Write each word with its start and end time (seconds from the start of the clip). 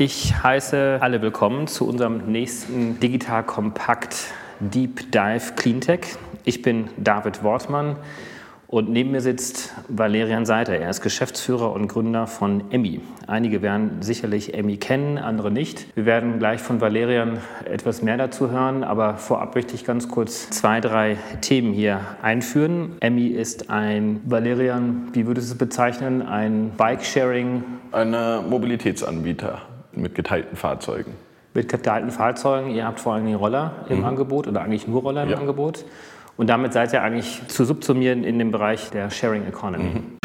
Ich 0.00 0.42
heiße 0.42 0.96
alle 1.02 1.20
willkommen 1.20 1.66
zu 1.66 1.86
unserem 1.86 2.32
nächsten 2.32 2.98
Digital 3.00 3.42
Kompakt 3.42 4.32
Deep 4.58 5.12
Dive 5.12 5.52
Cleantech. 5.56 6.16
Ich 6.42 6.62
bin 6.62 6.88
David 6.96 7.44
Wortmann 7.44 7.96
und 8.66 8.88
neben 8.88 9.10
mir 9.10 9.20
sitzt 9.20 9.74
Valerian 9.88 10.46
Seiter. 10.46 10.74
Er 10.74 10.88
ist 10.88 11.02
Geschäftsführer 11.02 11.70
und 11.74 11.86
Gründer 11.86 12.26
von 12.26 12.70
Emmy. 12.70 13.02
Einige 13.26 13.60
werden 13.60 14.00
sicherlich 14.00 14.54
Emmy 14.54 14.78
kennen, 14.78 15.18
andere 15.18 15.50
nicht. 15.50 15.94
Wir 15.94 16.06
werden 16.06 16.38
gleich 16.38 16.62
von 16.62 16.80
Valerian 16.80 17.36
etwas 17.66 18.00
mehr 18.00 18.16
dazu 18.16 18.50
hören, 18.50 18.84
aber 18.84 19.18
vorab 19.18 19.54
möchte 19.54 19.74
ich 19.74 19.84
ganz 19.84 20.08
kurz 20.08 20.48
zwei, 20.48 20.80
drei 20.80 21.18
Themen 21.42 21.74
hier 21.74 22.00
einführen. 22.22 22.96
Emmy 23.00 23.26
ist 23.26 23.68
ein, 23.68 24.22
Valerian, 24.24 25.08
wie 25.12 25.26
würdest 25.26 25.50
du 25.50 25.52
es 25.52 25.58
bezeichnen, 25.58 26.22
ein 26.22 26.70
Bike-Sharing? 26.78 27.64
Ein 27.92 28.48
Mobilitätsanbieter 28.48 29.60
mit 29.92 30.14
geteilten 30.14 30.56
Fahrzeugen. 30.56 31.14
Mit 31.54 31.68
geteilten 31.68 32.10
Fahrzeugen. 32.10 32.70
Ihr 32.70 32.86
habt 32.86 33.00
vor 33.00 33.14
allem 33.14 33.34
Roller 33.34 33.84
im 33.88 33.98
mhm. 33.98 34.04
Angebot 34.04 34.46
oder 34.46 34.62
eigentlich 34.62 34.86
nur 34.86 35.02
Roller 35.02 35.24
im 35.24 35.30
ja. 35.30 35.38
Angebot. 35.38 35.84
Und 36.36 36.46
damit 36.46 36.72
seid 36.72 36.92
ihr 36.92 37.02
eigentlich 37.02 37.46
zu 37.48 37.64
subsumieren 37.64 38.24
in 38.24 38.38
dem 38.38 38.50
Bereich 38.50 38.90
der 38.90 39.10
Sharing 39.10 39.46
Economy. 39.46 39.84
Mhm. 39.84 40.20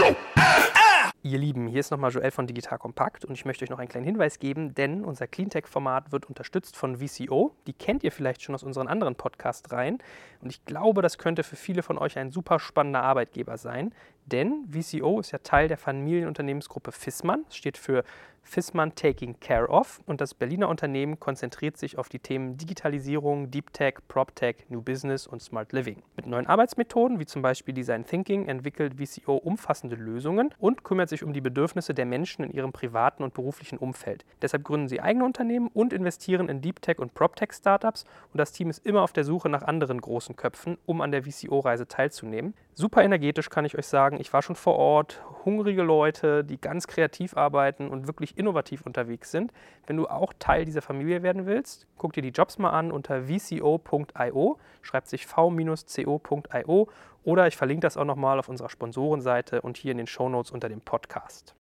Ihr 1.25 1.39
Lieben, 1.39 1.65
hier 1.65 1.79
ist 1.79 1.89
nochmal 1.89 2.11
Joel 2.11 2.29
von 2.29 2.45
Digital 2.45 2.77
Kompakt 2.77 3.25
und 3.25 3.33
ich 3.33 3.45
möchte 3.45 3.65
euch 3.65 3.71
noch 3.71 3.79
einen 3.79 3.89
kleinen 3.89 4.05
Hinweis 4.05 4.37
geben, 4.37 4.75
denn 4.75 5.03
unser 5.03 5.25
Cleantech-Format 5.25 6.11
wird 6.11 6.27
unterstützt 6.27 6.77
von 6.77 6.97
VCO. 6.97 7.51
Die 7.65 7.73
kennt 7.73 8.03
ihr 8.03 8.11
vielleicht 8.11 8.43
schon 8.43 8.53
aus 8.53 8.61
unseren 8.61 8.87
anderen 8.87 9.15
Podcast-Reihen 9.15 9.97
und 10.41 10.51
ich 10.51 10.63
glaube, 10.65 11.01
das 11.01 11.17
könnte 11.17 11.41
für 11.41 11.55
viele 11.55 11.81
von 11.81 11.97
euch 11.97 12.19
ein 12.19 12.29
super 12.29 12.59
spannender 12.59 13.01
Arbeitgeber 13.01 13.57
sein, 13.57 13.91
denn 14.27 14.67
VCO 14.71 15.19
ist 15.19 15.31
ja 15.31 15.39
Teil 15.39 15.67
der 15.67 15.79
Familienunternehmensgruppe 15.79 16.91
Fissmann. 16.91 17.43
Das 17.47 17.57
steht 17.57 17.79
für 17.79 18.03
Fissmann 18.45 18.95
Taking 18.95 19.39
Care 19.39 19.67
of 19.67 20.01
und 20.05 20.21
das 20.21 20.33
Berliner 20.33 20.69
Unternehmen 20.69 21.19
konzentriert 21.19 21.77
sich 21.77 21.97
auf 21.97 22.07
die 22.07 22.19
Themen 22.19 22.55
Digitalisierung, 22.57 23.51
Deep 23.51 23.73
Tech, 23.73 23.95
Prop 24.07 24.33
Tech, 24.35 24.57
New 24.69 24.81
Business 24.81 25.27
und 25.27 25.41
Smart 25.41 25.73
Living. 25.73 26.03
Mit 26.15 26.27
neuen 26.27 26.47
Arbeitsmethoden 26.47 27.19
wie 27.19 27.25
zum 27.25 27.41
Beispiel 27.41 27.73
Design 27.73 28.05
Thinking 28.05 28.47
entwickelt 28.47 28.93
VCO 28.95 29.35
umfassende 29.35 29.95
Lösungen 29.95 30.53
und 30.59 30.83
kümmert 30.83 31.09
sich 31.09 31.23
um 31.23 31.33
die 31.33 31.41
Bedürfnisse 31.41 31.93
der 31.93 32.05
Menschen 32.05 32.45
in 32.45 32.51
ihrem 32.51 32.71
privaten 32.71 33.23
und 33.23 33.33
beruflichen 33.33 33.79
Umfeld. 33.79 34.23
Deshalb 34.41 34.63
gründen 34.63 34.87
sie 34.87 35.01
eigene 35.01 35.25
Unternehmen 35.25 35.67
und 35.73 35.91
investieren 35.91 36.47
in 36.47 36.61
Deep 36.61 36.81
Tech 36.81 36.99
und 36.99 37.13
Prop 37.15 37.35
Tech 37.35 37.51
Startups 37.51 38.05
und 38.31 38.37
das 38.37 38.51
Team 38.51 38.69
ist 38.69 38.85
immer 38.85 39.01
auf 39.01 39.11
der 39.11 39.23
Suche 39.23 39.49
nach 39.49 39.63
anderen 39.63 39.99
großen 39.99 40.35
Köpfen, 40.35 40.77
um 40.85 41.01
an 41.01 41.11
der 41.11 41.23
VCO-Reise 41.23 41.87
teilzunehmen. 41.87 42.53
Super 42.77 43.03
energetisch 43.03 43.49
kann 43.49 43.63
ich 43.63 43.77
euch 43.77 43.87
sagen. 43.87 44.19
Ich 44.19 44.33
war 44.33 44.41
schon 44.41 44.57
vor 44.57 44.75
Ort, 44.75 45.23
hungrige 45.45 45.81
Leute, 45.81 46.43
die 46.43 46.59
ganz 46.59 46.87
kreativ 46.87 47.37
arbeiten 47.37 47.87
und 47.87 48.05
wirklich 48.05 48.37
innovativ 48.37 48.85
unterwegs 48.85 49.31
sind. 49.31 49.53
Wenn 49.87 49.95
du 49.95 50.07
auch 50.07 50.33
Teil 50.39 50.65
dieser 50.65 50.81
Familie 50.81 51.23
werden 51.23 51.45
willst, 51.45 51.87
guck 51.97 52.11
dir 52.11 52.21
die 52.21 52.31
Jobs 52.31 52.57
mal 52.57 52.71
an 52.71 52.91
unter 52.91 53.29
vco.io, 53.29 54.59
schreibt 54.81 55.07
sich 55.07 55.25
v-co.io 55.25 56.89
oder 57.23 57.47
ich 57.47 57.55
verlinke 57.55 57.81
das 57.81 57.95
auch 57.95 58.03
nochmal 58.03 58.39
auf 58.39 58.49
unserer 58.49 58.69
Sponsorenseite 58.69 59.61
und 59.61 59.77
hier 59.77 59.93
in 59.93 59.97
den 59.97 60.07
Shownotes 60.07 60.51
unter 60.51 60.67
dem 60.67 60.81
Podcast. 60.81 61.55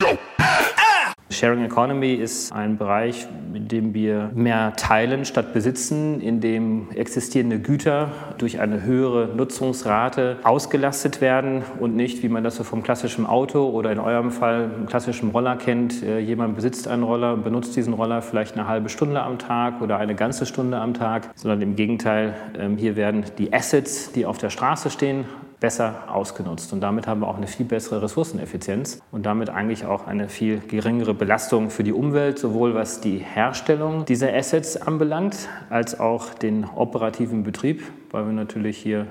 Sharing 1.32 1.64
Economy 1.64 2.14
ist 2.14 2.52
ein 2.52 2.76
Bereich, 2.76 3.26
in 3.54 3.68
dem 3.68 3.94
wir 3.94 4.30
mehr 4.34 4.74
teilen 4.76 5.24
statt 5.24 5.52
besitzen, 5.52 6.20
in 6.20 6.40
dem 6.40 6.88
existierende 6.94 7.58
Güter 7.58 8.10
durch 8.38 8.60
eine 8.60 8.82
höhere 8.82 9.34
Nutzungsrate 9.34 10.36
ausgelastet 10.42 11.20
werden 11.20 11.62
und 11.80 11.96
nicht, 11.96 12.22
wie 12.22 12.28
man 12.28 12.44
das 12.44 12.56
so 12.56 12.64
vom 12.64 12.82
klassischen 12.82 13.26
Auto 13.26 13.68
oder 13.70 13.90
in 13.92 13.98
eurem 13.98 14.30
Fall 14.30 14.70
einem 14.74 14.86
klassischen 14.86 15.30
Roller 15.30 15.56
kennt. 15.56 16.02
Äh, 16.02 16.18
jemand 16.20 16.54
besitzt 16.54 16.88
einen 16.88 17.02
Roller 17.02 17.34
und 17.34 17.44
benutzt 17.44 17.74
diesen 17.76 17.94
Roller 17.94 18.22
vielleicht 18.22 18.56
eine 18.56 18.68
halbe 18.68 18.88
Stunde 18.88 19.22
am 19.22 19.38
Tag 19.38 19.80
oder 19.80 19.98
eine 19.98 20.14
ganze 20.14 20.46
Stunde 20.46 20.78
am 20.78 20.94
Tag, 20.94 21.30
sondern 21.34 21.62
im 21.62 21.76
Gegenteil, 21.76 22.34
ähm, 22.58 22.76
hier 22.76 22.96
werden 22.96 23.24
die 23.38 23.52
Assets, 23.52 24.12
die 24.12 24.26
auf 24.26 24.38
der 24.38 24.50
Straße 24.50 24.90
stehen, 24.90 25.24
besser 25.62 25.94
ausgenutzt. 26.08 26.72
Und 26.72 26.80
damit 26.80 27.06
haben 27.06 27.20
wir 27.20 27.28
auch 27.28 27.36
eine 27.36 27.46
viel 27.46 27.64
bessere 27.64 28.02
Ressourceneffizienz 28.02 29.00
und 29.12 29.24
damit 29.24 29.48
eigentlich 29.48 29.86
auch 29.86 30.06
eine 30.06 30.28
viel 30.28 30.58
geringere 30.58 31.14
Belastung 31.14 31.70
für 31.70 31.84
die 31.84 31.92
Umwelt, 31.92 32.38
sowohl 32.38 32.74
was 32.74 33.00
die 33.00 33.18
Herstellung 33.18 34.04
dieser 34.04 34.34
Assets 34.34 34.76
anbelangt, 34.76 35.48
als 35.70 35.98
auch 35.98 36.34
den 36.34 36.64
operativen 36.64 37.44
Betrieb, 37.44 37.84
weil 38.10 38.26
wir 38.26 38.32
natürlich 38.32 38.76
hier 38.76 39.06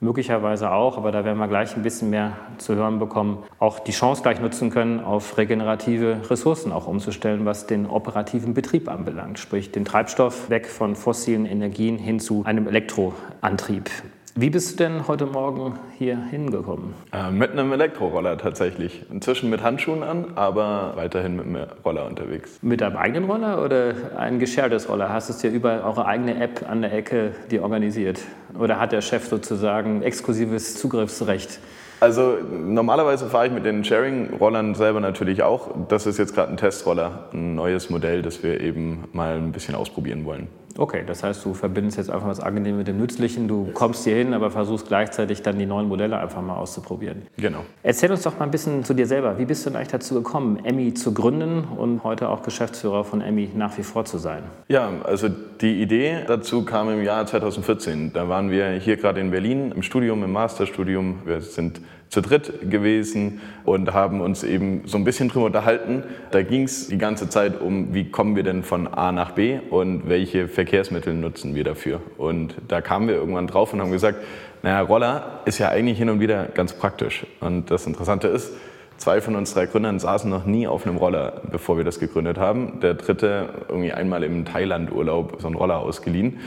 möglicherweise 0.00 0.72
auch, 0.72 0.96
aber 0.96 1.12
da 1.12 1.24
werden 1.24 1.38
wir 1.38 1.46
gleich 1.46 1.76
ein 1.76 1.82
bisschen 1.82 2.10
mehr 2.10 2.32
zu 2.58 2.74
hören 2.74 2.98
bekommen, 2.98 3.38
auch 3.58 3.78
die 3.78 3.92
Chance 3.92 4.22
gleich 4.22 4.40
nutzen 4.40 4.70
können, 4.70 4.98
auf 4.98 5.38
regenerative 5.38 6.28
Ressourcen 6.28 6.72
auch 6.72 6.88
umzustellen, 6.88 7.44
was 7.44 7.66
den 7.66 7.86
operativen 7.86 8.54
Betrieb 8.54 8.88
anbelangt, 8.88 9.38
sprich 9.38 9.70
den 9.70 9.84
Treibstoff 9.84 10.50
weg 10.50 10.66
von 10.66 10.96
fossilen 10.96 11.46
Energien 11.46 11.98
hin 11.98 12.18
zu 12.18 12.44
einem 12.44 12.66
Elektroantrieb. 12.66 13.90
Wie 14.34 14.48
bist 14.48 14.72
du 14.72 14.84
denn 14.84 15.08
heute 15.08 15.26
Morgen 15.26 15.78
hier 15.98 16.16
hingekommen? 16.16 16.94
Äh, 17.12 17.30
mit 17.30 17.50
einem 17.50 17.70
Elektroroller 17.70 18.38
tatsächlich. 18.38 19.04
Inzwischen 19.10 19.50
mit 19.50 19.62
Handschuhen 19.62 20.02
an, 20.02 20.24
aber 20.36 20.92
weiterhin 20.96 21.36
mit 21.36 21.44
einem 21.44 21.66
Roller 21.84 22.06
unterwegs. 22.06 22.58
Mit 22.62 22.80
deinem 22.80 22.96
eigenen 22.96 23.30
Roller 23.30 23.62
oder 23.62 23.92
ein 24.16 24.38
geschertes 24.38 24.88
Roller? 24.88 25.10
Hast 25.10 25.28
du 25.28 25.48
dir 25.48 25.54
über 25.54 25.84
eure 25.84 26.06
eigene 26.06 26.42
App 26.42 26.64
an 26.66 26.80
der 26.80 26.94
Ecke 26.94 27.32
die 27.50 27.60
organisiert? 27.60 28.22
Oder 28.58 28.80
hat 28.80 28.92
der 28.92 29.02
Chef 29.02 29.28
sozusagen 29.28 30.00
exklusives 30.00 30.76
Zugriffsrecht? 30.76 31.60
Also 32.00 32.38
normalerweise 32.50 33.28
fahre 33.28 33.48
ich 33.48 33.52
mit 33.52 33.66
den 33.66 33.84
Sharing-Rollern 33.84 34.74
selber 34.74 35.00
natürlich 35.00 35.42
auch. 35.42 35.68
Das 35.88 36.06
ist 36.06 36.18
jetzt 36.18 36.34
gerade 36.34 36.50
ein 36.50 36.56
Testroller, 36.56 37.28
ein 37.34 37.54
neues 37.54 37.90
Modell, 37.90 38.22
das 38.22 38.42
wir 38.42 38.60
eben 38.62 39.04
mal 39.12 39.36
ein 39.36 39.52
bisschen 39.52 39.74
ausprobieren 39.74 40.24
wollen. 40.24 40.48
Okay, 40.78 41.02
das 41.06 41.22
heißt, 41.22 41.44
du 41.44 41.54
verbindest 41.54 41.98
jetzt 41.98 42.10
einfach 42.10 42.28
das 42.28 42.40
Angenehme 42.40 42.78
mit 42.78 42.88
dem 42.88 42.98
Nützlichen. 42.98 43.48
Du 43.48 43.70
kommst 43.74 44.04
hier 44.04 44.16
hin, 44.16 44.34
aber 44.34 44.50
versuchst 44.50 44.88
gleichzeitig 44.88 45.42
dann 45.42 45.58
die 45.58 45.66
neuen 45.66 45.88
Modelle 45.88 46.18
einfach 46.18 46.42
mal 46.42 46.56
auszuprobieren. 46.56 47.22
Genau. 47.36 47.64
Erzähl 47.82 48.10
uns 48.10 48.22
doch 48.22 48.38
mal 48.38 48.46
ein 48.46 48.50
bisschen 48.50 48.84
zu 48.84 48.94
dir 48.94 49.06
selber. 49.06 49.38
Wie 49.38 49.44
bist 49.44 49.64
du 49.64 49.70
denn 49.70 49.76
eigentlich 49.76 49.92
dazu 49.92 50.14
gekommen, 50.14 50.64
Emmy 50.64 50.94
zu 50.94 51.12
gründen 51.12 51.64
und 51.76 52.04
heute 52.04 52.28
auch 52.28 52.42
Geschäftsführer 52.42 53.04
von 53.04 53.20
Emmy 53.20 53.50
nach 53.54 53.76
wie 53.78 53.82
vor 53.82 54.04
zu 54.04 54.18
sein? 54.18 54.42
Ja, 54.68 54.90
also 55.04 55.28
die 55.60 55.82
Idee 55.82 56.24
dazu 56.26 56.64
kam 56.64 56.90
im 56.90 57.02
Jahr 57.02 57.26
2014. 57.26 58.12
Da 58.12 58.28
waren 58.28 58.50
wir 58.50 58.70
hier 58.72 58.96
gerade 58.96 59.20
in 59.20 59.30
Berlin 59.30 59.72
im 59.72 59.82
Studium, 59.82 60.22
im 60.24 60.32
Masterstudium. 60.32 61.20
Wir 61.24 61.40
sind 61.40 61.80
zu 62.12 62.20
dritt 62.20 62.70
gewesen 62.70 63.40
und 63.64 63.94
haben 63.94 64.20
uns 64.20 64.44
eben 64.44 64.82
so 64.84 64.98
ein 64.98 65.04
bisschen 65.04 65.30
drüber 65.30 65.46
unterhalten. 65.46 66.04
Da 66.30 66.42
ging 66.42 66.64
es 66.64 66.88
die 66.88 66.98
ganze 66.98 67.30
Zeit 67.30 67.58
um, 67.58 67.94
wie 67.94 68.10
kommen 68.10 68.36
wir 68.36 68.42
denn 68.42 68.64
von 68.64 68.86
A 68.86 69.12
nach 69.12 69.30
B 69.30 69.58
und 69.70 70.10
welche 70.10 70.46
Verkehrsmittel 70.46 71.14
nutzen 71.14 71.54
wir 71.54 71.64
dafür. 71.64 72.02
Und 72.18 72.54
da 72.68 72.82
kamen 72.82 73.08
wir 73.08 73.14
irgendwann 73.14 73.46
drauf 73.46 73.72
und 73.72 73.80
haben 73.80 73.90
gesagt, 73.90 74.18
naja, 74.62 74.82
Roller 74.82 75.40
ist 75.46 75.58
ja 75.58 75.70
eigentlich 75.70 75.96
hin 75.96 76.10
und 76.10 76.20
wieder 76.20 76.48
ganz 76.48 76.74
praktisch. 76.74 77.26
Und 77.40 77.70
das 77.70 77.86
Interessante 77.86 78.28
ist, 78.28 78.52
zwei 78.98 79.22
von 79.22 79.34
uns 79.34 79.54
drei 79.54 79.64
Gründern 79.64 79.98
saßen 79.98 80.28
noch 80.28 80.44
nie 80.44 80.66
auf 80.66 80.86
einem 80.86 80.98
Roller, 80.98 81.40
bevor 81.50 81.78
wir 81.78 81.84
das 81.84 81.98
gegründet 81.98 82.36
haben. 82.36 82.80
Der 82.80 82.92
dritte 82.92 83.48
irgendwie 83.70 83.92
einmal 83.92 84.22
im 84.22 84.44
Thailand-Urlaub 84.44 85.36
so 85.40 85.46
einen 85.46 85.56
Roller 85.56 85.78
ausgeliehen. 85.78 86.40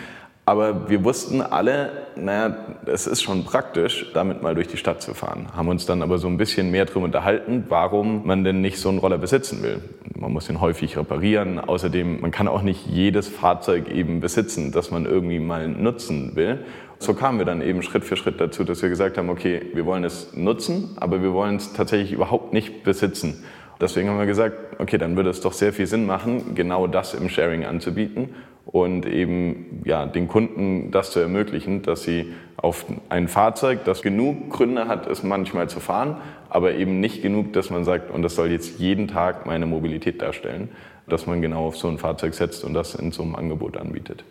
Aber 0.47 0.89
wir 0.89 1.03
wussten 1.03 1.41
alle, 1.41 1.89
naja, 2.15 2.55
es 2.85 3.07
ist 3.07 3.23
schon 3.23 3.45
praktisch, 3.45 4.11
damit 4.13 4.43
mal 4.43 4.53
durch 4.53 4.67
die 4.67 4.77
Stadt 4.77 5.01
zu 5.01 5.15
fahren. 5.15 5.47
Haben 5.55 5.69
uns 5.69 5.87
dann 5.87 6.03
aber 6.03 6.19
so 6.19 6.27
ein 6.27 6.37
bisschen 6.37 6.69
mehr 6.69 6.85
darüber 6.85 7.05
unterhalten, 7.05 7.65
warum 7.67 8.27
man 8.27 8.43
denn 8.43 8.61
nicht 8.61 8.77
so 8.77 8.89
einen 8.89 8.99
Roller 8.99 9.17
besitzen 9.17 9.63
will. 9.63 9.81
Man 10.15 10.31
muss 10.31 10.47
ihn 10.47 10.61
häufig 10.61 10.97
reparieren. 10.97 11.59
Außerdem, 11.59 12.21
man 12.21 12.29
kann 12.29 12.47
auch 12.47 12.61
nicht 12.61 12.85
jedes 12.85 13.27
Fahrzeug 13.27 13.89
eben 13.89 14.19
besitzen, 14.19 14.71
das 14.71 14.91
man 14.91 15.07
irgendwie 15.07 15.39
mal 15.39 15.67
nutzen 15.67 16.35
will. 16.35 16.59
So 16.99 17.15
kamen 17.15 17.39
wir 17.39 17.45
dann 17.45 17.61
eben 17.61 17.81
Schritt 17.81 18.03
für 18.03 18.15
Schritt 18.15 18.39
dazu, 18.39 18.63
dass 18.63 18.83
wir 18.83 18.89
gesagt 18.89 19.17
haben, 19.17 19.29
okay, 19.29 19.63
wir 19.73 19.87
wollen 19.87 20.03
es 20.03 20.35
nutzen, 20.35 20.95
aber 20.97 21.23
wir 21.23 21.33
wollen 21.33 21.55
es 21.55 21.73
tatsächlich 21.73 22.11
überhaupt 22.11 22.53
nicht 22.53 22.83
besitzen. 22.83 23.43
Deswegen 23.81 24.09
haben 24.09 24.19
wir 24.19 24.27
gesagt, 24.27 24.55
okay, 24.79 24.99
dann 24.99 25.17
würde 25.17 25.31
es 25.31 25.41
doch 25.41 25.51
sehr 25.53 25.73
viel 25.73 25.87
Sinn 25.87 26.05
machen, 26.05 26.53
genau 26.55 26.87
das 26.87 27.15
im 27.15 27.29
Sharing 27.29 27.65
anzubieten 27.65 28.29
und 28.65 29.05
eben 29.05 29.81
ja, 29.85 30.05
den 30.05 30.27
Kunden 30.27 30.91
das 30.91 31.11
zu 31.11 31.19
ermöglichen, 31.19 31.83
dass 31.83 32.03
sie 32.03 32.33
auf 32.57 32.85
ein 33.09 33.27
Fahrzeug, 33.27 33.85
das 33.85 34.01
genug 34.01 34.49
Gründe 34.49 34.87
hat, 34.87 35.07
es 35.07 35.23
manchmal 35.23 35.69
zu 35.69 35.79
fahren, 35.79 36.17
aber 36.49 36.73
eben 36.73 36.99
nicht 36.99 37.21
genug, 37.21 37.53
dass 37.53 37.69
man 37.69 37.83
sagt, 37.83 38.11
und 38.11 38.21
das 38.21 38.35
soll 38.35 38.49
jetzt 38.49 38.79
jeden 38.79 39.07
Tag 39.07 39.45
meine 39.45 39.65
Mobilität 39.65 40.21
darstellen, 40.21 40.69
dass 41.07 41.27
man 41.27 41.41
genau 41.41 41.67
auf 41.67 41.77
so 41.77 41.87
ein 41.87 41.97
Fahrzeug 41.97 42.33
setzt 42.33 42.63
und 42.63 42.73
das 42.73 42.95
in 42.95 43.11
so 43.11 43.23
einem 43.23 43.35
Angebot 43.35 43.77
anbietet. 43.77 44.23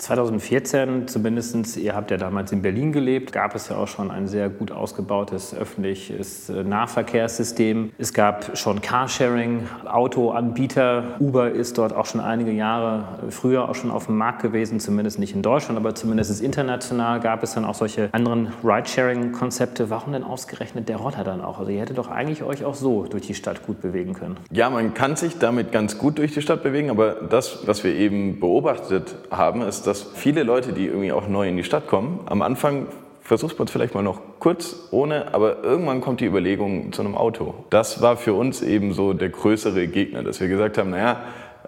2014 0.00 1.08
zumindest, 1.08 1.76
ihr 1.76 1.94
habt 1.94 2.10
ja 2.10 2.16
damals 2.16 2.52
in 2.52 2.62
Berlin 2.62 2.92
gelebt, 2.92 3.32
gab 3.32 3.54
es 3.54 3.68
ja 3.68 3.76
auch 3.76 3.88
schon 3.88 4.10
ein 4.10 4.28
sehr 4.28 4.48
gut 4.48 4.72
ausgebautes 4.72 5.54
öffentliches 5.54 6.48
äh, 6.48 6.64
Nahverkehrssystem. 6.64 7.92
Es 7.98 8.14
gab 8.14 8.56
schon 8.56 8.80
Carsharing, 8.80 9.68
Autoanbieter. 9.84 11.16
Uber 11.20 11.50
ist 11.50 11.76
dort 11.76 11.92
auch 11.92 12.06
schon 12.06 12.20
einige 12.20 12.50
Jahre 12.50 13.04
früher 13.30 13.68
auch 13.68 13.74
schon 13.74 13.90
auf 13.90 14.06
dem 14.06 14.16
Markt 14.16 14.42
gewesen, 14.42 14.80
zumindest 14.80 15.18
nicht 15.18 15.34
in 15.34 15.42
Deutschland, 15.42 15.78
aber 15.78 15.94
zumindest 15.94 16.40
international 16.40 17.20
gab 17.20 17.42
es 17.42 17.54
dann 17.54 17.64
auch 17.64 17.74
solche 17.74 18.08
anderen 18.12 18.52
Ridesharing-Konzepte. 18.64 19.90
Warum 19.90 20.12
denn 20.12 20.24
ausgerechnet 20.24 20.88
der 20.88 20.96
Roller 20.96 21.24
dann 21.24 21.42
auch? 21.42 21.58
Also 21.58 21.70
ihr 21.70 21.80
hättet 21.80 21.98
doch 21.98 22.08
eigentlich 22.08 22.42
euch 22.42 22.64
auch 22.64 22.74
so 22.74 23.04
durch 23.04 23.26
die 23.26 23.34
Stadt 23.34 23.66
gut 23.66 23.82
bewegen 23.82 24.14
können. 24.14 24.38
Ja, 24.50 24.70
man 24.70 24.94
kann 24.94 25.16
sich 25.16 25.38
damit 25.38 25.72
ganz 25.72 25.98
gut 25.98 26.18
durch 26.18 26.32
die 26.32 26.40
Stadt 26.40 26.62
bewegen, 26.62 26.90
aber 26.90 27.16
das, 27.28 27.66
was 27.66 27.84
wir 27.84 27.94
eben 27.94 28.40
beobachtet 28.40 29.14
haben, 29.30 29.62
ist, 29.62 29.86
dass 29.90 30.06
viele 30.14 30.44
Leute, 30.44 30.72
die 30.72 30.86
irgendwie 30.86 31.10
auch 31.10 31.26
neu 31.26 31.48
in 31.48 31.56
die 31.56 31.64
Stadt 31.64 31.88
kommen, 31.88 32.20
am 32.26 32.42
Anfang 32.42 32.86
versucht 33.22 33.58
man 33.58 33.66
es 33.66 33.72
vielleicht 33.72 33.92
mal 33.92 34.02
noch 34.02 34.20
kurz 34.38 34.88
ohne, 34.92 35.34
aber 35.34 35.64
irgendwann 35.64 36.00
kommt 36.00 36.20
die 36.20 36.26
Überlegung 36.26 36.92
zu 36.92 37.02
einem 37.02 37.16
Auto. 37.16 37.54
Das 37.70 38.00
war 38.00 38.16
für 38.16 38.34
uns 38.34 38.62
eben 38.62 38.92
so 38.92 39.14
der 39.14 39.30
größere 39.30 39.88
Gegner, 39.88 40.22
dass 40.22 40.40
wir 40.40 40.46
gesagt 40.46 40.78
haben, 40.78 40.90
naja, 40.90 41.22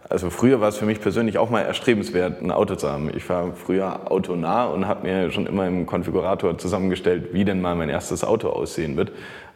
also 0.09 0.31
früher 0.31 0.61
war 0.61 0.69
es 0.69 0.77
für 0.77 0.85
mich 0.85 1.01
persönlich 1.01 1.37
auch 1.39 1.51
mal 1.51 1.63
erstrebenswert, 1.63 2.43
ein 2.43 2.53
Auto 2.53 2.77
zu 2.77 2.89
haben. 2.89 3.11
Ich 3.17 3.29
war 3.29 3.55
früher 3.57 4.13
autonah 4.13 4.67
und 4.67 4.87
habe 4.87 5.07
mir 5.07 5.33
schon 5.33 5.47
immer 5.47 5.67
im 5.67 5.85
Konfigurator 5.87 6.57
zusammengestellt, 6.59 7.31
wie 7.33 7.45
denn 7.45 7.61
mal 7.61 7.75
mein 7.75 7.89
erstes 7.89 8.23
Auto 8.23 8.51
aussehen 8.51 8.97
wird. 8.97 9.11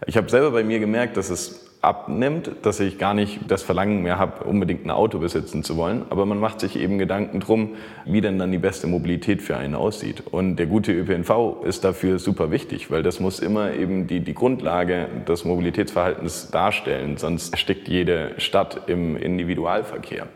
Ich 0.06 0.16
habe 0.16 0.28
selber 0.28 0.50
bei 0.50 0.64
mir 0.64 0.80
gemerkt, 0.80 1.16
dass 1.16 1.30
es 1.30 1.65
abnimmt, 1.86 2.50
dass 2.62 2.80
ich 2.80 2.98
gar 2.98 3.14
nicht 3.14 3.40
das 3.48 3.62
Verlangen 3.62 4.02
mehr 4.02 4.18
habe, 4.18 4.44
unbedingt 4.44 4.84
ein 4.84 4.90
Auto 4.90 5.18
besitzen 5.18 5.62
zu 5.62 5.76
wollen. 5.76 6.02
Aber 6.10 6.26
man 6.26 6.38
macht 6.38 6.60
sich 6.60 6.76
eben 6.76 6.98
Gedanken 6.98 7.40
drum, 7.40 7.76
wie 8.04 8.20
denn 8.20 8.38
dann 8.38 8.52
die 8.52 8.58
beste 8.58 8.86
Mobilität 8.86 9.40
für 9.40 9.56
einen 9.56 9.74
aussieht. 9.74 10.22
Und 10.30 10.56
der 10.56 10.66
gute 10.66 10.92
ÖPNV 10.92 11.64
ist 11.64 11.84
dafür 11.84 12.18
super 12.18 12.50
wichtig, 12.50 12.90
weil 12.90 13.02
das 13.02 13.20
muss 13.20 13.40
immer 13.40 13.72
eben 13.72 14.06
die, 14.06 14.20
die 14.20 14.34
Grundlage 14.34 15.06
des 15.28 15.44
Mobilitätsverhaltens 15.44 16.50
darstellen. 16.50 17.16
Sonst 17.16 17.52
erstickt 17.52 17.88
jede 17.88 18.32
Stadt 18.38 18.82
im 18.88 19.16
Individualverkehr. 19.16 20.26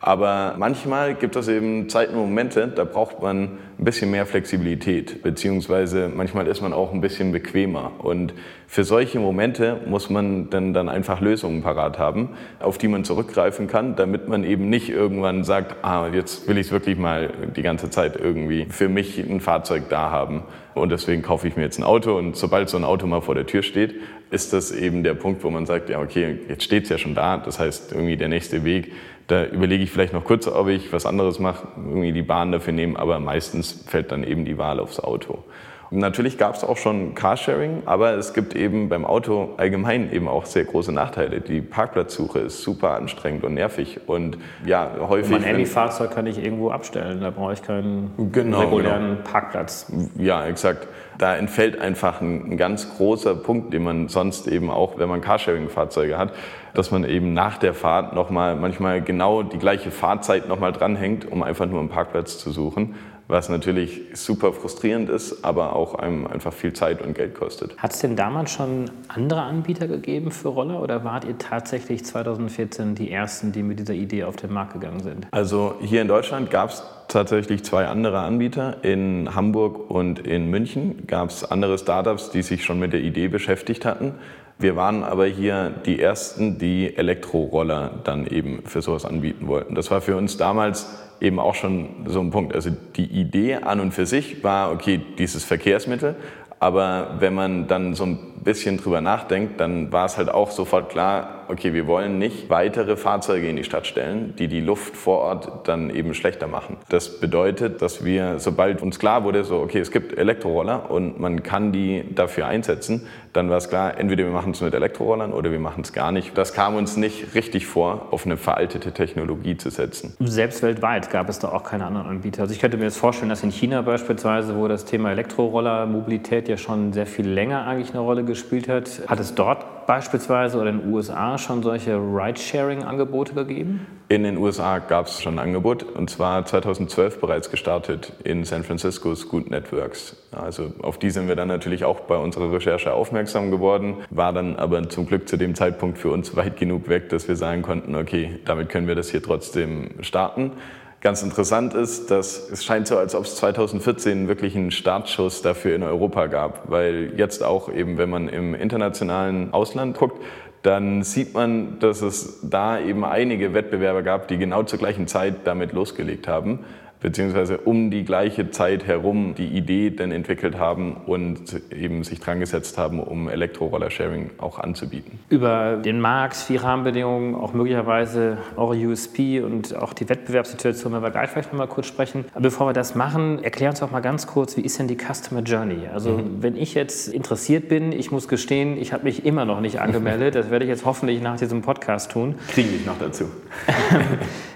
Aber 0.00 0.54
manchmal 0.58 1.14
gibt 1.14 1.36
es 1.36 1.48
eben 1.48 1.88
Zeiten 1.88 2.14
und 2.14 2.28
Momente, 2.28 2.68
da 2.68 2.84
braucht 2.84 3.22
man 3.22 3.58
ein 3.78 3.84
bisschen 3.84 4.10
mehr 4.10 4.26
Flexibilität, 4.26 5.22
beziehungsweise 5.22 6.10
manchmal 6.14 6.46
ist 6.46 6.60
man 6.60 6.72
auch 6.72 6.92
ein 6.92 7.00
bisschen 7.00 7.32
bequemer. 7.32 7.92
Und 7.98 8.34
für 8.66 8.84
solche 8.84 9.18
Momente 9.18 9.80
muss 9.86 10.10
man 10.10 10.50
dann, 10.50 10.74
dann 10.74 10.88
einfach 10.88 11.20
Lösungen 11.20 11.62
parat 11.62 11.98
haben, 11.98 12.30
auf 12.60 12.78
die 12.78 12.88
man 12.88 13.04
zurückgreifen 13.04 13.68
kann, 13.68 13.96
damit 13.96 14.28
man 14.28 14.44
eben 14.44 14.68
nicht 14.68 14.90
irgendwann 14.90 15.44
sagt, 15.44 15.84
ah, 15.84 16.08
jetzt 16.12 16.46
will 16.48 16.58
ich 16.58 16.66
es 16.66 16.72
wirklich 16.72 16.98
mal 16.98 17.30
die 17.56 17.62
ganze 17.62 17.90
Zeit 17.90 18.16
irgendwie 18.16 18.66
für 18.68 18.88
mich 18.88 19.18
ein 19.18 19.40
Fahrzeug 19.40 19.84
da 19.88 20.10
haben. 20.10 20.42
Und 20.74 20.90
deswegen 20.90 21.22
kaufe 21.22 21.48
ich 21.48 21.56
mir 21.56 21.62
jetzt 21.62 21.78
ein 21.78 21.84
Auto. 21.84 22.18
Und 22.18 22.36
sobald 22.36 22.68
so 22.68 22.76
ein 22.76 22.84
Auto 22.84 23.06
mal 23.06 23.22
vor 23.22 23.34
der 23.34 23.46
Tür 23.46 23.62
steht, 23.62 23.94
ist 24.30 24.52
das 24.52 24.72
eben 24.72 25.04
der 25.04 25.14
Punkt, 25.14 25.42
wo 25.42 25.50
man 25.50 25.64
sagt, 25.64 25.88
ja, 25.88 26.00
okay, 26.00 26.38
jetzt 26.48 26.64
steht 26.64 26.84
es 26.84 26.90
ja 26.90 26.98
schon 26.98 27.14
da. 27.14 27.38
Das 27.38 27.58
heißt, 27.58 27.92
irgendwie 27.92 28.16
der 28.16 28.28
nächste 28.28 28.64
Weg 28.64 28.92
da 29.26 29.44
überlege 29.44 29.82
ich 29.82 29.90
vielleicht 29.90 30.12
noch 30.12 30.24
kurz, 30.24 30.46
ob 30.46 30.68
ich 30.68 30.92
was 30.92 31.06
anderes 31.06 31.38
mache, 31.38 31.66
irgendwie 31.76 32.12
die 32.12 32.22
Bahn 32.22 32.52
dafür 32.52 32.72
nehmen, 32.72 32.96
aber 32.96 33.18
meistens 33.18 33.84
fällt 33.86 34.12
dann 34.12 34.24
eben 34.24 34.44
die 34.44 34.58
Wahl 34.58 34.78
aufs 34.80 35.00
Auto. 35.00 35.44
Und 35.90 35.98
natürlich 35.98 36.36
gab 36.36 36.54
es 36.54 36.64
auch 36.64 36.76
schon 36.76 37.14
Carsharing, 37.14 37.82
aber 37.86 38.14
es 38.14 38.34
gibt 38.34 38.56
eben 38.56 38.88
beim 38.88 39.04
Auto 39.04 39.54
allgemein 39.56 40.12
eben 40.12 40.26
auch 40.26 40.44
sehr 40.44 40.64
große 40.64 40.90
Nachteile. 40.90 41.40
Die 41.40 41.60
Parkplatzsuche 41.60 42.40
ist 42.40 42.62
super 42.62 42.96
anstrengend 42.96 43.44
und 43.44 43.54
nervig 43.54 44.00
und 44.06 44.38
ja, 44.64 44.90
häufig... 45.08 45.30
mein 45.30 45.42
Handyfahrzeug 45.42 46.10
kann 46.10 46.26
ich 46.26 46.42
irgendwo 46.42 46.70
abstellen, 46.70 47.20
da 47.20 47.30
brauche 47.30 47.52
ich 47.52 47.62
keinen 47.62 48.10
genau, 48.32 48.60
regulären 48.60 49.16
genau. 49.16 49.30
Parkplatz. 49.30 49.92
Ja, 50.18 50.44
exakt. 50.46 50.88
Da 51.18 51.36
entfällt 51.36 51.80
einfach 51.80 52.20
ein, 52.20 52.52
ein 52.52 52.56
ganz 52.56 52.96
großer 52.96 53.34
Punkt, 53.34 53.72
den 53.72 53.82
man 53.82 54.08
sonst 54.08 54.48
eben 54.48 54.70
auch, 54.70 54.98
wenn 54.98 55.08
man 55.08 55.20
Carsharing-Fahrzeuge 55.20 56.18
hat, 56.18 56.32
dass 56.74 56.90
man 56.90 57.04
eben 57.04 57.32
nach 57.32 57.58
der 57.58 57.74
Fahrt 57.74 58.14
nochmal 58.14 58.56
manchmal 58.56 59.02
genau 59.02 59.42
die 59.42 59.58
gleiche 59.58 59.90
Fahrzeit 59.90 60.48
nochmal 60.48 60.72
dranhängt, 60.72 61.30
um 61.30 61.42
einfach 61.42 61.66
nur 61.66 61.80
einen 61.80 61.88
Parkplatz 61.88 62.38
zu 62.38 62.50
suchen 62.50 62.94
was 63.28 63.48
natürlich 63.48 64.02
super 64.14 64.52
frustrierend 64.52 65.10
ist, 65.10 65.44
aber 65.44 65.74
auch 65.74 65.94
einem 65.94 66.26
einfach 66.26 66.52
viel 66.52 66.72
Zeit 66.72 67.02
und 67.02 67.14
Geld 67.14 67.34
kostet. 67.34 67.76
Hat 67.78 67.92
es 67.92 67.98
denn 67.98 68.16
damals 68.16 68.52
schon 68.52 68.90
andere 69.08 69.42
Anbieter 69.42 69.88
gegeben 69.88 70.30
für 70.30 70.48
Roller 70.48 70.80
oder 70.82 71.04
wart 71.04 71.24
ihr 71.24 71.36
tatsächlich 71.38 72.04
2014 72.04 72.94
die 72.94 73.10
Ersten, 73.10 73.52
die 73.52 73.62
mit 73.62 73.78
dieser 73.78 73.94
Idee 73.94 74.24
auf 74.24 74.36
den 74.36 74.52
Markt 74.52 74.74
gegangen 74.74 75.00
sind? 75.00 75.26
Also 75.32 75.74
hier 75.80 76.02
in 76.02 76.08
Deutschland 76.08 76.50
gab 76.50 76.70
es 76.70 76.82
tatsächlich 77.08 77.64
zwei 77.64 77.86
andere 77.86 78.20
Anbieter. 78.20 78.84
In 78.84 79.34
Hamburg 79.34 79.90
und 79.90 80.20
in 80.20 80.50
München 80.50 81.06
gab 81.06 81.30
es 81.30 81.44
andere 81.44 81.78
Startups, 81.78 82.30
die 82.30 82.42
sich 82.42 82.64
schon 82.64 82.78
mit 82.78 82.92
der 82.92 83.00
Idee 83.00 83.28
beschäftigt 83.28 83.84
hatten. 83.84 84.14
Wir 84.58 84.74
waren 84.74 85.04
aber 85.04 85.26
hier 85.26 85.68
die 85.84 86.00
Ersten, 86.00 86.58
die 86.58 86.96
Elektroroller 86.96 88.00
dann 88.04 88.26
eben 88.26 88.62
für 88.64 88.80
sowas 88.80 89.04
anbieten 89.04 89.48
wollten. 89.48 89.74
Das 89.74 89.90
war 89.90 90.00
für 90.00 90.16
uns 90.16 90.38
damals 90.38 90.86
eben 91.20 91.38
auch 91.38 91.54
schon 91.54 92.06
so 92.06 92.20
ein 92.20 92.30
Punkt. 92.30 92.54
Also 92.54 92.70
die 92.96 93.06
Idee 93.06 93.56
an 93.56 93.80
und 93.80 93.92
für 93.92 94.06
sich 94.06 94.42
war, 94.44 94.72
okay, 94.72 95.00
dieses 95.18 95.44
Verkehrsmittel, 95.44 96.16
aber 96.58 97.16
wenn 97.18 97.34
man 97.34 97.68
dann 97.68 97.94
so 97.94 98.04
ein 98.04 98.18
bisschen 98.46 98.78
drüber 98.78 99.02
nachdenkt, 99.02 99.60
dann 99.60 99.92
war 99.92 100.06
es 100.06 100.16
halt 100.16 100.30
auch 100.30 100.50
sofort 100.50 100.88
klar, 100.88 101.44
okay, 101.48 101.74
wir 101.74 101.86
wollen 101.86 102.18
nicht 102.18 102.48
weitere 102.48 102.96
Fahrzeuge 102.96 103.48
in 103.48 103.56
die 103.56 103.64
Stadt 103.64 103.86
stellen, 103.86 104.34
die 104.38 104.48
die 104.48 104.60
Luft 104.60 104.96
vor 104.96 105.18
Ort 105.18 105.68
dann 105.68 105.90
eben 105.90 106.14
schlechter 106.14 106.46
machen. 106.46 106.76
Das 106.88 107.20
bedeutet, 107.20 107.82
dass 107.82 108.04
wir, 108.04 108.38
sobald 108.38 108.82
uns 108.82 108.98
klar 108.98 109.24
wurde, 109.24 109.44
so, 109.44 109.58
okay, 109.58 109.80
es 109.80 109.90
gibt 109.90 110.16
Elektroroller 110.16 110.90
und 110.90 111.20
man 111.20 111.42
kann 111.42 111.72
die 111.72 112.04
dafür 112.14 112.46
einsetzen, 112.46 113.06
dann 113.32 113.50
war 113.50 113.58
es 113.58 113.68
klar, 113.68 113.98
entweder 113.98 114.24
wir 114.24 114.30
machen 114.30 114.52
es 114.52 114.60
mit 114.60 114.72
Elektrorollern 114.72 115.32
oder 115.32 115.50
wir 115.50 115.60
machen 115.60 115.82
es 115.82 115.92
gar 115.92 116.10
nicht. 116.10 116.38
Das 116.38 116.54
kam 116.54 116.76
uns 116.76 116.96
nicht 116.96 117.34
richtig 117.34 117.66
vor, 117.66 118.08
auf 118.10 118.24
eine 118.24 118.36
veraltete 118.36 118.92
Technologie 118.92 119.56
zu 119.56 119.70
setzen. 119.70 120.16
Selbst 120.20 120.62
weltweit 120.62 121.10
gab 121.10 121.28
es 121.28 121.38
da 121.40 121.48
auch 121.48 121.64
keine 121.64 121.84
anderen 121.84 122.06
Anbieter. 122.06 122.42
Also 122.42 122.54
ich 122.54 122.60
könnte 122.60 122.78
mir 122.78 122.84
jetzt 122.84 122.96
vorstellen, 122.96 123.28
dass 123.28 123.42
in 123.42 123.50
China 123.50 123.82
beispielsweise, 123.82 124.56
wo 124.56 124.68
das 124.68 124.84
Thema 124.84 125.10
Elektroroller, 125.10 125.84
Mobilität 125.86 126.48
ja 126.48 126.56
schon 126.56 126.92
sehr 126.92 127.06
viel 127.06 127.28
länger 127.28 127.66
eigentlich 127.66 127.90
eine 127.90 128.00
Rolle 128.00 128.24
gespielt 128.24 128.35
hat, 128.68 129.02
hat 129.08 129.20
es 129.20 129.34
dort 129.34 129.86
beispielsweise 129.86 130.58
oder 130.58 130.70
in 130.70 130.80
den 130.80 130.92
USA 130.92 131.38
schon 131.38 131.62
solche 131.62 131.96
Ride-Sharing-Angebote 131.96 133.34
gegeben? 133.34 133.86
In 134.08 134.24
den 134.24 134.36
USA 134.36 134.78
gab 134.78 135.06
es 135.06 135.22
schon 135.22 135.38
ein 135.38 135.46
Angebot 135.46 135.82
und 135.82 136.10
zwar 136.10 136.44
2012 136.44 137.20
bereits 137.20 137.50
gestartet 137.50 138.12
in 138.24 138.44
San 138.44 138.62
Francisco 138.62 139.14
Scoot 139.14 139.50
Networks. 139.50 140.16
Also 140.32 140.72
auf 140.82 140.98
die 140.98 141.10
sind 141.10 141.28
wir 141.28 141.36
dann 141.36 141.48
natürlich 141.48 141.84
auch 141.84 142.00
bei 142.00 142.16
unserer 142.16 142.52
Recherche 142.52 142.92
aufmerksam 142.92 143.50
geworden, 143.50 143.96
war 144.10 144.32
dann 144.32 144.56
aber 144.56 144.88
zum 144.88 145.06
Glück 145.06 145.28
zu 145.28 145.36
dem 145.36 145.54
Zeitpunkt 145.54 145.98
für 145.98 146.10
uns 146.10 146.36
weit 146.36 146.56
genug 146.56 146.88
weg, 146.88 147.08
dass 147.08 147.26
wir 147.28 147.36
sagen 147.36 147.62
konnten, 147.62 147.94
okay, 147.94 148.38
damit 148.44 148.68
können 148.68 148.86
wir 148.86 148.94
das 148.94 149.10
hier 149.10 149.22
trotzdem 149.22 149.90
starten. 150.00 150.52
Ganz 151.00 151.22
interessant 151.22 151.74
ist, 151.74 152.10
dass 152.10 152.50
es 152.50 152.64
scheint 152.64 152.88
so, 152.88 152.96
als 152.96 153.14
ob 153.14 153.24
es 153.24 153.36
2014 153.36 154.28
wirklich 154.28 154.56
einen 154.56 154.70
Startschuss 154.70 155.42
dafür 155.42 155.76
in 155.76 155.82
Europa 155.82 156.26
gab, 156.26 156.70
weil 156.70 157.12
jetzt 157.16 157.44
auch 157.44 157.72
eben, 157.72 157.98
wenn 157.98 158.10
man 158.10 158.28
im 158.28 158.54
internationalen 158.54 159.52
Ausland 159.52 159.96
guckt, 159.96 160.22
dann 160.62 161.02
sieht 161.02 161.34
man, 161.34 161.78
dass 161.78 162.02
es 162.02 162.40
da 162.42 162.80
eben 162.80 163.04
einige 163.04 163.54
Wettbewerber 163.54 164.02
gab, 164.02 164.26
die 164.26 164.38
genau 164.38 164.64
zur 164.64 164.78
gleichen 164.78 165.06
Zeit 165.06 165.34
damit 165.44 165.72
losgelegt 165.72 166.26
haben 166.26 166.64
beziehungsweise 167.00 167.58
um 167.58 167.90
die 167.90 168.04
gleiche 168.04 168.50
Zeit 168.50 168.86
herum 168.86 169.34
die 169.36 169.46
Idee 169.46 169.90
dann 169.90 170.12
entwickelt 170.12 170.58
haben 170.58 170.96
und 171.06 171.60
eben 171.70 172.04
sich 172.04 172.20
dran 172.20 172.40
gesetzt 172.40 172.78
haben, 172.78 173.00
um 173.00 173.28
Elektroroller-Sharing 173.28 174.30
auch 174.38 174.58
anzubieten. 174.58 175.18
Über 175.28 175.76
den 175.76 176.00
Markt, 176.00 176.48
die 176.48 176.56
Rahmenbedingungen, 176.56 177.34
auch 177.34 177.52
möglicherweise 177.52 178.38
eure 178.56 178.76
USP 178.76 179.40
und 179.40 179.76
auch 179.76 179.92
die 179.92 180.08
Wettbewerbssituation, 180.08 180.92
wenn 180.92 181.02
wir 181.02 181.10
gleich 181.10 181.30
vielleicht 181.30 181.52
noch 181.52 181.58
mal 181.58 181.68
kurz 181.68 181.86
sprechen. 181.86 182.24
Aber 182.32 182.42
bevor 182.42 182.68
wir 182.68 182.72
das 182.72 182.94
machen, 182.94 183.42
erklär 183.42 183.70
uns 183.70 183.80
doch 183.80 183.90
mal 183.90 184.00
ganz 184.00 184.26
kurz, 184.26 184.56
wie 184.56 184.62
ist 184.62 184.78
denn 184.78 184.88
die 184.88 184.96
Customer 184.96 185.42
Journey? 185.42 185.88
Also 185.92 186.10
mhm. 186.12 186.42
wenn 186.42 186.56
ich 186.56 186.74
jetzt 186.74 187.08
interessiert 187.08 187.68
bin, 187.68 187.92
ich 187.92 188.10
muss 188.10 188.28
gestehen, 188.28 188.78
ich 188.78 188.92
habe 188.92 189.04
mich 189.04 189.24
immer 189.24 189.44
noch 189.44 189.60
nicht 189.60 189.80
angemeldet, 189.80 190.34
das 190.34 190.50
werde 190.50 190.64
ich 190.64 190.70
jetzt 190.70 190.84
hoffentlich 190.84 191.20
nach 191.20 191.36
diesem 191.36 191.62
Podcast 191.62 192.10
tun. 192.10 192.36
Kriege 192.48 192.70
ich 192.70 192.86
noch 192.86 192.98
dazu. 192.98 193.24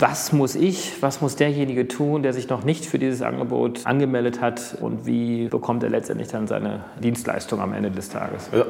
was 0.00 0.32
muss 0.32 0.54
ich, 0.54 1.02
was 1.02 1.20
muss 1.20 1.36
derjenige 1.36 1.86
tun, 1.86 2.22
der 2.22 2.32
sich 2.32 2.48
noch 2.48 2.64
nicht 2.64 2.86
für 2.86 2.98
dieses 2.98 3.22
Angebot 3.22 3.86
angemeldet 3.86 4.40
hat 4.40 4.76
und 4.80 5.06
wie 5.06 5.48
bekommt 5.48 5.82
er 5.82 5.90
letztendlich 5.90 6.28
dann 6.28 6.46
seine 6.46 6.84
Dienstleistung 7.02 7.60
am 7.60 7.72
Ende 7.72 7.90
des 7.90 8.08
Tages? 8.08 8.50
Ja, 8.52 8.64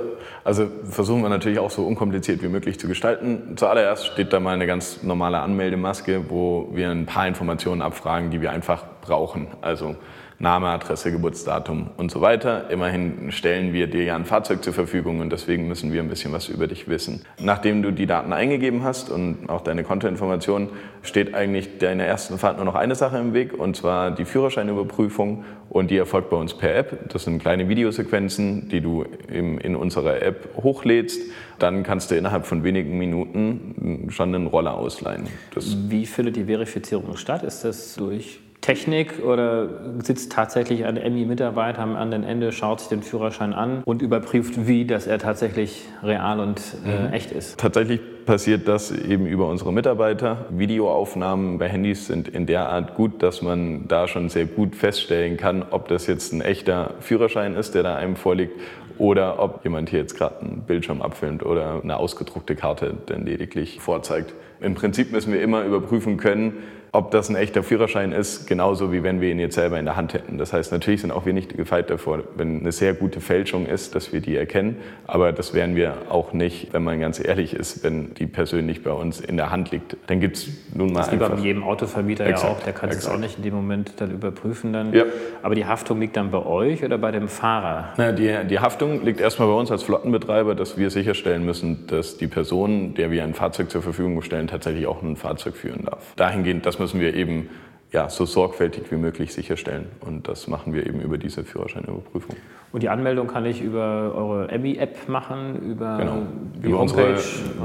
also 0.44 0.66
versuchen 0.84 1.22
wir 1.22 1.28
natürlich 1.28 1.58
auch 1.58 1.70
so 1.70 1.87
unkompliziert 1.87 2.42
wie 2.42 2.49
möglich 2.49 2.80
zu 2.80 2.88
gestalten. 2.88 3.54
Zuallererst 3.56 4.06
steht 4.06 4.32
da 4.32 4.40
mal 4.40 4.54
eine 4.54 4.66
ganz 4.66 5.02
normale 5.02 5.38
Anmeldemaske, 5.38 6.30
wo 6.30 6.68
wir 6.72 6.90
ein 6.90 7.06
paar 7.06 7.26
Informationen 7.26 7.82
abfragen, 7.82 8.30
die 8.30 8.40
wir 8.40 8.50
einfach 8.50 8.84
brauchen. 9.00 9.49
Also 9.60 9.94
Name, 10.42 10.68
Adresse, 10.68 11.12
Geburtsdatum 11.12 11.90
und 11.99 12.11
so 12.11 12.23
weiter. 12.23 12.70
Immerhin 12.70 13.30
stellen 13.30 13.75
wir 13.75 13.88
dir 13.88 14.04
ja 14.04 14.16
ein 14.16 14.25
Fahrzeug 14.25 14.64
zur 14.64 14.73
Verfügung 14.73 15.20
und 15.20 15.30
deswegen 15.30 15.68
müssen 15.68 15.92
wir 15.92 16.00
ein 16.00 16.09
bisschen 16.09 16.32
was 16.32 16.49
über 16.49 16.66
dich 16.66 16.88
wissen. 16.88 17.26
Nachdem 17.38 17.82
du 17.82 17.90
die 17.90 18.06
Daten 18.06 18.32
eingegeben 18.32 18.82
hast 18.82 19.11
und 19.11 19.50
auch 19.50 19.61
deine 19.61 19.85
Kontoinformationen, 19.85 20.70
steht 21.02 21.35
eigentlich 21.35 21.76
deiner 21.76 22.04
ersten 22.04 22.38
Fahrt 22.38 22.56
nur 22.56 22.64
noch 22.64 22.75
eine 22.75 22.94
Sache 22.94 23.18
im 23.18 23.35
Weg 23.35 23.52
und 23.52 23.76
zwar 23.76 24.12
die 24.12 24.25
Führerscheinüberprüfung 24.25 25.44
und 25.68 25.90
die 25.90 25.99
erfolgt 25.99 26.30
bei 26.30 26.38
uns 26.38 26.54
per 26.54 26.75
App. 26.75 27.11
Das 27.12 27.25
sind 27.25 27.38
kleine 27.40 27.68
Videosequenzen, 27.68 28.70
die 28.70 28.80
du 28.80 29.04
in 29.28 29.76
unserer 29.76 30.23
App 30.23 30.49
hochlädst. 30.56 31.20
Dann 31.59 31.82
kannst 31.82 32.11
du 32.11 32.14
innerhalb 32.14 32.47
von 32.47 32.64
wenigen 32.64 32.97
Minuten 32.97 34.09
schon 34.09 34.35
einen 34.35 34.47
Roller 34.47 34.73
ausleihen. 34.73 35.26
Das 35.54 35.76
Wie 35.90 36.06
findet 36.06 36.37
die 36.37 36.44
Verifizierung 36.44 37.18
statt? 37.18 37.42
Ist 37.42 37.62
das 37.62 37.94
durch 37.97 38.40
Technik 38.61 39.25
oder 39.25 39.69
sitzt 40.02 40.33
tatsächlich 40.33 40.85
ein 40.85 40.95
MI-Mitarbeiter 40.95 41.81
am 41.81 41.97
anderen 41.97 42.25
Ende, 42.25 42.52
schaut 42.52 42.81
sich 42.81 42.88
den 42.88 43.02
Führerschein 43.02 43.55
an 43.55 43.83
und 43.85 44.02
überprüft, 44.02 44.67
wie, 44.67 44.85
dass 44.85 45.07
er 45.07 45.19
tatsächlich 45.19 45.85
real 46.02 46.40
und 46.40 46.61
äh, 46.85 47.09
mhm. 47.09 47.12
echt 47.12 47.33
ist? 47.33 47.59
Tatsächlich 47.59 48.00
passiert 48.26 48.69
das 48.69 48.90
eben 48.90 49.26
über 49.26 49.49
unsere 49.49 49.73
Mitarbeiter. 49.73 50.45
Videoaufnahmen 50.50 51.59
bei 51.59 51.69
Handys 51.69 52.07
sind 52.07 52.29
in 52.29 52.47
der 52.47 52.69
Art 52.69 52.95
gut, 52.95 53.23
dass 53.23 53.40
man 53.40 53.88
da 53.88 54.07
schon 54.09 54.29
sehr 54.29 54.45
gut 54.45 54.76
feststellen 54.76 55.37
kann, 55.37 55.64
ob 55.71 55.88
das 55.88 56.07
jetzt 56.07 56.33
ein 56.33 56.43
echter 56.43 56.95
Führerschein 57.00 57.55
ist, 57.55 57.75
der 57.75 57.83
da 57.83 57.97
einem 57.97 58.17
vorliegt, 58.17 58.52
oder 58.99 59.38
ob 59.43 59.64
jemand 59.64 59.88
hier 59.88 60.00
jetzt 60.00 60.17
gerade 60.19 60.40
einen 60.40 60.62
Bildschirm 60.67 61.00
abfilmt 61.00 61.43
oder 61.43 61.81
eine 61.83 61.97
ausgedruckte 61.97 62.55
Karte 62.55 62.99
dann 63.07 63.25
lediglich 63.25 63.81
vorzeigt. 63.81 64.35
Im 64.61 64.75
Prinzip 64.75 65.11
müssen 65.11 65.33
wir 65.33 65.40
immer 65.40 65.64
überprüfen 65.64 66.19
können, 66.19 66.59
ob 66.92 67.11
das 67.11 67.28
ein 67.28 67.37
echter 67.37 67.62
Führerschein 67.62 68.12
ist, 68.12 68.47
genauso 68.47 68.92
wie 68.92 69.02
wenn 69.02 69.20
wir 69.20 69.30
ihn 69.30 69.38
jetzt 69.38 69.54
selber 69.54 69.78
in 69.78 69.85
der 69.85 69.97
Hand 69.97 70.14
hätten. 70.14 70.38
Das 70.38 70.52
heißt, 70.52 70.73
natürlich 70.73 71.02
sind 71.02 71.12
auch 71.12 71.25
wir 71.25 71.32
nicht 71.32 71.56
gefeit 71.56 71.88
davor, 71.88 72.20
wenn 72.37 72.61
eine 72.61 72.73
sehr 72.73 72.94
gute 72.94 73.20
Fälschung 73.20 73.66
ist, 73.66 73.94
dass 73.94 74.12
wir 74.12 74.20
die 74.20 74.37
erkennen. 74.37 74.76
Aber 75.06 75.32
das 75.32 75.54
wären 75.54 75.76
wir 75.76 75.94
auch 76.09 76.32
nicht, 76.32 76.73
wenn 76.73 76.82
man 76.82 77.00
ganz 77.00 77.25
ehrlich 77.25 77.54
ist, 77.54 77.85
wenn 77.85 78.14
die 78.14 78.26
persönlich 78.26 78.82
bei 78.82 78.90
uns 78.90 79.20
in 79.20 79.37
der 79.37 79.50
Hand 79.50 79.70
liegt. 79.70 79.97
Dann 80.09 80.20
gibt 80.20 80.38
es 80.38 80.49
nun 80.75 80.92
mal. 80.92 81.00
Das 81.00 81.12
wie 81.12 81.16
bei 81.16 81.35
jedem 81.37 81.62
Autovermieter 81.62 82.26
exakt, 82.26 82.44
ja 82.44 82.50
auch, 82.50 82.62
der 82.64 82.73
kann 82.73 82.90
es 82.90 83.06
auch 83.06 83.18
nicht 83.18 83.37
in 83.37 83.44
dem 83.44 83.54
Moment 83.54 83.92
dann 83.99 84.11
überprüfen. 84.11 84.73
Dann. 84.73 84.92
Ja. 84.92 85.04
Aber 85.42 85.54
die 85.54 85.66
Haftung 85.66 86.00
liegt 86.00 86.16
dann 86.16 86.30
bei 86.30 86.44
euch 86.44 86.82
oder 86.82 86.99
bei 86.99 87.12
dem 87.12 87.28
Fahrer? 87.28 87.90
Na, 87.97 88.11
die, 88.11 88.35
die 88.49 88.59
Haftung 88.59 89.04
liegt 89.04 89.20
erstmal 89.20 89.47
bei 89.47 89.54
uns 89.54 89.70
als 89.70 89.85
Flottenbetreiber, 89.85 90.56
dass 90.56 90.76
wir 90.76 90.90
sicherstellen 90.90 91.44
müssen, 91.44 91.87
dass 91.87 92.16
die 92.16 92.26
Person, 92.26 92.94
der 92.94 93.12
wir 93.12 93.23
ein 93.23 93.35
Fahrzeug 93.35 93.70
zur 93.70 93.82
Verfügung 93.82 94.20
stellen, 94.23 94.49
tatsächlich 94.49 94.87
auch 94.87 95.02
ein 95.02 95.16
Fahrzeug 95.16 95.54
führen 95.56 95.85
darf. 95.85 96.14
Dahingehend, 96.16 96.66
dass 96.66 96.79
müssen 96.80 97.00
wir 97.00 97.14
eben 97.14 97.49
ja, 97.92 98.08
so 98.08 98.25
sorgfältig 98.25 98.84
wie 98.90 98.96
möglich 98.96 99.32
sicherstellen. 99.32 99.87
Und 100.00 100.28
das 100.28 100.46
machen 100.46 100.72
wir 100.72 100.87
eben 100.87 101.00
über 101.00 101.18
diese 101.18 101.44
Führerscheinüberprüfung. 101.44 102.37
Und 102.72 102.82
die 102.84 102.88
Anmeldung 102.88 103.26
kann 103.26 103.44
ich 103.46 103.60
über 103.60 104.12
eure 104.14 104.49
Emmy-App 104.49 105.08
machen, 105.08 105.60
über, 105.70 105.99
genau. 105.99 106.22
über 106.62 106.80
unsere 106.80 107.16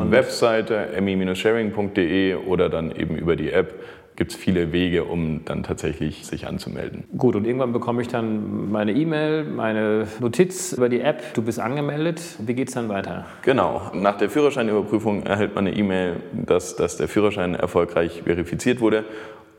Webseite 0.09 0.93
emmy-sharing.de 0.95 2.35
oder 2.35 2.69
dann 2.69 2.91
eben 2.91 3.15
über 3.15 3.35
die 3.35 3.51
App 3.51 3.75
gibt 4.15 4.31
es 4.31 4.37
viele 4.37 4.71
Wege, 4.71 5.03
um 5.03 5.43
dann 5.45 5.63
tatsächlich 5.63 6.25
sich 6.25 6.47
anzumelden. 6.47 7.03
Gut, 7.17 7.35
und 7.35 7.45
irgendwann 7.45 7.73
bekomme 7.73 8.01
ich 8.01 8.07
dann 8.07 8.71
meine 8.71 8.93
E-Mail, 8.93 9.43
meine 9.43 10.07
Notiz 10.19 10.73
über 10.73 10.89
die 10.89 11.01
App, 11.01 11.33
du 11.33 11.41
bist 11.41 11.59
angemeldet. 11.59 12.21
Wie 12.39 12.53
geht 12.53 12.69
es 12.69 12.73
dann 12.73 12.89
weiter? 12.89 13.25
Genau, 13.41 13.91
nach 13.93 14.17
der 14.17 14.29
Führerscheinüberprüfung 14.29 15.23
erhält 15.23 15.55
man 15.55 15.67
eine 15.67 15.75
E-Mail, 15.75 16.17
dass, 16.33 16.75
dass 16.75 16.97
der 16.97 17.07
Führerschein 17.07 17.55
erfolgreich 17.55 18.23
verifiziert 18.23 18.79
wurde 18.79 19.03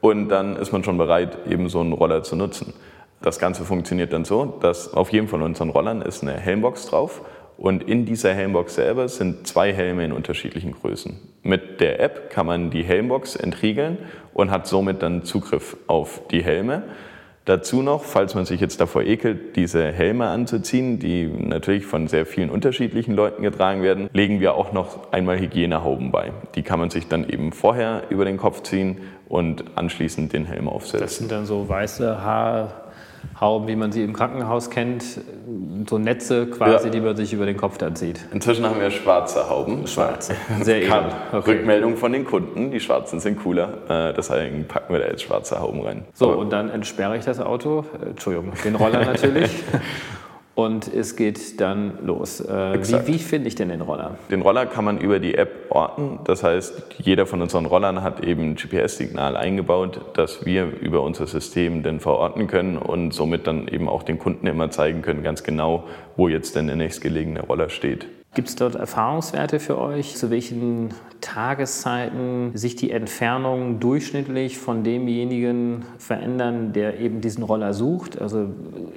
und 0.00 0.28
dann 0.28 0.56
ist 0.56 0.72
man 0.72 0.84
schon 0.84 0.98
bereit, 0.98 1.36
eben 1.48 1.68
so 1.68 1.80
einen 1.80 1.92
Roller 1.92 2.22
zu 2.22 2.36
nutzen. 2.36 2.72
Das 3.22 3.38
Ganze 3.38 3.64
funktioniert 3.64 4.12
dann 4.12 4.24
so, 4.24 4.58
dass 4.60 4.92
auf 4.92 5.10
jedem 5.10 5.28
von 5.28 5.42
unseren 5.42 5.70
Rollern 5.70 6.02
ist 6.02 6.22
eine 6.22 6.34
Helmbox 6.34 6.86
drauf 6.86 7.22
und 7.58 7.82
in 7.82 8.04
dieser 8.04 8.34
Helmbox 8.34 8.74
selber 8.74 9.08
sind 9.08 9.46
zwei 9.46 9.72
Helme 9.72 10.04
in 10.04 10.12
unterschiedlichen 10.12 10.72
Größen. 10.72 11.18
Mit 11.42 11.80
der 11.80 12.00
App 12.00 12.30
kann 12.30 12.46
man 12.46 12.70
die 12.70 12.82
Helmbox 12.82 13.36
entriegeln 13.36 13.98
und 14.34 14.50
hat 14.50 14.66
somit 14.66 15.02
dann 15.02 15.24
Zugriff 15.24 15.76
auf 15.86 16.20
die 16.30 16.42
Helme. 16.42 16.82
Dazu 17.46 17.80
noch, 17.80 18.02
falls 18.02 18.34
man 18.34 18.44
sich 18.44 18.60
jetzt 18.60 18.80
davor 18.80 19.02
ekelt, 19.02 19.54
diese 19.54 19.92
Helme 19.92 20.26
anzuziehen, 20.26 20.98
die 20.98 21.26
natürlich 21.26 21.86
von 21.86 22.08
sehr 22.08 22.26
vielen 22.26 22.50
unterschiedlichen 22.50 23.14
Leuten 23.14 23.42
getragen 23.42 23.82
werden, 23.82 24.10
legen 24.12 24.40
wir 24.40 24.54
auch 24.54 24.72
noch 24.72 25.12
einmal 25.12 25.38
Hygienehauben 25.38 26.10
bei. 26.10 26.32
Die 26.56 26.62
kann 26.62 26.80
man 26.80 26.90
sich 26.90 27.06
dann 27.06 27.28
eben 27.28 27.52
vorher 27.52 28.02
über 28.10 28.24
den 28.24 28.36
Kopf 28.36 28.62
ziehen 28.62 28.98
und 29.28 29.64
anschließend 29.76 30.32
den 30.32 30.44
Helm 30.44 30.68
aufsetzen. 30.68 31.00
Das 31.00 31.16
sind 31.18 31.30
dann 31.30 31.46
so 31.46 31.68
weiße 31.68 32.20
Haar 32.20 32.85
Hauben, 33.40 33.68
wie 33.68 33.76
man 33.76 33.92
sie 33.92 34.02
im 34.02 34.14
Krankenhaus 34.14 34.70
kennt, 34.70 35.04
so 35.86 35.98
Netze 35.98 36.46
quasi, 36.46 36.86
ja. 36.86 36.90
die 36.90 37.00
man 37.00 37.16
sich 37.16 37.32
über 37.34 37.44
den 37.44 37.56
Kopf 37.56 37.76
dann 37.76 37.94
zieht. 37.94 38.20
Inzwischen 38.32 38.64
haben 38.64 38.80
wir 38.80 38.90
schwarze 38.90 39.50
Hauben. 39.50 39.86
Schwarze, 39.86 40.36
sehr 40.62 40.82
edel. 40.82 41.12
Okay. 41.32 41.50
Rückmeldung 41.50 41.96
von 41.96 42.12
den 42.12 42.24
Kunden, 42.24 42.70
die 42.70 42.80
schwarzen 42.80 43.20
sind 43.20 43.42
cooler, 43.42 43.68
äh, 43.88 44.14
deshalb 44.14 44.68
packen 44.68 44.92
wir 44.92 45.00
da 45.00 45.06
jetzt 45.08 45.22
schwarze 45.22 45.60
Hauben 45.60 45.82
rein. 45.82 46.04
So, 46.14 46.30
Aber 46.30 46.38
und 46.38 46.50
dann 46.50 46.70
entsperre 46.70 47.16
ich 47.16 47.24
das 47.24 47.38
Auto, 47.40 47.84
äh, 48.02 48.10
Entschuldigung, 48.10 48.52
den 48.64 48.74
Roller 48.74 49.04
natürlich. 49.04 49.50
und 50.56 50.92
es 50.92 51.16
geht 51.16 51.60
dann 51.60 51.98
los. 52.04 52.40
Äh, 52.40 52.78
wie, 52.80 53.06
wie 53.06 53.18
finde 53.18 53.46
ich 53.46 53.54
denn 53.54 53.68
den 53.68 53.82
Roller? 53.82 54.16
Den 54.30 54.40
Roller 54.40 54.64
kann 54.64 54.86
man 54.86 54.98
über 54.98 55.20
die 55.20 55.34
App 55.34 55.66
orten. 55.68 56.18
Das 56.24 56.42
heißt, 56.42 56.96
jeder 56.96 57.26
von 57.26 57.42
unseren 57.42 57.66
Rollern 57.66 58.02
hat 58.02 58.24
eben 58.24 58.52
ein 58.52 58.54
GPS-Signal 58.56 59.36
eingebaut, 59.36 60.00
das 60.14 60.46
wir 60.46 60.64
über 60.80 61.02
unser 61.02 61.26
System 61.26 61.82
dann 61.82 62.00
verorten 62.00 62.46
können 62.46 62.78
und 62.78 63.12
somit 63.12 63.46
dann 63.46 63.68
eben 63.68 63.86
auch 63.86 64.02
den 64.02 64.18
Kunden 64.18 64.46
immer 64.46 64.70
zeigen 64.70 65.02
können, 65.02 65.22
ganz 65.22 65.44
genau, 65.44 65.84
wo 66.16 66.26
jetzt 66.26 66.56
denn 66.56 66.68
der 66.68 66.76
nächstgelegene 66.76 67.42
Roller 67.42 67.68
steht. 67.68 68.06
Gibt 68.36 68.50
es 68.50 68.56
dort 68.56 68.74
Erfahrungswerte 68.74 69.58
für 69.58 69.78
euch, 69.78 70.14
zu 70.14 70.28
welchen 70.28 70.90
Tageszeiten 71.22 72.50
sich 72.52 72.76
die 72.76 72.90
Entfernungen 72.90 73.80
durchschnittlich 73.80 74.58
von 74.58 74.84
demjenigen 74.84 75.86
verändern, 75.96 76.74
der 76.74 77.00
eben 77.00 77.22
diesen 77.22 77.42
Roller 77.42 77.72
sucht? 77.72 78.20
Also 78.20 78.50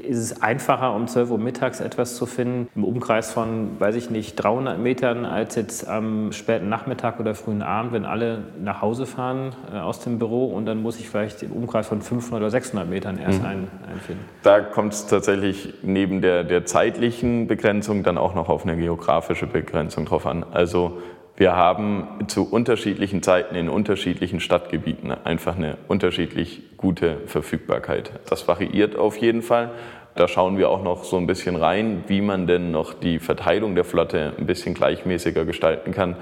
ist 0.06 0.18
es 0.18 0.42
einfacher, 0.42 0.94
um 0.94 1.08
12 1.08 1.32
Uhr 1.32 1.38
mittags 1.38 1.80
etwas 1.80 2.18
zu 2.18 2.26
finden 2.26 2.68
im 2.76 2.84
Umkreis 2.84 3.32
von, 3.32 3.80
weiß 3.80 3.96
ich 3.96 4.10
nicht, 4.10 4.36
300 4.36 4.78
Metern, 4.78 5.24
als 5.24 5.56
jetzt 5.56 5.88
am 5.88 6.34
späten 6.34 6.68
Nachmittag 6.68 7.22
oder 7.22 7.34
frühen 7.34 7.62
Abend, 7.62 7.94
wenn 7.94 8.04
alle 8.04 8.44
nach 8.62 8.82
Hause 8.82 9.06
fahren 9.06 9.56
äh, 9.74 9.78
aus 9.78 10.02
dem 10.02 10.20
Büro 10.20 10.48
und 10.48 10.66
dann 10.66 10.82
muss 10.82 11.00
ich 11.00 11.10
vielleicht 11.10 11.44
im 11.44 11.54
Umkreis 11.54 11.88
von 11.88 12.02
500 12.02 12.42
oder 12.42 12.50
600 12.50 12.90
Metern 12.90 13.18
erst 13.18 13.40
mhm. 13.40 13.48
ein, 13.48 13.68
einfinden? 13.90 14.26
Da 14.44 14.60
kommt 14.60 14.92
es 14.92 15.08
tatsächlich 15.08 15.76
neben 15.82 16.22
der, 16.22 16.44
der 16.44 16.66
zeitlichen 16.66 17.48
Begrenzung 17.48 18.04
dann 18.04 18.18
auch 18.18 18.36
noch 18.36 18.50
auf 18.50 18.66
eine 18.66 18.76
geografische 18.76 19.29
geografische 19.30 19.48
Begrenzung 19.48 20.06
drauf 20.06 20.26
an. 20.26 20.44
Also 20.52 20.98
wir 21.38 21.56
haben 21.56 22.08
zu 22.28 22.50
unterschiedlichen 22.50 23.22
Zeiten 23.22 23.56
in 23.56 23.70
unterschiedlichen 23.70 24.40
Stadtgebieten 24.40 25.12
einfach 25.12 25.56
eine 25.56 25.78
unterschiedlich 25.88 26.64
gute 26.78 27.18
Verfügbarkeit. 27.28 28.12
Das 28.30 28.48
variiert 28.48 28.96
auf 28.96 29.18
jeden 29.18 29.44
Fall. 29.44 29.72
Da 30.16 30.28
schauen 30.28 30.58
wir 30.58 30.70
auch 30.70 30.84
noch 30.84 31.04
so 31.04 31.18
ein 31.18 31.28
bisschen 31.28 31.56
rein, 31.56 32.04
wie 32.08 32.22
man 32.22 32.48
denn 32.48 32.72
noch 32.72 32.94
die 32.96 33.20
Verteilung 33.20 33.76
der 33.76 33.86
Flotte 33.86 34.34
ein 34.38 34.48
bisschen 34.48 34.74
gleichmäßiger 34.74 35.46
gestalten 35.46 35.92
kann. 35.92 36.16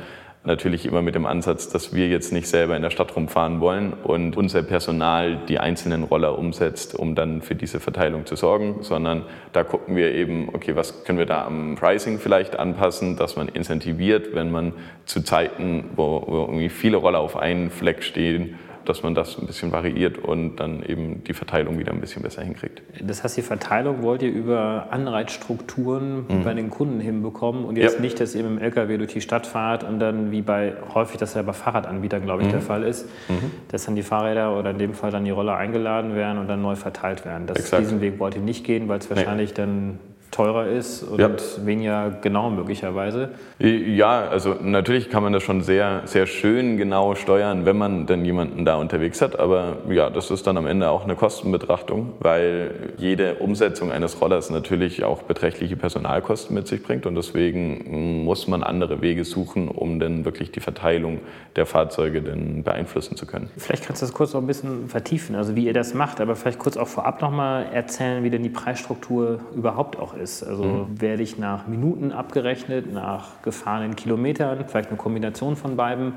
Natürlich 0.48 0.86
immer 0.86 1.01
mit 1.01 1.13
dem 1.13 1.25
Ansatz, 1.25 1.68
dass 1.68 1.94
wir 1.94 2.08
jetzt 2.08 2.32
nicht 2.32 2.48
selber 2.48 2.77
in 2.77 2.82
der 2.82 2.89
Stadt 2.89 3.13
rumfahren 3.13 3.60
wollen 3.60 3.92
und 3.92 4.38
unser 4.38 4.63
Personal 4.63 5.42
die 5.50 5.60
einzelnen 5.60 6.04
Roller 6.04 6.39
umsetzt, 6.39 6.96
um 6.96 7.16
dann 7.16 7.42
für 7.42 7.54
diese 7.54 7.82
Verteilung 7.82 8.25
zu 8.25 8.38
sorgen, 8.38 8.77
sondern 8.80 9.24
da 9.51 9.66
gucken 9.66 9.98
wir 9.98 10.16
eben, 10.16 10.48
okay, 10.54 10.77
was 10.77 11.04
können 11.04 11.20
wir 11.20 11.25
da 11.25 11.46
am 11.46 11.75
Pricing 11.75 12.18
vielleicht 12.18 12.58
anpassen, 12.58 13.18
dass 13.18 13.36
man 13.36 13.50
incentiviert, 13.50 14.34
wenn 14.34 14.50
man 14.50 14.72
zu 15.06 15.22
Zeiten, 15.22 15.84
wo, 15.98 16.24
wo 16.25 16.38
irgendwie 16.44 16.70
viele 16.70 16.96
Roller 16.96 17.20
auf 17.20 17.36
einen 17.36 17.70
Fleck 17.70 18.01
stehen, 18.01 18.58
dass 18.88 19.03
man 19.03 19.15
das 19.15 19.38
ein 19.38 19.46
bisschen 19.46 19.72
variiert 19.72 20.17
und 20.17 20.58
dann 20.58 20.82
eben 20.84 21.24
die 21.24 21.34
Verteilung 21.34 21.77
wieder 21.77 21.91
ein 21.91 22.00
bisschen 22.00 22.22
besser 22.22 22.41
hinkriegt. 22.41 22.82
Das 23.01 23.24
heißt, 23.24 23.36
die 23.36 23.41
Verteilung 23.41 24.01
wollt 24.01 24.22
ihr 24.22 24.32
über 24.32 24.88
Anreizstrukturen 24.91 26.25
mhm. 26.27 26.44
bei 26.44 26.53
den 26.53 26.70
Kunden 26.70 27.00
hinbekommen 27.00 27.65
und 27.65 27.77
jetzt 27.77 27.96
ja. 27.96 28.01
nicht, 28.01 28.20
dass 28.20 28.34
ihr 28.36 28.44
mit 28.44 28.51
dem 28.51 28.60
LKW 28.60 28.98
durch 28.98 29.13
die 29.13 29.22
Stadt 29.22 29.46
fahrt 29.46 29.84
und 29.84 30.00
dann 30.00 30.32
wie 30.32 30.41
bei 30.41 30.74
häufig 30.94 31.17
das 31.17 31.34
ja 31.34 31.41
bei 31.41 31.53
Fahrradanbietern, 31.53 32.24
glaube 32.24 32.44
ich, 32.44 32.48
mhm. 32.48 32.53
der 32.53 32.62
Fall 32.62 32.84
ist, 32.84 33.08
mhm. 33.27 33.51
dass 33.70 33.86
dann 33.86 33.96
die 33.96 34.03
Fahrräder 34.03 34.58
oder 34.58 34.72
in 34.72 34.77
dem 34.77 34.94
Fall 34.94 35.12
dann 35.12 35.25
die 35.25 35.32
Roller 35.32 35.58
eingeladen 35.58 36.15
werden 36.15 36.38
und 36.38 36.48
dann 36.48 36.62
neu 36.62 36.75
verteilt 36.75 37.25
werden. 37.25 37.48
Das, 37.48 37.70
diesen 37.72 38.01
Weg 38.01 38.20
wollt 38.20 38.36
ihr 38.36 38.41
nicht 38.41 38.63
gehen, 38.63 38.88
weil 38.88 39.00
es 39.00 39.10
wahrscheinlich 39.10 39.50
nee. 39.50 39.56
dann 39.56 40.00
teurer 40.32 40.68
ist 40.68 41.04
und 41.04 41.20
ja. 41.20 41.30
weniger 41.64 42.18
genau 42.22 42.50
möglicherweise. 42.50 43.30
Ja, 43.60 44.28
also 44.28 44.56
natürlich 44.62 45.10
kann 45.10 45.24
man 45.24 45.34
das 45.34 45.44
schon 45.44 45.62
sehr, 45.62 46.02
sehr 46.06 46.28
schön 46.28 46.78
genau 46.78 47.16
steuern, 47.16 47.66
wenn 47.66 47.78
man 47.78 48.06
denn 48.06 48.24
jemanden 48.24 48.66
da 48.66 48.76
unterwegs 48.76 49.22
hat. 49.22 49.40
Aber 49.40 49.78
ja, 49.90 50.10
das 50.10 50.30
ist 50.30 50.46
dann 50.46 50.58
am 50.58 50.68
Ende 50.68 50.90
auch 50.90 51.04
eine 51.04 51.16
Kostenbetrachtung, 51.16 52.14
weil 52.20 52.94
jede 52.98 53.36
Umsetzung 53.36 53.92
eines 53.92 54.22
Rollers 54.22 54.50
natürlich 54.50 55.04
auch 55.04 55.24
beträchtliche 55.24 55.76
Personalkosten 55.76 56.56
mit 56.56 56.68
sich 56.68 56.84
bringt 56.84 57.06
und 57.06 57.16
deswegen 57.16 58.24
muss 58.24 58.48
man 58.48 58.64
andere 58.64 59.02
Wege 59.02 59.24
suchen, 59.24 59.70
um 59.70 60.00
dann 60.00 60.26
wirklich 60.26 60.52
die 60.52 60.60
Verteilung 60.60 61.20
der 61.56 61.66
Fahrzeuge 61.66 62.22
denn 62.22 62.64
beeinflussen 62.64 63.16
zu 63.16 63.26
können. 63.26 63.50
Vielleicht 63.58 63.86
kannst 63.86 64.02
du 64.02 64.06
das 64.06 64.14
kurz 64.14 64.34
noch 64.34 64.42
ein 64.42 64.48
bisschen 64.48 64.90
vertiefen, 64.90 65.36
also 65.36 65.56
wie 65.56 65.66
ihr 65.66 65.74
das 65.74 65.94
macht, 65.94 66.22
aber 66.22 66.36
vielleicht 66.36 66.60
kurz 66.60 66.78
auch 66.78 66.88
vorab 66.88 67.22
nochmal 67.22 67.68
erzählen, 67.74 68.24
wie 68.24 68.30
denn 68.30 68.44
die 68.44 68.50
Preisstruktur 68.50 69.40
überhaupt 69.56 69.98
auch 69.98 70.17
ist. 70.18 70.44
Also 70.44 70.64
mhm. 70.64 71.02
werde 71.02 71.24
ich 71.24 71.38
nach 71.38 71.68
Minuten 71.68 72.12
abgerechnet, 72.12 72.92
nach 72.92 73.42
gefahrenen 73.42 73.96
Kilometern, 73.96 74.66
vielleicht 74.68 74.90
eine 74.90 74.98
Kombination 74.98 75.56
von 75.56 75.76
beiden. 75.76 76.14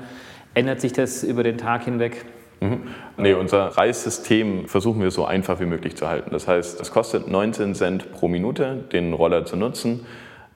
Ändert 0.53 0.81
sich 0.81 0.93
das 0.93 1.23
über 1.23 1.43
den 1.43 1.57
Tag 1.57 1.85
hinweg? 1.85 2.25
Mhm. 2.59 2.81
Nee, 3.17 3.33
unser 3.33 3.67
Preissystem 3.67 4.67
versuchen 4.67 5.01
wir 5.01 5.11
so 5.11 5.25
einfach 5.25 5.59
wie 5.59 5.65
möglich 5.65 5.95
zu 5.95 6.07
halten. 6.07 6.29
Das 6.31 6.47
heißt, 6.47 6.79
es 6.79 6.91
kostet 6.91 7.27
19 7.27 7.73
Cent 7.73 8.11
pro 8.11 8.27
Minute, 8.27 8.83
den 8.91 9.13
Roller 9.13 9.45
zu 9.45 9.55
nutzen. 9.55 10.05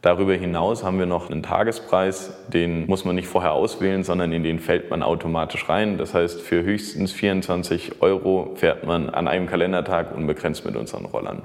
Darüber 0.06 0.36
hinaus 0.36 0.84
haben 0.84 1.00
wir 1.00 1.08
noch 1.08 1.32
einen 1.32 1.42
Tagespreis, 1.42 2.32
den 2.50 2.86
muss 2.86 3.06
man 3.06 3.16
nicht 3.16 3.28
vorher 3.28 3.54
auswählen, 3.54 4.04
sondern 4.04 4.32
in 4.34 4.44
den 4.44 4.60
fällt 4.60 4.92
man 4.92 5.02
automatisch 5.02 5.68
rein. 5.68 5.98
Das 5.98 6.14
heißt, 6.14 6.42
für 6.42 6.62
höchstens 6.62 7.12
24 7.12 8.04
Euro 8.04 8.52
fährt 8.54 8.86
man 8.86 9.10
an 9.10 9.28
einem 9.28 9.48
Kalendertag 9.48 10.16
unbegrenzt 10.16 10.64
mit 10.64 10.76
unseren 10.76 11.06
Rollern. 11.06 11.42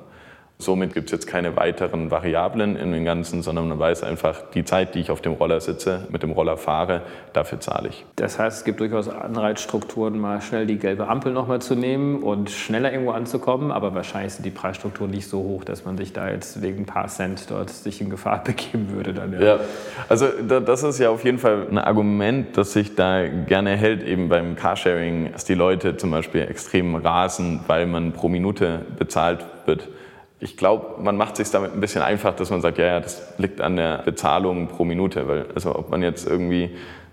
Somit 0.60 0.94
gibt 0.94 1.06
es 1.06 1.12
jetzt 1.12 1.26
keine 1.26 1.56
weiteren 1.56 2.10
Variablen 2.10 2.76
in 2.76 2.92
dem 2.92 3.04
Ganzen, 3.04 3.42
sondern 3.42 3.68
man 3.68 3.78
weiß 3.78 4.02
einfach, 4.02 4.42
die 4.54 4.64
Zeit, 4.64 4.94
die 4.94 5.00
ich 5.00 5.10
auf 5.10 5.20
dem 5.20 5.32
Roller 5.32 5.60
sitze, 5.60 6.06
mit 6.10 6.22
dem 6.22 6.32
Roller 6.32 6.56
fahre, 6.56 7.02
dafür 7.32 7.60
zahle 7.60 7.88
ich. 7.88 8.04
Das 8.16 8.38
heißt, 8.38 8.58
es 8.58 8.64
gibt 8.64 8.80
durchaus 8.80 9.08
Anreizstrukturen, 9.08 10.18
mal 10.18 10.40
schnell 10.42 10.66
die 10.66 10.78
gelbe 10.78 11.08
Ampel 11.08 11.32
nochmal 11.32 11.62
zu 11.62 11.74
nehmen 11.74 12.22
und 12.22 12.50
schneller 12.50 12.92
irgendwo 12.92 13.12
anzukommen, 13.12 13.70
aber 13.70 13.94
wahrscheinlich 13.94 14.34
sind 14.34 14.44
die 14.44 14.50
Preisstrukturen 14.50 15.10
nicht 15.10 15.28
so 15.28 15.38
hoch, 15.38 15.64
dass 15.64 15.84
man 15.84 15.96
sich 15.96 16.12
da 16.12 16.28
jetzt 16.28 16.60
wegen 16.62 16.82
ein 16.82 16.86
paar 16.86 17.08
Cent 17.08 17.50
dort 17.50 17.70
sich 17.70 18.00
in 18.00 18.10
Gefahr 18.10 18.44
begeben 18.44 18.90
würde. 18.92 19.14
Dann, 19.14 19.32
ja. 19.32 19.40
ja, 19.40 19.60
also 20.08 20.26
das 20.42 20.82
ist 20.82 20.98
ja 20.98 21.10
auf 21.10 21.24
jeden 21.24 21.38
Fall 21.38 21.66
ein 21.70 21.78
Argument, 21.78 22.56
das 22.56 22.72
sich 22.72 22.94
da 22.94 23.26
gerne 23.26 23.76
hält, 23.76 24.02
eben 24.02 24.28
beim 24.28 24.56
Carsharing, 24.56 25.32
dass 25.32 25.44
die 25.44 25.54
Leute 25.54 25.96
zum 25.96 26.10
Beispiel 26.10 26.42
extrem 26.42 26.94
rasen, 26.96 27.60
weil 27.66 27.86
man 27.86 28.12
pro 28.12 28.28
Minute 28.28 28.80
bezahlt 28.98 29.44
wird 29.66 29.88
ich 30.40 30.56
glaube, 30.56 31.02
man 31.02 31.16
macht 31.16 31.36
sich 31.36 31.50
damit 31.50 31.74
ein 31.74 31.80
bisschen 31.80 32.02
einfach, 32.02 32.34
dass 32.34 32.50
man 32.50 32.62
sagt, 32.62 32.78
ja, 32.78 32.86
ja, 32.86 33.00
das 33.00 33.22
liegt 33.36 33.60
an 33.60 33.76
der 33.76 33.98
Bezahlung 33.98 34.68
pro 34.68 34.84
Minute, 34.84 35.28
weil 35.28 35.46
also 35.54 35.76
ob 35.76 35.90
man 35.90 36.02
jetzt 36.02 36.26
irgendwie 36.26 36.70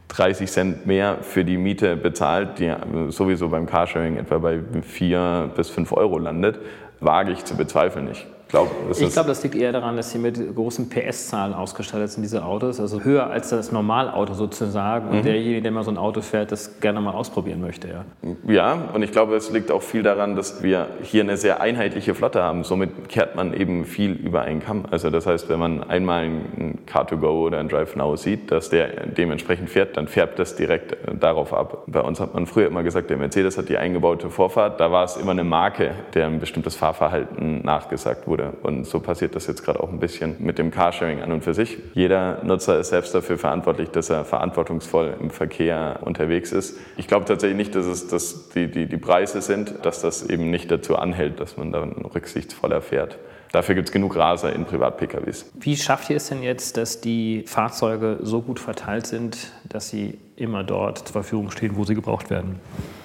30 0.08 0.50
Cent 0.50 0.86
mehr 0.86 1.18
für 1.22 1.44
die 1.44 1.58
Miete 1.58 1.98
bezahlt, 1.98 2.60
die 2.60 2.74
sowieso 3.10 3.50
beim 3.50 3.66
Carsharing 3.66 4.18
etwa 4.18 4.38
bei 4.38 4.62
4 4.82 5.52
bis 5.56 5.70
5 5.70 5.92
Euro 5.92 6.18
landet, 6.18 6.60
wage 7.02 7.34
ich 7.34 7.44
zu 7.44 7.58
bezweifeln. 7.58 8.10
Ich 8.10 8.26
glaube, 8.48 8.72
das, 8.88 9.02
ich 9.02 9.12
glaube, 9.12 9.30
das 9.30 9.44
liegt 9.44 9.56
eher 9.56 9.72
daran, 9.72 9.98
dass 9.98 10.12
sie 10.12 10.20
mit 10.20 10.56
großen 10.56 10.90
PS-Zahlen 10.90 11.54
ausgestattet 11.54 12.12
sind, 12.12 12.24
diese 12.24 12.46
Autos. 12.46 12.80
Also 12.80 13.04
höher 13.04 13.30
als 13.30 13.50
das 13.50 13.72
Normalauto 13.72 14.34
sozusagen. 14.34 15.10
Und 15.10 15.18
mhm. 15.18 15.24
derjenige, 15.24 15.62
der 15.62 15.72
mal 15.72 15.84
so 15.84 15.92
ein 15.92 15.98
Auto 15.98 16.22
fährt, 16.22 16.52
das 16.52 16.80
gerne 16.80 17.02
mal 17.02 17.14
ausprobieren 17.14 17.62
möchte. 17.62 17.88
Ja. 17.88 18.06
ja, 18.48 18.78
und 18.94 19.04
ich 19.04 19.12
glaube, 19.12 19.36
es 19.36 19.52
liegt 19.52 19.72
auch 19.72 19.82
viel 19.82 20.04
daran, 20.04 20.36
dass 20.36 20.64
wir 20.64 20.88
hier 21.04 21.24
eine 21.24 21.38
sehr 21.38 21.62
einheitliche 21.62 22.16
Flotte 22.16 22.42
haben. 22.42 22.64
Somit 22.64 23.10
kehrt 23.10 23.36
man 23.36 23.54
eben 23.54 23.86
viel 23.86 24.12
über 24.12 24.42
einen 24.42 24.62
Kamm. 24.62 24.86
Also 24.92 25.10
das 25.10 25.26
heißt, 25.26 25.50
wenn 25.50 25.60
man 25.60 25.84
einmal 25.84 26.24
ein 26.24 26.80
Car2Go 26.88 27.46
oder 27.46 27.60
ein 27.60 27.70
Drive 27.70 27.96
Now 27.96 28.16
sieht, 28.16 28.52
dass 28.52 28.70
der 28.70 29.08
dementsprechend 29.08 29.70
fährt, 29.70 29.98
dann 29.98 30.08
färbt 30.08 30.40
das 30.40 30.56
direkt 30.56 30.94
äh, 30.94 31.16
darauf 31.16 31.54
ab. 31.54 31.84
Bei 31.88 32.02
uns 32.02 32.20
hat 32.20 32.34
man 32.34 32.46
früher 32.46 32.68
immer 32.68 32.84
gesagt, 32.84 33.10
der 33.10 33.18
Mercedes 33.18 33.58
hat 33.58 33.70
die 33.70 33.78
eingebaute 33.78 34.30
Vorfahrt. 34.30 34.80
Da 34.80 34.92
war 34.92 35.04
es 35.04 35.18
immer 35.18 35.32
eine 35.32 35.44
Marke, 35.44 35.92
der 36.14 36.28
ein 36.28 36.40
bestimmtes 36.40 36.76
Fahrverhalten 36.76 37.64
nachgesagt 37.64 38.28
wurde 38.28 38.37
wurde. 38.38 38.54
Und 38.62 38.86
so 38.86 39.00
passiert 39.00 39.36
das 39.36 39.48
jetzt 39.48 39.64
gerade 39.64 39.80
auch 39.82 39.90
ein 39.90 40.00
bisschen 40.00 40.36
mit 40.40 40.58
dem 40.58 40.72
Carsharing 40.72 41.22
an 41.22 41.32
und 41.32 41.44
für 41.44 41.54
sich. 41.54 41.78
Jeder 41.94 42.44
Nutzer 42.44 42.80
ist 42.80 42.90
selbst 42.90 43.14
dafür 43.14 43.38
verantwortlich, 43.38 43.90
dass 43.90 44.10
er 44.10 44.26
verantwortungsvoll 44.26 45.16
im 45.20 45.30
Verkehr 45.30 46.00
unterwegs 46.02 46.52
ist. 46.52 46.78
Ich 46.98 47.08
glaube 47.08 47.26
tatsächlich 47.26 47.58
nicht, 47.58 47.76
dass 47.76 47.86
es 47.86 48.08
dass 48.08 48.50
die, 48.50 48.68
die, 48.68 48.86
die 48.86 48.98
Preise 48.98 49.42
sind, 49.42 49.86
dass 49.86 50.02
das 50.02 50.30
eben 50.30 50.50
nicht 50.50 50.72
dazu 50.72 50.96
anhält, 50.96 51.40
dass 51.40 51.58
man 51.58 51.72
dann 51.72 51.92
rücksichtsvoller 51.92 52.82
fährt. 52.82 53.18
Dafür 53.52 53.76
gibt 53.76 53.90
es 53.90 53.94
genug 53.94 54.16
Raser 54.16 54.54
in 54.54 54.66
Privat-PKWs. 54.66 55.52
Wie 55.60 55.78
schafft 55.78 56.10
ihr 56.10 56.18
es 56.18 56.30
denn 56.30 56.44
jetzt, 56.44 56.78
dass 56.78 57.02
die 57.02 57.44
Fahrzeuge 57.48 58.20
so 58.22 58.42
gut 58.42 58.60
verteilt 58.60 59.08
sind, 59.08 59.52
dass 59.70 59.90
sie 59.90 60.18
immer 60.36 60.64
dort 60.64 61.00
zur 61.00 61.14
Verfügung 61.14 61.52
stehen, 61.52 61.76
wo 61.76 61.84
sie 61.84 61.96
gebraucht 61.96 62.30
werden? 62.30 62.60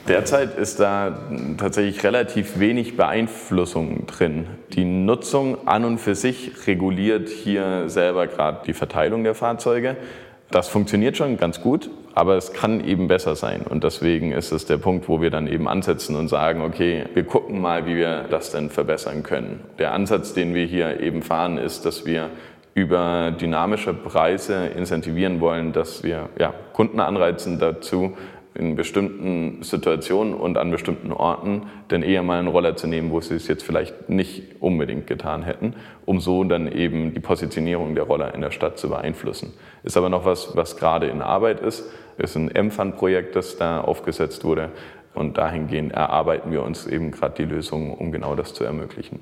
Derzeit 0.09 0.59
ist 0.59 0.81
da 0.81 1.17
tatsächlich 1.59 2.03
relativ 2.03 2.59
wenig 2.59 2.97
Beeinflussung 2.97 4.07
drin. 4.07 4.47
Die 4.73 4.85
Nutzung 4.85 5.69
an 5.69 5.85
und 5.85 5.99
für 5.99 6.17
sich 6.17 6.67
reguliert 6.67 7.29
hier 7.29 7.89
selber 7.89 8.27
gerade 8.27 8.63
die 8.67 8.73
Verteilung 8.73 9.23
der 9.23 9.37
Fahrzeuge. 9.37 9.97
Das 10.53 10.69
funktioniert 10.69 11.17
schon 11.17 11.39
ganz 11.39 11.63
gut, 11.63 11.89
aber 12.15 12.37
es 12.37 12.53
kann 12.53 12.85
eben 12.85 13.09
besser 13.09 13.37
sein. 13.37 13.63
Und 13.63 13.85
deswegen 13.85 14.33
ist 14.33 14.53
es 14.53 14.67
der 14.67 14.77
Punkt, 14.77 15.09
wo 15.09 15.23
wir 15.23 15.31
dann 15.31 15.47
eben 15.47 15.67
ansetzen 15.67 16.15
und 16.15 16.29
sagen, 16.29 16.61
okay, 16.61 17.07
wir 17.15 17.25
gucken 17.25 17.59
mal, 17.59 17.87
wie 17.87 17.97
wir 17.97 18.25
das 18.29 18.51
denn 18.51 18.69
verbessern 18.69 19.23
können. 19.23 19.61
Der 19.79 19.95
Ansatz, 19.95 20.35
den 20.35 20.55
wir 20.55 20.67
hier 20.67 21.01
eben 21.01 21.23
fahren, 21.23 21.57
ist, 21.57 21.87
dass 21.87 22.05
wir 22.05 22.29
über 22.75 23.31
dynamische 23.31 23.95
Preise 23.95 24.67
incentivieren 24.67 25.41
wollen, 25.41 25.73
dass 25.73 26.05
wir 26.05 26.29
ja, 26.39 26.53
Kunden 26.75 27.01
anreizen 27.01 27.59
dazu, 27.59 28.15
in 28.55 28.77
bestimmten 28.77 29.63
Situationen 29.63 30.35
und 30.35 30.59
an 30.59 30.71
bestimmten 30.71 31.13
Orten 31.13 31.63
dann 31.89 32.03
eher 32.03 32.23
mal 32.23 32.39
einen 32.39 32.49
Roller 32.49 32.77
zu 32.77 32.87
nehmen, 32.87 33.11
wo 33.11 33.21
sie 33.21 33.35
es 33.35 33.49
jetzt 33.49 33.65
vielleicht 33.65 34.09
nicht 34.09 34.61
unbedingt 34.61 35.07
getan 35.07 35.43
hätten, 35.43 35.75
um 36.05 36.21
so 36.21 36.45
dann 36.45 36.71
eben 36.71 37.15
die 37.15 37.21
Positionierung 37.21 37.95
der 37.95 38.05
Roller 38.05 38.35
in 38.35 38.41
der 38.41 38.51
Stadt 38.51 38.79
zu 38.79 38.91
beeinflussen. 38.91 39.55
Ist 39.85 39.97
aber 39.97 40.09
noch 40.09 40.25
was, 40.25 40.55
was 40.57 40.77
gerade 40.77 41.07
in 41.07 41.23
Arbeit 41.23 41.61
ist. 41.61 41.91
Ist 42.19 42.37
ein 42.37 42.51
M-Fund-Projekt, 42.51 43.37
das 43.37 43.57
da 43.57 43.81
aufgesetzt 43.81 44.45
wurde. 44.45 44.71
Und 45.15 45.39
dahingehend 45.39 45.93
erarbeiten 45.93 46.53
wir 46.53 46.63
uns 46.63 46.87
eben 46.87 47.11
gerade 47.11 47.35
die 47.37 47.45
Lösungen, 47.45 47.93
um 47.93 48.13
genau 48.13 48.35
das 48.35 48.55
zu 48.55 48.65
ermöglichen. 48.65 49.21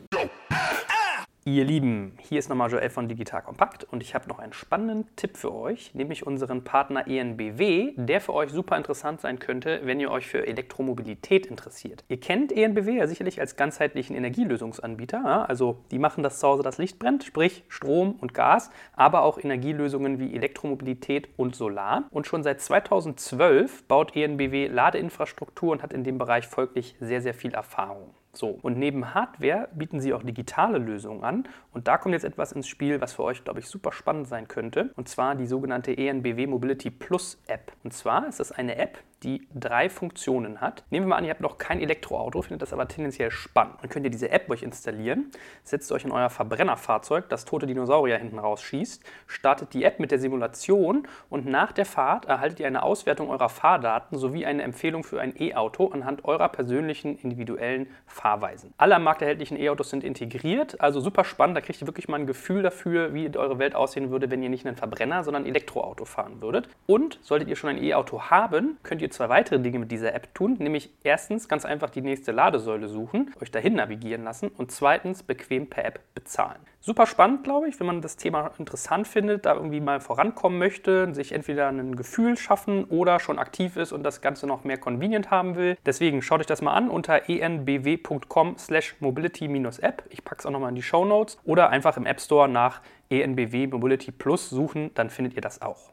Ihr 1.47 1.65
Lieben, 1.65 2.19
hier 2.19 2.39
ist 2.39 2.51
nochmal 2.51 2.71
Joel 2.71 2.91
von 2.91 3.09
Digital 3.09 3.41
Kompakt 3.41 3.85
und 3.85 4.03
ich 4.03 4.15
habe 4.15 4.29
noch 4.29 4.41
einen 4.41 4.53
spannenden 4.53 5.07
Tipp 5.17 5.39
für 5.39 5.55
euch, 5.55 5.95
nämlich 5.95 6.27
unseren 6.27 6.65
Partner 6.65 7.09
ENBW, 7.09 7.95
der 7.97 8.21
für 8.21 8.35
euch 8.35 8.51
super 8.51 8.77
interessant 8.77 9.23
sein 9.23 9.39
könnte, 9.39 9.81
wenn 9.85 10.01
ihr 10.01 10.11
euch 10.11 10.27
für 10.27 10.47
Elektromobilität 10.47 11.47
interessiert. 11.47 12.05
Ihr 12.09 12.21
kennt 12.21 12.53
ENBW 12.53 12.99
ja 12.99 13.07
sicherlich 13.07 13.41
als 13.41 13.57
ganzheitlichen 13.57 14.15
Energielösungsanbieter, 14.17 15.49
also 15.49 15.79
die 15.91 15.99
machen, 15.99 16.23
dass 16.23 16.41
zu 16.41 16.47
Hause 16.47 16.63
das 16.63 16.77
Licht 16.77 16.99
brennt, 16.99 17.25
sprich 17.25 17.65
Strom 17.69 18.17
und 18.21 18.35
Gas, 18.35 18.71
aber 18.93 19.23
auch 19.23 19.39
Energielösungen 19.43 20.19
wie 20.19 20.35
Elektromobilität 20.35 21.31
und 21.39 21.57
Solar. 21.57 22.05
Und 22.11 22.27
schon 22.27 22.43
seit 22.43 22.61
2012 22.61 23.85
baut 23.85 24.15
ENBW 24.15 24.67
Ladeinfrastruktur 24.67 25.73
und 25.73 25.83
hat 25.83 25.95
in 25.95 26.05
dem 26.05 26.19
Bereich 26.19 26.47
folglich 26.47 26.97
sehr, 27.01 27.23
sehr 27.23 27.33
viel 27.33 27.55
Erfahrung. 27.55 28.13
So, 28.33 28.59
und 28.63 28.79
neben 28.79 29.13
Hardware 29.13 29.69
bieten 29.73 30.01
sie 30.01 30.15
auch 30.15 30.23
digitale 30.23 30.79
Lösungen 30.79 31.25
an. 31.25 31.49
Und 31.73 31.89
da 31.89 31.99
kommt 31.99 32.13
jetzt 32.13 32.25
etwas 32.25 32.53
ins 32.53 32.69
Spiel, 32.69 33.01
was 33.01 33.13
für 33.13 33.25
euch, 33.25 33.43
glaube 33.43 33.59
ich, 33.61 33.67
super 33.67 33.93
spannend 33.93 34.29
sein 34.29 34.47
könnte. 34.47 34.91
Und 34.97 35.09
zwar 35.09 35.35
die 35.35 35.47
sogenannte 35.47 35.97
ENBW 35.97 36.47
Mobility 36.47 36.91
Plus 36.91 37.41
App. 37.49 37.73
Und 37.83 37.93
zwar 37.93 38.29
ist 38.29 38.39
das 38.39 38.53
eine 38.53 38.77
App, 38.77 38.99
die 39.23 39.47
drei 39.55 39.89
Funktionen 39.89 40.61
hat. 40.61 40.85
Nehmen 40.91 41.07
wir 41.07 41.11
mal 41.11 41.17
an, 41.17 41.25
ihr 41.25 41.31
habt 41.31 41.41
noch 41.41 41.59
kein 41.59 41.81
Elektroauto, 41.81 42.43
findet 42.43 42.63
das 42.63 42.73
aber 42.73 42.89
tendenziell 42.89 43.31
spannend. 43.31 43.77
Dann 43.81 43.91
könnt 43.91 44.05
ihr 44.05 44.11
diese 44.11 44.31
App 44.31 44.49
euch 44.51 44.63
installieren, 44.63 45.31
setzt 45.63 45.93
euch 45.93 46.05
in 46.05 46.13
euer 46.13 46.31
Verbrennerfahrzeug, 46.31 47.29
das 47.29 47.45
tote 47.45 47.67
Dinosaurier 47.67 48.19
hinten 48.19 48.39
rausschießt, 48.39 49.03
startet 49.27 49.75
die 49.75 49.85
App 49.85 50.01
mit 50.01 50.11
der 50.11 50.19
Simulation 50.19 51.07
und 51.29 51.47
nach 51.47 51.73
der 51.73 51.87
Fahrt 51.87 52.25
erhaltet 52.25 52.61
ihr 52.61 52.67
eine 52.67 52.83
Auswertung 52.83 53.31
eurer 53.31 53.49
Fahrdaten 53.49 54.19
sowie 54.19 54.47
eine 54.47 54.63
Empfehlung 54.63 55.05
für 55.05 55.21
ein 55.21 55.35
E-Auto 55.39 55.89
anhand 55.89 56.25
eurer 56.25 56.49
persönlichen 56.49 57.19
individuellen 57.19 57.89
Fahrweisen. 58.07 58.73
Alle 58.79 58.97
am 58.97 59.05
Markt 59.05 59.23
erhältlichen 59.23 59.59
E-Autos 59.59 59.91
sind 59.91 60.05
integriert, 60.05 60.81
also 60.81 61.01
super 61.01 61.25
spannend. 61.25 61.57
Da 61.57 61.61
kriegt 61.61 61.81
ihr 61.81 61.87
wirklich 61.87 62.09
mal 62.09 62.19
ein 62.19 62.27
Gefühl 62.27 62.63
dafür, 62.63 63.15
wie 63.15 63.31
eure 63.37 63.59
Welt 63.59 63.75
aussehen 63.75 64.11
würde, 64.11 64.31
wenn 64.31 64.43
ihr 64.43 64.49
nicht 64.49 64.67
einen 64.67 64.77
Verbrenner, 64.77 65.25
sondern 65.25 65.45
ein 65.45 65.49
Elektroauto 65.49 66.05
fahren 66.05 66.41
würdet. 66.41 66.69
Und 66.87 67.19
solltet 67.23 67.49
ihr 67.49 67.57
schon 67.57 67.71
ein 67.71 67.83
E-Auto 67.83 68.23
haben, 68.23 68.79
könnt 68.83 69.03
ihr 69.03 69.10
ihr 69.11 69.15
zwei 69.15 69.29
weitere 69.29 69.59
Dinge 69.59 69.79
mit 69.79 69.91
dieser 69.91 70.15
App 70.15 70.35
tun, 70.35 70.57
nämlich 70.59 70.91
erstens 71.03 71.49
ganz 71.49 71.65
einfach 71.65 71.91
die 71.91 72.01
nächste 72.01 72.33
Ladesäule 72.33 72.89
suchen, 72.89 73.35
euch 73.41 73.51
dahin 73.51 73.75
navigieren 73.75 74.25
lassen 74.25 74.49
und 74.49 74.71
zweitens 74.71 75.23
bequem 75.23 75.69
per 75.69 75.85
App 75.85 76.01
bezahlen. 76.15 76.61
Super 76.83 77.07
spannend, 77.07 77.45
glaube 77.45 77.69
ich, 77.69 77.79
wenn 77.79 77.87
man 77.87 78.01
das 78.01 78.17
Thema 78.17 78.53
interessant 78.59 79.07
findet, 79.07 79.45
da 79.45 79.55
irgendwie 79.55 79.81
mal 79.81 80.01
vorankommen 80.01 80.59
möchte, 80.59 81.13
sich 81.15 81.33
entweder 81.33 81.69
ein 81.69 81.95
Gefühl 81.95 82.39
schaffen 82.39 82.85
oder 82.85 83.21
schon 83.21 83.39
aktiv 83.39 83.77
ist 83.77 83.93
und 83.93 84.03
das 84.03 84.23
Ganze 84.23 84.47
noch 84.47 84.65
mehr 84.65 84.79
convenient 84.79 85.31
haben 85.31 85.57
will. 85.57 85.77
Deswegen 85.85 86.23
schaut 86.23 86.41
euch 86.41 86.47
das 86.47 86.63
mal 86.63 86.73
an 86.73 86.89
unter 86.89 87.29
enbw.com 87.29 88.57
slash 88.57 88.97
mobility-app. 89.01 90.05
Ich 90.09 90.25
packe 90.25 90.39
es 90.39 90.47
auch 90.47 90.51
nochmal 90.51 90.71
in 90.71 90.77
die 90.77 90.83
Show 90.83 91.05
Notes 91.05 91.37
oder 91.45 91.69
einfach 91.69 91.99
im 91.99 92.07
App 92.07 92.21
Store 92.21 92.49
nach 92.49 92.81
ENBW 93.11 93.67
Mobility 93.67 94.13
Plus 94.13 94.49
suchen, 94.49 94.93
dann 94.95 95.11
findet 95.11 95.35
ihr 95.35 95.43
das 95.43 95.61
auch. 95.61 95.91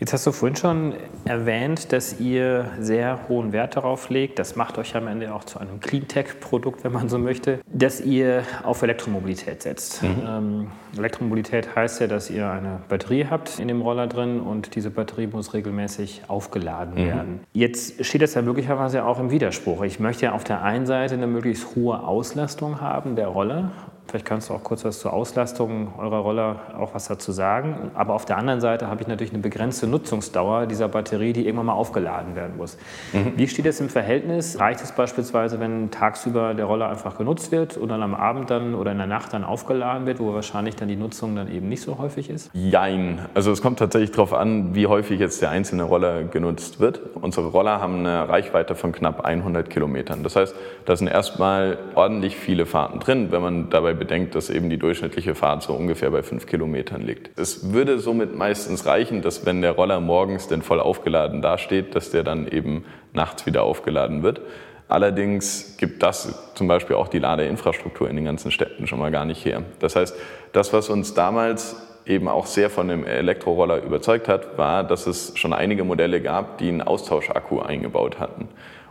Jetzt 0.00 0.12
hast 0.12 0.26
du 0.28 0.32
vorhin 0.32 0.54
schon 0.54 0.94
erwähnt, 1.24 1.92
dass 1.92 2.20
ihr 2.20 2.70
sehr 2.78 3.28
hohen 3.28 3.52
Wert 3.52 3.74
darauf 3.74 4.10
legt, 4.10 4.38
das 4.38 4.54
macht 4.54 4.78
euch 4.78 4.94
am 4.94 5.08
Ende 5.08 5.34
auch 5.34 5.42
zu 5.42 5.58
einem 5.58 5.80
Cleantech-Produkt, 5.80 6.84
wenn 6.84 6.92
man 6.92 7.08
so 7.08 7.18
möchte, 7.18 7.58
dass 7.72 8.00
ihr 8.00 8.44
auf 8.62 8.82
Elektromobilität 8.82 9.62
setzt. 9.62 10.04
Mhm. 10.04 10.22
Ähm, 10.24 10.66
Elektromobilität 10.96 11.74
heißt 11.74 12.00
ja, 12.00 12.06
dass 12.06 12.30
ihr 12.30 12.48
eine 12.48 12.80
Batterie 12.88 13.26
habt 13.28 13.58
in 13.58 13.66
dem 13.66 13.82
Roller 13.82 14.06
drin 14.06 14.40
und 14.40 14.76
diese 14.76 14.90
Batterie 14.90 15.26
muss 15.26 15.52
regelmäßig 15.52 16.22
aufgeladen 16.28 16.94
mhm. 16.94 17.08
werden. 17.08 17.40
Jetzt 17.52 18.04
steht 18.04 18.22
das 18.22 18.34
ja 18.34 18.42
möglicherweise 18.42 19.04
auch 19.04 19.18
im 19.18 19.32
Widerspruch. 19.32 19.82
Ich 19.82 19.98
möchte 19.98 20.26
ja 20.26 20.32
auf 20.32 20.44
der 20.44 20.62
einen 20.62 20.86
Seite 20.86 21.14
eine 21.14 21.26
möglichst 21.26 21.74
hohe 21.74 22.04
Auslastung 22.04 22.80
haben 22.80 23.16
der 23.16 23.26
Roller 23.26 23.72
Vielleicht 24.08 24.24
kannst 24.24 24.48
du 24.48 24.54
auch 24.54 24.64
kurz 24.64 24.86
was 24.86 25.00
zur 25.00 25.12
Auslastung 25.12 25.92
eurer 25.98 26.20
Roller 26.20 26.56
auch 26.78 26.94
was 26.94 27.08
dazu 27.08 27.30
sagen. 27.30 27.90
Aber 27.92 28.14
auf 28.14 28.24
der 28.24 28.38
anderen 28.38 28.62
Seite 28.62 28.86
habe 28.86 29.02
ich 29.02 29.06
natürlich 29.06 29.34
eine 29.34 29.42
begrenzte 29.42 29.86
Nutzungsdauer 29.86 30.64
dieser 30.64 30.88
Batterie, 30.88 31.34
die 31.34 31.44
irgendwann 31.44 31.66
mal 31.66 31.74
aufgeladen 31.74 32.34
werden 32.34 32.56
muss. 32.56 32.78
Mhm. 33.12 33.34
Wie 33.36 33.46
steht 33.46 33.66
das 33.66 33.80
im 33.80 33.90
Verhältnis? 33.90 34.58
Reicht 34.58 34.80
es 34.80 34.92
beispielsweise, 34.92 35.60
wenn 35.60 35.90
tagsüber 35.90 36.54
der 36.54 36.64
Roller 36.64 36.88
einfach 36.88 37.18
genutzt 37.18 37.52
wird 37.52 37.76
und 37.76 37.90
dann 37.90 38.02
am 38.02 38.14
Abend 38.14 38.48
dann 38.48 38.74
oder 38.74 38.92
in 38.92 38.98
der 38.98 39.06
Nacht 39.06 39.34
dann 39.34 39.44
aufgeladen 39.44 40.06
wird, 40.06 40.20
wo 40.20 40.32
wahrscheinlich 40.32 40.74
dann 40.74 40.88
die 40.88 40.96
Nutzung 40.96 41.36
dann 41.36 41.52
eben 41.52 41.68
nicht 41.68 41.82
so 41.82 41.98
häufig 41.98 42.30
ist? 42.30 42.50
Jein. 42.54 43.26
Also 43.34 43.52
es 43.52 43.60
kommt 43.60 43.78
tatsächlich 43.78 44.12
darauf 44.12 44.32
an, 44.32 44.74
wie 44.74 44.86
häufig 44.86 45.20
jetzt 45.20 45.42
der 45.42 45.50
einzelne 45.50 45.82
Roller 45.82 46.24
genutzt 46.24 46.80
wird. 46.80 47.00
Unsere 47.20 47.48
Roller 47.48 47.82
haben 47.82 47.98
eine 47.98 48.26
Reichweite 48.26 48.74
von 48.74 48.92
knapp 48.92 49.26
100 49.26 49.68
Kilometern. 49.68 50.22
Das 50.22 50.34
heißt, 50.34 50.54
da 50.86 50.96
sind 50.96 51.08
erstmal 51.08 51.76
ordentlich 51.94 52.36
viele 52.36 52.64
Fahrten 52.64 53.00
drin, 53.00 53.30
wenn 53.32 53.42
man 53.42 53.68
dabei 53.68 53.97
bedenkt, 53.98 54.34
dass 54.34 54.50
eben 54.50 54.70
die 54.70 54.78
durchschnittliche 54.78 55.34
Fahrt 55.34 55.62
so 55.62 55.74
ungefähr 55.74 56.10
bei 56.10 56.22
fünf 56.22 56.46
Kilometern 56.46 57.02
liegt. 57.02 57.38
Es 57.38 57.72
würde 57.72 57.98
somit 57.98 58.34
meistens 58.36 58.86
reichen, 58.86 59.22
dass 59.22 59.44
wenn 59.44 59.60
der 59.60 59.72
Roller 59.72 60.00
morgens 60.00 60.48
denn 60.48 60.62
voll 60.62 60.80
aufgeladen 60.80 61.42
dasteht, 61.42 61.94
dass 61.94 62.10
der 62.10 62.24
dann 62.24 62.48
eben 62.48 62.84
nachts 63.12 63.46
wieder 63.46 63.62
aufgeladen 63.62 64.22
wird. 64.22 64.40
Allerdings 64.88 65.76
gibt 65.76 66.02
das 66.02 66.52
zum 66.54 66.66
Beispiel 66.66 66.96
auch 66.96 67.08
die 67.08 67.18
Ladeinfrastruktur 67.18 68.08
in 68.08 68.16
den 68.16 68.24
ganzen 68.24 68.50
Städten 68.50 68.86
schon 68.86 68.98
mal 68.98 69.10
gar 69.10 69.26
nicht 69.26 69.44
her. 69.44 69.62
Das 69.80 69.96
heißt, 69.96 70.16
das, 70.52 70.72
was 70.72 70.88
uns 70.88 71.12
damals 71.12 71.76
eben 72.06 72.26
auch 72.26 72.46
sehr 72.46 72.70
von 72.70 72.88
dem 72.88 73.04
Elektroroller 73.04 73.82
überzeugt 73.82 74.28
hat, 74.28 74.56
war, 74.56 74.82
dass 74.82 75.06
es 75.06 75.32
schon 75.36 75.52
einige 75.52 75.84
Modelle 75.84 76.22
gab, 76.22 76.56
die 76.58 76.68
einen 76.68 76.80
Austauschakku 76.80 77.60
eingebaut 77.60 78.18
hatten. 78.18 78.48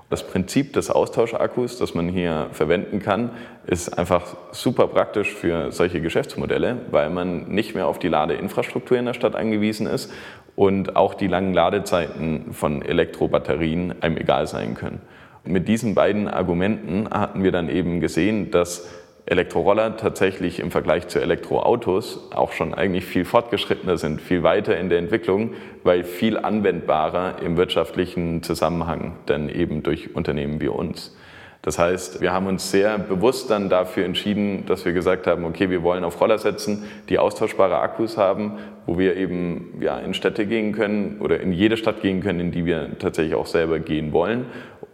Das 0.10 0.26
Prinzip 0.26 0.72
des 0.72 0.90
Austauschakkus, 0.90 1.78
das 1.78 1.94
man 1.94 2.08
hier 2.08 2.48
verwenden 2.54 3.00
kann, 3.00 3.32
ist 3.66 3.98
einfach 3.98 4.38
super 4.52 4.88
praktisch 4.88 5.34
für 5.34 5.74
solche 5.74 6.00
Geschäftsmodelle, 6.00 6.78
weil 6.92 7.10
man 7.10 7.50
nicht 7.50 7.76
mehr 7.76 7.88
auf 7.88 8.00
die 8.00 8.08
Ladeinfrastruktur 8.08 8.98
in 8.98 9.06
der 9.06 9.14
Stadt 9.14 9.36
angewiesen 9.36 9.86
ist 9.86 10.14
und 10.56 10.96
auch 10.96 11.14
die 11.14 11.28
langen 11.28 11.54
Ladezeiten 11.54 12.54
von 12.54 12.82
Elektrobatterien 12.82 14.02
einem 14.02 14.16
egal 14.16 14.48
sein 14.48 14.76
können. 14.76 15.02
mit 15.44 15.68
diesen 15.68 15.94
beiden 15.94 16.30
Argumenten 16.30 17.10
hatten 17.10 17.44
wir 17.44 17.52
dann 17.52 17.68
eben 17.70 18.00
gesehen, 18.00 18.50
dass 18.50 18.88
Elektroroller 19.30 19.98
tatsächlich 19.98 20.60
im 20.60 20.72
Vergleich 20.72 21.10
zu 21.10 21.20
Elektroautos 21.20 22.32
auch 22.34 22.54
schon 22.54 22.74
eigentlich 22.74 23.06
viel 23.06 23.26
fortgeschrittener 23.26 23.98
sind, 23.98 24.22
viel 24.22 24.42
weiter 24.42 24.78
in 24.78 24.88
der 24.88 25.00
Entwicklung, 25.00 25.54
weil 25.84 26.06
viel 26.06 26.38
anwendbarer 26.38 27.42
im 27.42 27.58
wirtschaftlichen 27.58 28.42
Zusammenhang 28.42 29.18
dann 29.26 29.50
eben 29.50 29.84
durch 29.84 30.16
Unternehmen 30.16 30.62
wie 30.62 30.70
uns. 30.70 31.14
Das 31.62 31.78
heißt, 31.78 32.22
wir 32.22 32.32
haben 32.32 32.48
uns 32.48 32.72
sehr 32.72 32.98
bewusst 32.98 33.50
dann 33.50 33.68
dafür 33.68 34.06
entschieden, 34.06 34.66
dass 34.68 34.86
wir 34.86 34.94
gesagt 34.94 35.28
haben, 35.28 35.44
okay, 35.44 35.70
wir 35.70 35.84
wollen 35.84 36.06
auf 36.06 36.22
Roller 36.22 36.38
setzen, 36.38 36.86
die 37.10 37.20
austauschbare 37.20 37.80
Akkus 37.80 38.16
haben, 38.16 38.60
wo 38.86 38.98
wir 38.98 39.18
eben 39.18 39.74
ja, 39.82 40.00
in 40.00 40.14
Städte 40.14 40.46
gehen 40.46 40.72
können 40.72 41.18
oder 41.20 41.42
in 41.42 41.52
jede 41.52 41.76
Stadt 41.76 42.02
gehen 42.02 42.22
können, 42.22 42.40
in 42.40 42.52
die 42.52 42.66
wir 42.66 42.98
tatsächlich 43.00 43.36
auch 43.36 43.48
selber 43.48 43.80
gehen 43.80 44.14
wollen 44.14 44.46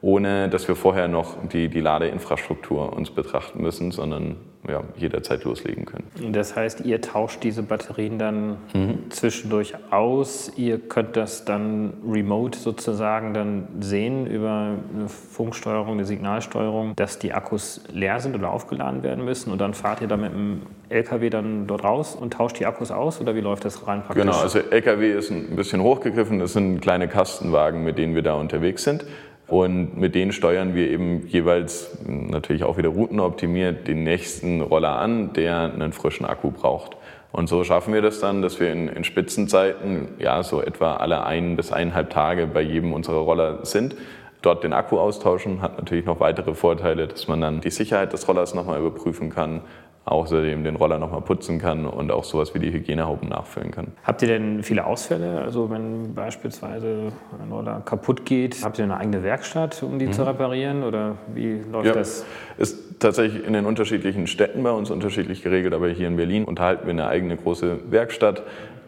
ohne 0.03 0.49
dass 0.49 0.67
wir 0.67 0.75
vorher 0.75 1.07
noch 1.07 1.37
die, 1.47 1.69
die 1.69 1.79
Ladeinfrastruktur 1.79 2.91
uns 2.91 3.09
betrachten 3.09 3.61
müssen, 3.61 3.91
sondern 3.91 4.35
ja, 4.67 4.83
jederzeit 4.97 5.45
loslegen 5.45 5.85
können. 5.85 6.33
Das 6.33 6.57
heißt, 6.57 6.81
ihr 6.81 6.99
tauscht 6.99 7.41
diese 7.41 7.63
Batterien 7.63 8.19
dann 8.19 8.57
mhm. 8.73 9.09
zwischendurch 9.09 9.73
aus. 9.91 10.51
Ihr 10.57 10.77
könnt 10.77 11.15
das 11.15 11.45
dann 11.45 11.93
remote 12.05 12.59
sozusagen 12.59 13.33
dann 13.33 13.67
sehen 13.79 14.27
über 14.27 14.75
eine 14.93 15.07
Funksteuerung, 15.07 15.93
eine 15.93 16.05
Signalsteuerung, 16.05 16.97
dass 16.97 17.19
die 17.19 17.33
Akkus 17.33 17.81
leer 17.89 18.19
sind 18.19 18.35
oder 18.35 18.51
aufgeladen 18.51 19.03
werden 19.03 19.23
müssen. 19.23 19.53
Und 19.53 19.61
dann 19.61 19.73
fahrt 19.73 20.01
ihr 20.01 20.07
dann 20.07 20.19
mit 20.19 20.33
dem 20.33 20.61
LKW 20.89 21.29
dann 21.29 21.65
dort 21.65 21.85
raus 21.85 22.13
und 22.13 22.33
tauscht 22.33 22.59
die 22.59 22.65
Akkus 22.65 22.91
aus 22.91 23.21
oder 23.21 23.35
wie 23.35 23.41
läuft 23.41 23.63
das 23.63 23.87
rein 23.87 24.01
praktisch? 24.03 24.21
Genau, 24.21 24.37
also 24.37 24.59
LKW 24.59 25.13
ist 25.13 25.31
ein 25.31 25.55
bisschen 25.55 25.81
hochgegriffen. 25.81 26.39
Das 26.39 26.51
sind 26.51 26.81
kleine 26.81 27.07
Kastenwagen, 27.07 27.85
mit 27.85 27.97
denen 27.97 28.15
wir 28.15 28.21
da 28.21 28.33
unterwegs 28.33 28.83
sind. 28.83 29.05
Und 29.47 29.97
mit 29.97 30.15
denen 30.15 30.31
steuern 30.31 30.73
wir 30.73 30.89
eben 30.89 31.27
jeweils 31.27 31.97
natürlich 32.07 32.63
auch 32.63 32.77
wieder 32.77 32.89
routenoptimiert 32.89 33.87
den 33.87 34.03
nächsten 34.03 34.61
Roller 34.61 34.97
an, 34.97 35.33
der 35.33 35.73
einen 35.73 35.93
frischen 35.93 36.25
Akku 36.25 36.51
braucht. 36.51 36.95
Und 37.31 37.47
so 37.49 37.63
schaffen 37.63 37.93
wir 37.93 38.01
das 38.01 38.19
dann, 38.19 38.41
dass 38.41 38.59
wir 38.59 38.71
in, 38.71 38.87
in 38.87 39.03
Spitzenzeiten 39.03 40.09
ja 40.19 40.43
so 40.43 40.61
etwa 40.61 40.97
alle 40.97 41.25
ein 41.25 41.55
bis 41.55 41.71
eineinhalb 41.71 42.09
Tage 42.11 42.47
bei 42.47 42.61
jedem 42.61 42.93
unserer 42.93 43.17
Roller 43.17 43.65
sind 43.65 43.95
dort 44.43 44.63
den 44.63 44.73
Akku 44.73 44.99
austauschen, 44.99 45.61
hat 45.61 45.77
natürlich 45.77 46.05
noch 46.05 46.19
weitere 46.19 46.53
Vorteile, 46.53 47.07
dass 47.07 47.27
man 47.27 47.41
dann 47.41 47.61
die 47.61 47.71
Sicherheit 47.71 48.13
des 48.13 48.27
Rollers 48.27 48.53
nochmal 48.53 48.79
überprüfen 48.79 49.29
kann, 49.29 49.61
außerdem 50.05 50.63
den 50.63 50.75
Roller 50.75 50.99
nochmal 50.99 51.21
putzen 51.21 51.59
kann 51.59 51.85
und 51.85 52.11
auch 52.11 52.25
sowas 52.25 52.53
wie 52.53 52.59
die 52.59 52.71
Hygienehauben 52.71 53.29
nachfüllen 53.29 53.71
kann. 53.71 53.87
Habt 54.03 54.21
ihr 54.21 54.27
denn 54.27 54.63
viele 54.63 54.85
Ausfälle? 54.85 55.41
Also 55.41 55.69
wenn 55.69 56.13
beispielsweise 56.13 57.13
ein 57.41 57.51
Roller 57.51 57.81
kaputt 57.85 58.25
geht, 58.25 58.63
habt 58.63 58.77
ihr 58.79 58.83
eine 58.83 58.97
eigene 58.97 59.23
Werkstatt, 59.23 59.81
um 59.81 59.99
die 59.99 60.07
mhm. 60.07 60.13
zu 60.13 60.27
reparieren 60.27 60.83
oder 60.83 61.15
wie 61.33 61.61
läuft 61.71 61.87
ja, 61.87 61.93
das? 61.93 62.25
Ist 62.57 62.99
tatsächlich 62.99 63.45
in 63.45 63.53
den 63.53 63.65
unterschiedlichen 63.65 64.27
Städten 64.27 64.61
bei 64.63 64.71
uns 64.71 64.91
unterschiedlich 64.91 65.41
geregelt, 65.41 65.73
aber 65.73 65.87
hier 65.87 66.07
in 66.07 66.17
Berlin 66.17 66.43
unterhalten 66.43 66.85
wir 66.85 66.91
eine 66.91 67.07
eigene 67.07 67.37
große 67.37 67.79
Werkstatt, 67.89 68.43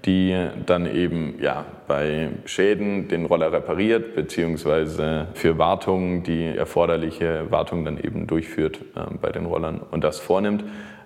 die 0.06 0.36
dann 0.66 0.86
eben 0.94 1.36
ja, 1.42 1.66
bei 1.88 2.30
Schäden 2.46 3.08
den 3.08 3.26
Roller 3.26 3.52
repariert, 3.52 4.16
beziehungsweise 4.16 5.28
für 5.34 5.58
Wartungen 5.58 6.24
die 6.24 6.46
erforderliche 6.46 7.46
Wartung 7.50 7.86
dann 7.86 7.98
eben 7.98 8.28
durchführt 8.28 8.80
äh, 8.96 9.16
bei 9.20 9.32
den 9.32 9.46
Rollern 9.46 9.82
und 9.90 10.04
das 10.04 10.20
vornimmt. 10.20 10.64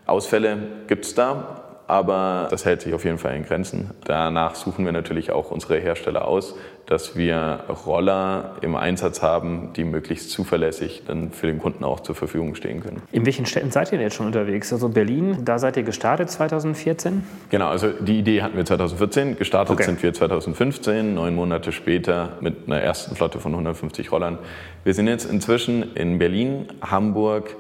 Ausfälle 0.10 0.58
gibt 0.88 1.06
es 1.06 1.16
da, 1.16 1.60
aber 1.90 2.48
das 2.52 2.66
hält 2.66 2.84
sich 2.84 2.94
auf 2.94 3.04
jeden 3.04 3.18
Fall 3.18 3.36
in 3.36 3.44
Grenzen. 3.44 3.90
Danach 4.06 4.54
suchen 4.54 4.86
wir 4.86 4.92
natürlich 4.92 5.32
auch 5.32 5.50
unsere 5.50 5.80
Hersteller 5.80 6.28
aus, 6.28 6.54
dass 6.86 7.16
wir 7.16 7.62
Roller 7.86 8.58
im 8.62 8.76
Einsatz 8.76 9.24
haben, 9.24 9.74
die 9.74 9.84
möglichst 9.84 10.30
zuverlässig 10.30 11.02
dann 11.08 11.32
für 11.32 11.48
den 11.48 11.58
Kunden 11.58 11.84
auch 11.84 12.02
zur 12.02 12.14
Verfügung 12.14 12.54
stehen 12.54 12.82
können. 12.82 13.02
In 13.12 13.26
welchen 13.26 13.48
Städten 13.48 13.72
seid 13.72 13.88
ihr 13.88 13.98
denn 13.98 14.02
jetzt 14.02 14.16
schon 14.16 14.28
unterwegs? 14.28 14.72
Also 14.72 14.90
Berlin, 14.90 15.40
da 15.46 15.58
seid 15.58 15.78
ihr 15.78 15.84
gestartet 15.84 16.30
2014? 16.30 17.24
Genau, 17.50 17.70
also 17.70 17.90
die 17.90 18.20
Idee 18.20 18.44
hatten 18.44 18.56
wir 18.56 18.66
2014, 18.66 19.38
gestartet 19.38 19.74
okay. 19.74 19.84
sind 19.84 20.04
wir 20.04 20.14
2015, 20.14 21.16
neun 21.16 21.34
Monate 21.34 21.72
später 21.72 22.34
mit 22.40 22.68
einer 22.68 22.82
ersten 22.82 23.16
Flotte 23.16 23.40
von 23.40 23.54
150 23.54 24.12
Rollern. 24.12 24.38
Wir 24.84 24.94
sind 24.94 25.08
jetzt 25.08 25.26
inzwischen 25.26 25.96
in 25.96 26.20
Berlin, 26.20 26.68
Hamburg, 26.82 27.56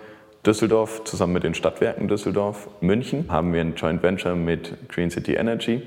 Düsseldorf 0.45 1.03
zusammen 1.03 1.33
mit 1.33 1.43
den 1.43 1.53
Stadtwerken 1.53 2.07
Düsseldorf, 2.07 2.69
München 2.79 3.25
haben 3.29 3.53
wir 3.53 3.59
ein 3.59 3.75
Joint 3.75 4.01
Venture 4.01 4.35
mit 4.35 4.89
Green 4.89 5.11
City 5.11 5.33
Energy. 5.33 5.81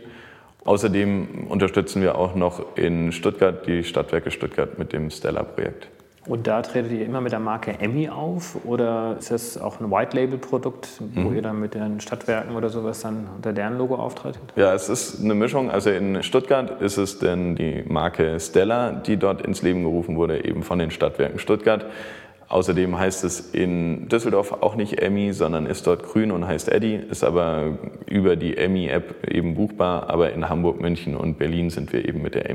Außerdem 0.64 1.46
unterstützen 1.48 2.02
wir 2.02 2.16
auch 2.16 2.34
noch 2.34 2.76
in 2.76 3.12
Stuttgart 3.12 3.66
die 3.66 3.82
Stadtwerke 3.82 4.30
Stuttgart 4.30 4.78
mit 4.78 4.92
dem 4.92 5.10
Stella-Projekt. 5.10 5.88
Und 6.24 6.46
da 6.46 6.62
tretet 6.62 6.92
ihr 6.92 7.04
immer 7.04 7.20
mit 7.20 7.32
der 7.32 7.40
Marke 7.40 7.80
Emmy 7.80 8.08
auf 8.08 8.56
oder 8.64 9.16
ist 9.18 9.32
das 9.32 9.58
auch 9.58 9.80
ein 9.80 9.90
White-Label-Produkt, 9.90 11.02
wo 11.16 11.30
mhm. 11.30 11.34
ihr 11.34 11.42
dann 11.42 11.58
mit 11.58 11.74
den 11.74 11.98
Stadtwerken 11.98 12.54
oder 12.54 12.68
sowas 12.68 13.00
dann 13.00 13.26
unter 13.34 13.52
deren 13.52 13.76
Logo 13.76 13.96
auftretet? 13.96 14.40
Ja, 14.54 14.72
es 14.72 14.88
ist 14.88 15.20
eine 15.20 15.34
Mischung. 15.34 15.68
Also 15.68 15.90
in 15.90 16.22
Stuttgart 16.22 16.80
ist 16.80 16.96
es 16.96 17.18
denn 17.18 17.56
die 17.56 17.82
Marke 17.88 18.38
Stella, 18.38 18.92
die 18.92 19.16
dort 19.16 19.42
ins 19.42 19.62
Leben 19.62 19.82
gerufen 19.82 20.16
wurde, 20.16 20.44
eben 20.44 20.62
von 20.62 20.78
den 20.78 20.92
Stadtwerken 20.92 21.40
Stuttgart. 21.40 21.86
Außerdem 22.52 22.98
heißt 22.98 23.24
es 23.24 23.54
in 23.54 24.10
Düsseldorf 24.10 24.52
auch 24.52 24.74
nicht 24.74 25.00
Emmy, 25.00 25.32
sondern 25.32 25.64
ist 25.64 25.86
dort 25.86 26.02
grün 26.02 26.30
und 26.30 26.46
heißt 26.46 26.68
Eddy, 26.68 26.96
ist 26.96 27.24
aber 27.24 27.78
über 28.04 28.36
die 28.36 28.58
Emmy-App 28.58 29.26
eben 29.26 29.54
buchbar. 29.54 30.10
Aber 30.10 30.32
in 30.32 30.46
Hamburg, 30.46 30.78
München 30.78 31.16
und 31.16 31.38
Berlin 31.38 31.70
sind 31.70 31.94
wir 31.94 32.06
eben 32.06 32.20
mit 32.20 32.34
der 32.34 32.50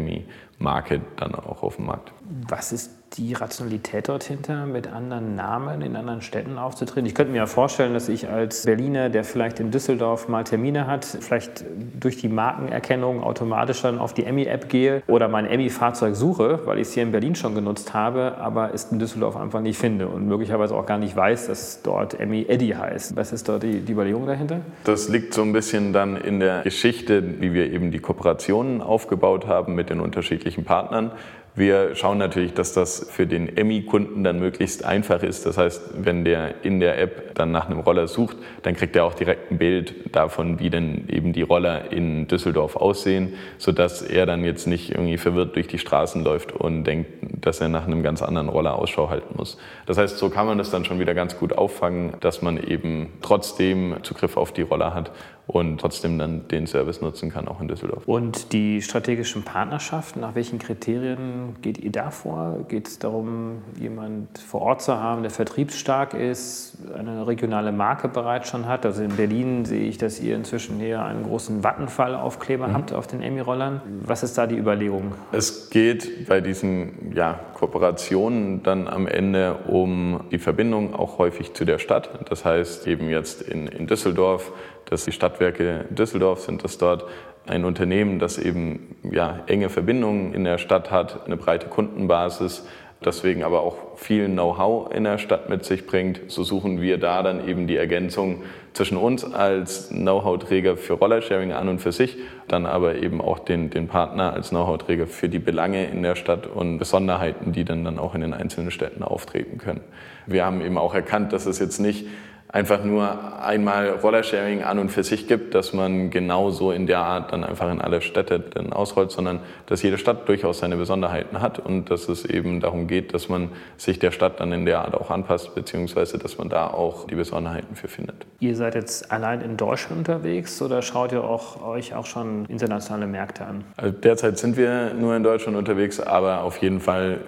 Emmy-Marke 0.59 1.01
dann 1.17 1.35
auch 1.35 1.63
auf 1.63 1.77
dem 1.77 1.85
Markt. 1.85 2.11
Was 2.49 2.71
ist 2.71 2.91
die 3.13 3.33
Rationalität 3.33 4.09
dort 4.09 4.23
hinter, 4.23 4.65
mit 4.65 4.87
anderen 4.87 5.35
Namen 5.35 5.81
in 5.81 5.95
anderen 5.95 6.21
Städten 6.21 6.57
aufzutreten? 6.57 7.05
Ich 7.05 7.15
könnte 7.15 7.31
mir 7.31 7.37
ja 7.37 7.45
vorstellen, 7.45 7.93
dass 7.93 8.09
ich 8.09 8.27
als 8.27 8.65
Berliner, 8.65 9.09
der 9.09 9.23
vielleicht 9.23 9.61
in 9.61 9.71
Düsseldorf 9.71 10.27
mal 10.27 10.43
Termine 10.43 10.87
hat, 10.87 11.05
vielleicht 11.05 11.63
durch 11.99 12.17
die 12.17 12.27
Markenerkennung 12.27 13.23
automatisch 13.23 13.81
dann 13.81 13.99
auf 13.99 14.13
die 14.13 14.25
Emmy-App 14.25 14.67
gehe 14.67 15.03
oder 15.07 15.29
mein 15.29 15.45
Emmy-Fahrzeug 15.45 16.15
suche, 16.15 16.59
weil 16.65 16.79
ich 16.79 16.89
es 16.89 16.93
hier 16.93 17.03
in 17.03 17.11
Berlin 17.11 17.35
schon 17.35 17.55
genutzt 17.55 17.93
habe, 17.93 18.37
aber 18.39 18.73
es 18.73 18.91
in 18.91 18.99
Düsseldorf 18.99 19.37
einfach 19.37 19.61
nicht 19.61 19.77
finde 19.77 20.09
und 20.09 20.27
möglicherweise 20.27 20.75
auch 20.75 20.85
gar 20.85 20.97
nicht 20.97 21.15
weiß, 21.15 21.47
dass 21.47 21.81
dort 21.83 22.19
Emmy 22.19 22.45
Eddy 22.49 22.69
heißt. 22.69 23.15
Was 23.15 23.31
ist 23.31 23.47
dort 23.47 23.63
die, 23.63 23.79
die 23.79 23.93
Überlegung 23.93 24.25
dahinter? 24.25 24.59
Das 24.83 25.07
liegt 25.07 25.33
so 25.33 25.43
ein 25.43 25.53
bisschen 25.53 25.93
dann 25.93 26.17
in 26.17 26.41
der 26.41 26.63
Geschichte, 26.63 27.41
wie 27.41 27.53
wir 27.53 27.71
eben 27.71 27.91
die 27.91 27.99
Kooperationen 27.99 28.81
aufgebaut 28.81 29.47
haben 29.47 29.75
mit 29.75 29.89
den 29.89 30.01
unterschiedlichen 30.01 30.46
Partnern. 30.55 31.11
Wir 31.57 31.95
schauen 31.95 32.19
natürlich, 32.19 32.53
dass 32.53 32.73
das 32.73 33.07
für 33.09 33.25
den 33.25 33.57
Emmy-Kunden 33.57 34.23
dann 34.23 34.37
möglichst 34.37 34.85
einfach 34.85 35.23
ist. 35.23 35.47
Das 35.47 35.57
heißt, 35.57 36.05
wenn 36.05 36.23
der 36.23 36.63
in 36.63 36.79
der 36.79 36.99
App 36.99 37.33
dann 37.33 37.51
nach 37.51 37.65
einem 37.65 37.79
Roller 37.79 38.07
sucht, 38.07 38.37
dann 38.61 38.75
kriegt 38.75 38.95
er 38.95 39.05
auch 39.05 39.15
direkt 39.15 39.51
ein 39.51 39.57
Bild 39.57 40.15
davon, 40.15 40.59
wie 40.59 40.69
denn 40.69 41.09
eben 41.09 41.33
die 41.33 41.41
Roller 41.41 41.91
in 41.91 42.27
Düsseldorf 42.27 42.75
aussehen, 42.75 43.33
sodass 43.57 44.03
er 44.03 44.27
dann 44.27 44.43
jetzt 44.43 44.67
nicht 44.67 44.91
irgendwie 44.91 45.17
verwirrt 45.17 45.55
durch 45.55 45.65
die 45.65 45.79
Straßen 45.79 46.23
läuft 46.23 46.51
und 46.51 46.83
denkt, 46.83 47.09
dass 47.43 47.59
er 47.59 47.69
nach 47.69 47.87
einem 47.87 48.03
ganz 48.03 48.21
anderen 48.21 48.49
Roller 48.49 48.75
Ausschau 48.75 49.09
halten 49.09 49.33
muss. 49.35 49.57
Das 49.87 49.97
heißt, 49.97 50.19
so 50.19 50.29
kann 50.29 50.45
man 50.45 50.59
das 50.59 50.69
dann 50.69 50.85
schon 50.85 50.99
wieder 50.99 51.15
ganz 51.15 51.39
gut 51.39 51.57
auffangen, 51.57 52.13
dass 52.19 52.43
man 52.43 52.63
eben 52.63 53.13
trotzdem 53.23 53.95
Zugriff 54.03 54.37
auf 54.37 54.51
die 54.51 54.61
Roller 54.61 54.93
hat 54.93 55.09
und 55.47 55.79
trotzdem 55.79 56.19
dann 56.19 56.47
den 56.49 56.67
Service 56.67 57.01
nutzen 57.01 57.31
kann, 57.31 57.47
auch 57.47 57.61
in 57.61 57.69
Düsseldorf. 57.69 58.03
Und 58.05 58.51
die 58.51 58.81
strategischen 58.81 59.43
Partnerschaften, 59.43 60.19
nach 60.19 60.35
welchen 60.35 60.59
Kriterien 60.59 61.55
geht 61.61 61.77
ihr 61.77 61.91
da 61.91 62.11
vor? 62.11 62.65
Geht 62.67 62.87
es 62.87 62.99
darum, 62.99 63.61
jemand 63.79 64.37
vor 64.37 64.61
Ort 64.61 64.81
zu 64.81 64.97
haben, 64.97 65.21
der 65.21 65.31
vertriebsstark 65.31 66.13
ist, 66.13 66.77
eine 66.93 67.25
regionale 67.27 67.71
Marke 67.71 68.09
bereits 68.09 68.49
schon 68.49 68.67
hat? 68.67 68.85
Also 68.85 69.03
in 69.03 69.15
Berlin 69.15 69.63
sehe 69.63 69.87
ich, 69.87 69.97
dass 69.97 70.19
ihr 70.19 70.35
inzwischen 70.35 70.79
hier 70.79 71.03
einen 71.03 71.23
großen 71.23 71.63
Vattenfall-Aufkleber 71.63 72.67
mhm. 72.67 72.73
habt 72.73 72.93
auf 72.93 73.07
den 73.07 73.21
Emmy-Rollern. 73.21 73.81
Was 74.05 74.23
ist 74.23 74.37
da 74.37 74.47
die 74.47 74.57
Überlegung? 74.57 75.13
Es 75.31 75.69
geht 75.69 76.27
bei 76.27 76.41
diesen 76.41 77.13
ja, 77.15 77.39
Kooperationen 77.53 78.63
dann 78.63 78.87
am 78.89 79.07
Ende 79.07 79.55
um 79.67 80.21
die 80.29 80.39
Verbindung 80.39 80.93
auch 80.93 81.17
häufig 81.19 81.53
zu 81.53 81.63
der 81.63 81.79
Stadt. 81.79 82.09
Das 82.29 82.43
heißt 82.43 82.85
eben 82.87 83.09
jetzt 83.09 83.41
in, 83.41 83.67
in 83.67 83.87
Düsseldorf 83.87 84.51
dass 84.89 85.05
die 85.05 85.11
Stadtwerke 85.11 85.85
Düsseldorf 85.89 86.41
sind 86.41 86.63
das 86.63 86.77
dort 86.77 87.05
ein 87.45 87.65
Unternehmen, 87.65 88.19
das 88.19 88.37
eben 88.37 88.95
ja, 89.09 89.39
enge 89.47 89.69
Verbindungen 89.69 90.33
in 90.33 90.43
der 90.43 90.57
Stadt 90.57 90.91
hat, 90.91 91.25
eine 91.25 91.37
breite 91.37 91.67
Kundenbasis, 91.67 92.67
deswegen 93.03 93.43
aber 93.43 93.61
auch 93.61 93.75
viel 93.95 94.27
Know-how 94.27 94.93
in 94.93 95.03
der 95.03 95.17
Stadt 95.17 95.49
mit 95.49 95.63
sich 95.63 95.85
bringt. 95.85 96.21
So 96.27 96.43
suchen 96.43 96.81
wir 96.81 96.97
da 96.97 97.23
dann 97.23 97.47
eben 97.47 97.67
die 97.67 97.77
Ergänzung 97.77 98.43
zwischen 98.73 98.97
uns 98.97 99.23
als 99.23 99.89
Know-how-Träger 99.89 100.77
für 100.77 100.93
Rollersharing 100.93 101.51
an 101.51 101.69
und 101.69 101.79
für 101.79 101.91
sich, 101.91 102.17
dann 102.47 102.65
aber 102.65 102.95
eben 102.95 103.21
auch 103.21 103.39
den, 103.39 103.69
den 103.69 103.87
Partner 103.87 104.33
als 104.33 104.49
Know-how-Träger 104.49 105.07
für 105.07 105.29
die 105.29 105.39
Belange 105.39 105.85
in 105.85 106.03
der 106.03 106.15
Stadt 106.15 106.47
und 106.47 106.77
Besonderheiten, 106.77 107.53
die 107.53 107.65
dann, 107.65 107.83
dann 107.83 107.97
auch 107.97 108.13
in 108.13 108.21
den 108.21 108.33
einzelnen 108.33 108.71
Städten 108.71 109.03
auftreten 109.03 109.57
können. 109.57 109.81
Wir 110.25 110.45
haben 110.45 110.61
eben 110.61 110.77
auch 110.77 110.93
erkannt, 110.93 111.33
dass 111.33 111.45
es 111.45 111.59
jetzt 111.59 111.79
nicht 111.79 112.05
einfach 112.49 112.83
nur 112.83 113.41
einmal 113.43 113.89
Rollersharing 113.89 114.63
an 114.63 114.79
und 114.79 114.89
für 114.89 115.03
sich 115.03 115.27
gibt, 115.27 115.53
dass 115.53 115.73
man 115.73 116.09
genauso 116.09 116.71
in 116.71 116.87
der 116.87 116.99
Art 116.99 117.33
dann 117.33 117.43
einfach 117.43 117.69
in 117.69 117.81
alle 117.81 118.01
Städte 118.01 118.39
dann 118.39 118.71
ausrollt, 118.71 119.11
sondern 119.11 119.39
dass 119.65 119.83
jede 119.83 119.97
Stadt 119.97 120.27
durchaus 120.29 120.59
seine 120.59 120.77
Besonderheiten 120.77 121.41
hat 121.41 121.59
und 121.59 121.91
dass 121.91 122.07
es 122.07 122.23
eben 122.23 122.61
darum 122.61 122.87
geht, 122.87 123.13
dass 123.13 123.27
man 123.27 123.49
sich 123.75 123.99
der 123.99 124.11
Stadt 124.11 124.39
dann 124.39 124.53
in 124.53 124.65
der 124.65 124.79
Art 124.79 124.95
auch 124.95 125.11
anpasst, 125.11 125.55
beziehungsweise 125.55 126.17
dass 126.17 126.37
man 126.37 126.47
da 126.47 126.67
auch 126.67 127.07
die 127.07 127.15
Besonderheiten 127.15 127.75
für 127.75 127.89
findet. 127.89 128.25
Ihr 128.39 128.55
seid 128.55 128.75
jetzt 128.75 129.11
allein 129.11 129.41
in 129.41 129.57
Deutschland 129.57 130.07
unterwegs 130.07 130.61
oder 130.61 130.81
schaut 130.81 131.11
ihr 131.11 131.23
auch, 131.23 131.61
euch 131.65 131.95
auch 131.95 132.05
schon 132.05 132.45
internationale 132.45 133.07
Märkte 133.07 133.45
an? 133.45 133.65
Also 133.75 133.91
derzeit 133.91 134.37
sind 134.37 134.55
wir 134.55 134.93
nur 134.93 135.15
in 135.15 135.23
Deutschland 135.23 135.57
unterwegs, 135.57 135.99
aber 135.99 136.43
auf 136.43 136.57
jeden 136.57 136.79
Fall, 136.79 137.19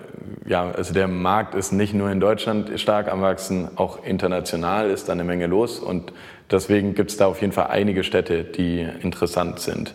ja, 0.46 0.72
also 0.72 0.94
der 0.94 1.08
Markt 1.08 1.56
ist 1.56 1.74
nicht 1.74 1.94
nur 1.94 2.10
in 2.10 2.20
Deutschland 2.22 2.80
stark 2.80 3.12
am 3.12 3.22
Wachsen, 3.22 3.68
auch 3.76 4.04
international 4.06 4.90
ist 4.90 5.09
da 5.10 5.14
eine 5.14 5.24
Menge 5.24 5.48
los 5.48 5.80
und 5.80 6.14
deswegen 6.50 6.96
gibt 6.96 7.12
es 7.12 7.18
da 7.18 7.28
auf 7.28 7.42
jeden 7.42 7.54
Fall 7.54 7.68
einige 7.68 8.04
Städte, 8.04 8.44
die 8.44 8.88
interessant 9.02 9.60
sind. 9.60 9.94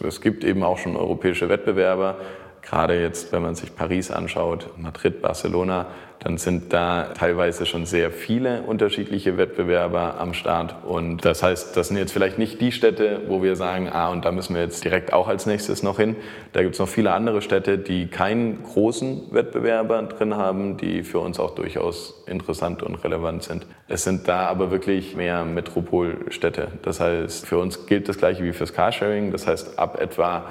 Es 0.00 0.20
gibt 0.20 0.44
eben 0.44 0.62
auch 0.62 0.78
schon 0.78 0.96
europäische 0.96 1.48
Wettbewerber, 1.48 2.16
gerade 2.62 3.00
jetzt, 3.00 3.32
wenn 3.32 3.42
man 3.42 3.54
sich 3.54 3.74
Paris 3.74 4.10
anschaut, 4.10 4.70
Madrid, 4.78 5.20
Barcelona, 5.20 5.86
dann 6.22 6.38
sind 6.38 6.72
da 6.72 7.08
teilweise 7.14 7.66
schon 7.66 7.84
sehr 7.84 8.12
viele 8.12 8.62
unterschiedliche 8.62 9.36
Wettbewerber 9.38 10.20
am 10.20 10.34
Start. 10.34 10.76
Und 10.84 11.24
das 11.24 11.42
heißt, 11.42 11.76
das 11.76 11.88
sind 11.88 11.96
jetzt 11.96 12.12
vielleicht 12.12 12.38
nicht 12.38 12.60
die 12.60 12.70
Städte, 12.70 13.22
wo 13.26 13.42
wir 13.42 13.56
sagen, 13.56 13.88
ah, 13.90 14.08
und 14.08 14.24
da 14.24 14.30
müssen 14.30 14.54
wir 14.54 14.62
jetzt 14.62 14.84
direkt 14.84 15.12
auch 15.12 15.26
als 15.26 15.46
nächstes 15.46 15.82
noch 15.82 15.98
hin. 15.98 16.14
Da 16.52 16.62
gibt 16.62 16.74
es 16.74 16.78
noch 16.78 16.88
viele 16.88 17.12
andere 17.12 17.42
Städte, 17.42 17.76
die 17.76 18.06
keinen 18.06 18.62
großen 18.62 19.32
Wettbewerber 19.32 20.00
drin 20.04 20.36
haben, 20.36 20.76
die 20.76 21.02
für 21.02 21.18
uns 21.18 21.40
auch 21.40 21.56
durchaus 21.56 22.22
interessant 22.26 22.84
und 22.84 23.02
relevant 23.02 23.42
sind. 23.42 23.66
Es 23.88 24.04
sind 24.04 24.28
da 24.28 24.46
aber 24.46 24.70
wirklich 24.70 25.16
mehr 25.16 25.44
Metropolstädte. 25.44 26.68
Das 26.82 27.00
heißt, 27.00 27.46
für 27.46 27.58
uns 27.58 27.86
gilt 27.86 28.08
das 28.08 28.18
gleiche 28.18 28.44
wie 28.44 28.52
fürs 28.52 28.72
Carsharing. 28.72 29.32
Das 29.32 29.48
heißt, 29.48 29.76
ab 29.76 30.00
etwa 30.00 30.44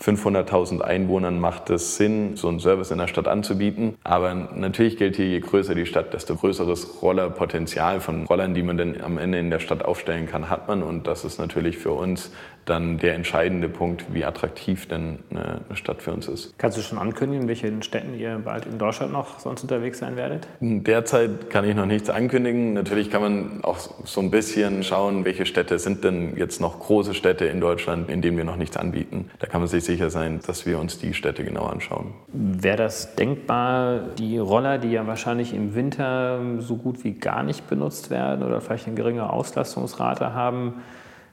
500.000 0.00 0.82
Einwohnern 0.82 1.40
macht 1.40 1.70
es 1.70 1.96
Sinn, 1.96 2.36
so 2.36 2.48
einen 2.48 2.60
Service 2.60 2.90
in 2.90 2.98
der 2.98 3.08
Stadt 3.08 3.28
anzubieten. 3.28 3.96
Aber 4.04 4.34
natürlich 4.34 4.98
gilt 4.98 5.16
hier, 5.16 5.26
je 5.26 5.40
größer 5.40 5.74
die 5.74 5.86
Stadt, 5.86 6.12
desto 6.12 6.36
größeres 6.36 7.02
Rollerpotenzial 7.02 8.00
von 8.00 8.26
Rollern, 8.26 8.54
die 8.54 8.62
man 8.62 8.76
dann 8.76 9.00
am 9.00 9.18
Ende 9.18 9.38
in 9.38 9.50
der 9.50 9.58
Stadt 9.58 9.84
aufstellen 9.84 10.26
kann, 10.26 10.50
hat 10.50 10.68
man. 10.68 10.82
Und 10.82 11.06
das 11.06 11.24
ist 11.24 11.38
natürlich 11.38 11.78
für 11.78 11.92
uns 11.92 12.30
dann 12.66 12.98
der 12.98 13.14
entscheidende 13.14 13.68
Punkt, 13.68 14.04
wie 14.12 14.24
attraktiv 14.24 14.86
denn 14.86 15.20
eine 15.30 15.76
Stadt 15.76 16.02
für 16.02 16.12
uns 16.12 16.28
ist. 16.28 16.58
Kannst 16.58 16.76
du 16.76 16.82
schon 16.82 16.98
ankündigen, 16.98 17.42
in 17.42 17.48
welchen 17.48 17.82
Städten 17.82 18.14
ihr 18.14 18.40
bald 18.44 18.66
in 18.66 18.78
Deutschland 18.78 19.12
noch 19.12 19.38
sonst 19.38 19.62
unterwegs 19.62 20.00
sein 20.00 20.16
werdet? 20.16 20.46
Derzeit 20.60 21.48
kann 21.48 21.64
ich 21.64 21.74
noch 21.74 21.86
nichts 21.86 22.10
ankündigen. 22.10 22.74
Natürlich 22.74 23.10
kann 23.10 23.22
man 23.22 23.64
auch 23.64 23.78
so 24.04 24.20
ein 24.20 24.30
bisschen 24.30 24.82
schauen, 24.82 25.24
welche 25.24 25.46
Städte 25.46 25.78
sind 25.78 26.04
denn 26.04 26.36
jetzt 26.36 26.60
noch 26.60 26.80
große 26.80 27.14
Städte 27.14 27.46
in 27.46 27.60
Deutschland, 27.60 28.10
in 28.10 28.20
denen 28.20 28.36
wir 28.36 28.44
noch 28.44 28.56
nichts 28.56 28.76
anbieten. 28.76 29.30
Da 29.38 29.46
kann 29.46 29.60
man 29.60 29.68
sich 29.68 29.84
sicher 29.84 30.10
sein, 30.10 30.40
dass 30.46 30.66
wir 30.66 30.78
uns 30.78 30.98
die 30.98 31.14
Städte 31.14 31.44
genau 31.44 31.66
anschauen. 31.66 32.14
Wäre 32.32 32.76
das 32.76 33.14
denkbar, 33.14 34.00
die 34.18 34.38
Roller, 34.38 34.78
die 34.78 34.90
ja 34.90 35.06
wahrscheinlich 35.06 35.54
im 35.54 35.74
Winter 35.74 36.40
so 36.58 36.76
gut 36.76 37.04
wie 37.04 37.12
gar 37.12 37.44
nicht 37.44 37.68
benutzt 37.68 38.10
werden 38.10 38.44
oder 38.44 38.60
vielleicht 38.60 38.86
eine 38.86 38.96
geringe 38.96 39.30
Auslastungsrate 39.30 40.34
haben, 40.34 40.74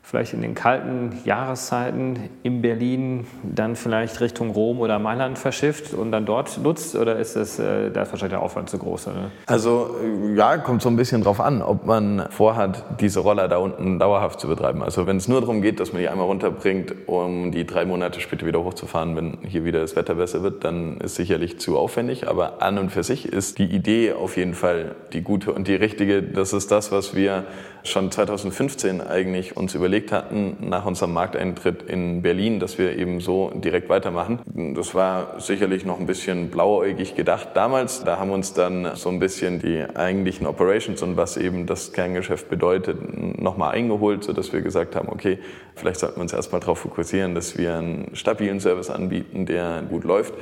vielleicht 0.06 0.34
in 0.34 0.42
den 0.42 0.54
kalten 0.54 1.18
Jahreszeiten 1.24 2.30
in 2.44 2.62
Berlin 2.62 3.26
dann 3.42 3.78
vielleicht 3.78 4.20
Richtung 4.20 4.52
Rom 4.52 4.82
oder 4.82 5.00
Mailand 5.00 5.40
verschifft 5.40 5.94
und 5.94 6.12
dann 6.12 6.26
dort 6.26 6.58
nutzt? 6.62 6.96
Oder 6.98 7.18
ist 7.18 7.38
das, 7.38 7.58
äh, 7.58 7.90
da 7.90 8.04
ist 8.04 8.12
wahrscheinlich 8.12 8.34
der 8.34 8.42
Aufwand 8.42 8.70
zu 8.70 8.78
groß? 8.78 9.08
Oder? 9.08 9.32
Also 9.46 9.96
äh, 10.04 10.36
ja, 10.36 10.58
kommt 10.58 10.82
so 10.82 10.90
ein 10.90 10.98
bisschen 10.98 11.24
drauf 11.24 11.40
an, 11.40 11.62
ob 11.62 11.86
man 11.86 12.28
vorhat, 12.30 12.84
diese 13.00 13.22
Roller 13.22 13.48
da 13.48 13.58
unten 13.58 13.98
dauerhaft 13.98 14.42
zu 14.42 14.50
betreiben. 14.50 14.84
Also 14.84 15.08
wenn 15.08 15.18
es 15.18 15.30
nur 15.30 15.40
darum 15.40 15.62
geht, 15.62 15.80
dass 15.80 15.94
man 15.94 16.02
die 16.02 16.10
einmal 16.10 16.28
runterbringt, 16.28 17.08
um 17.08 17.52
die 17.52 17.66
drei 17.66 17.86
Monate 17.86 18.20
später 18.20 18.46
wieder 18.46 18.62
hochzufahren, 18.62 19.16
wenn 19.16 19.38
hier 19.48 19.64
wieder 19.64 19.80
das 19.80 19.96
Wetter 19.96 20.16
besser 20.16 20.44
wird, 20.44 20.66
dann 20.66 20.98
ist 20.98 21.16
sicherlich 21.16 21.60
zu 21.60 21.78
aufwendig. 21.78 22.28
Aber 22.28 22.62
an 22.62 22.78
und 22.78 22.92
für 22.92 23.04
sich 23.04 23.26
ist 23.26 23.58
die 23.58 23.66
Idee 23.66 24.12
auf 24.12 24.36
jeden 24.36 24.54
Fall 24.54 24.96
die 25.14 25.22
gute 25.22 25.54
und 25.54 25.70
die 25.70 25.76
richtige. 25.76 26.22
Das 26.22 26.52
ist 26.52 26.72
das, 26.72 26.92
was 26.92 27.16
wir 27.16 27.46
schon 27.84 28.12
2015 28.12 29.02
eigentlich 29.02 29.58
uns 29.58 29.76
überlegt 29.76 30.12
hatten, 30.12 30.58
nach 30.62 30.86
unserem 30.86 31.14
Markteintritt 31.14 31.84
in 31.84 32.22
Berlin, 32.22 32.60
dass 32.60 32.78
wir 32.78 32.98
eben 32.98 33.20
so 33.20 33.52
direkt 33.56 33.90
weitermachen. 33.90 34.40
Das 34.76 34.96
war 34.96 35.40
sicherlich 35.40 35.86
noch 35.86 36.00
ein 36.00 36.06
bisschen 36.06 36.50
blauäugig 36.50 37.16
gedacht 37.16 37.50
damals. 37.56 38.04
Da 38.04 38.18
haben 38.18 38.32
uns 38.32 38.54
dann 38.54 38.96
so 38.96 39.10
ein 39.10 39.20
bisschen 39.20 39.60
die 39.60 39.84
eigentlichen 39.96 40.48
Operations 40.48 41.02
und 41.02 41.18
was 41.18 41.36
eben 41.38 41.66
das 41.66 41.92
Kerngeschäft 41.92 42.50
bedeutet, 42.50 42.98
nochmal 43.42 43.74
eingeholt, 43.74 44.24
sodass 44.24 44.54
wir 44.54 44.62
gesagt 44.62 44.96
haben, 44.96 45.10
okay, 45.10 45.40
vielleicht 45.76 46.00
sollten 46.00 46.18
wir 46.18 46.22
uns 46.22 46.34
erstmal 46.34 46.62
darauf 46.62 46.80
fokussieren, 46.80 47.36
dass 47.36 47.58
wir 47.58 47.76
einen 47.76 48.16
stabilen 48.16 48.60
Service 48.60 48.90
anbieten, 48.90 49.46
der 49.46 49.84
gut 49.90 50.06
läuft. 50.06 50.34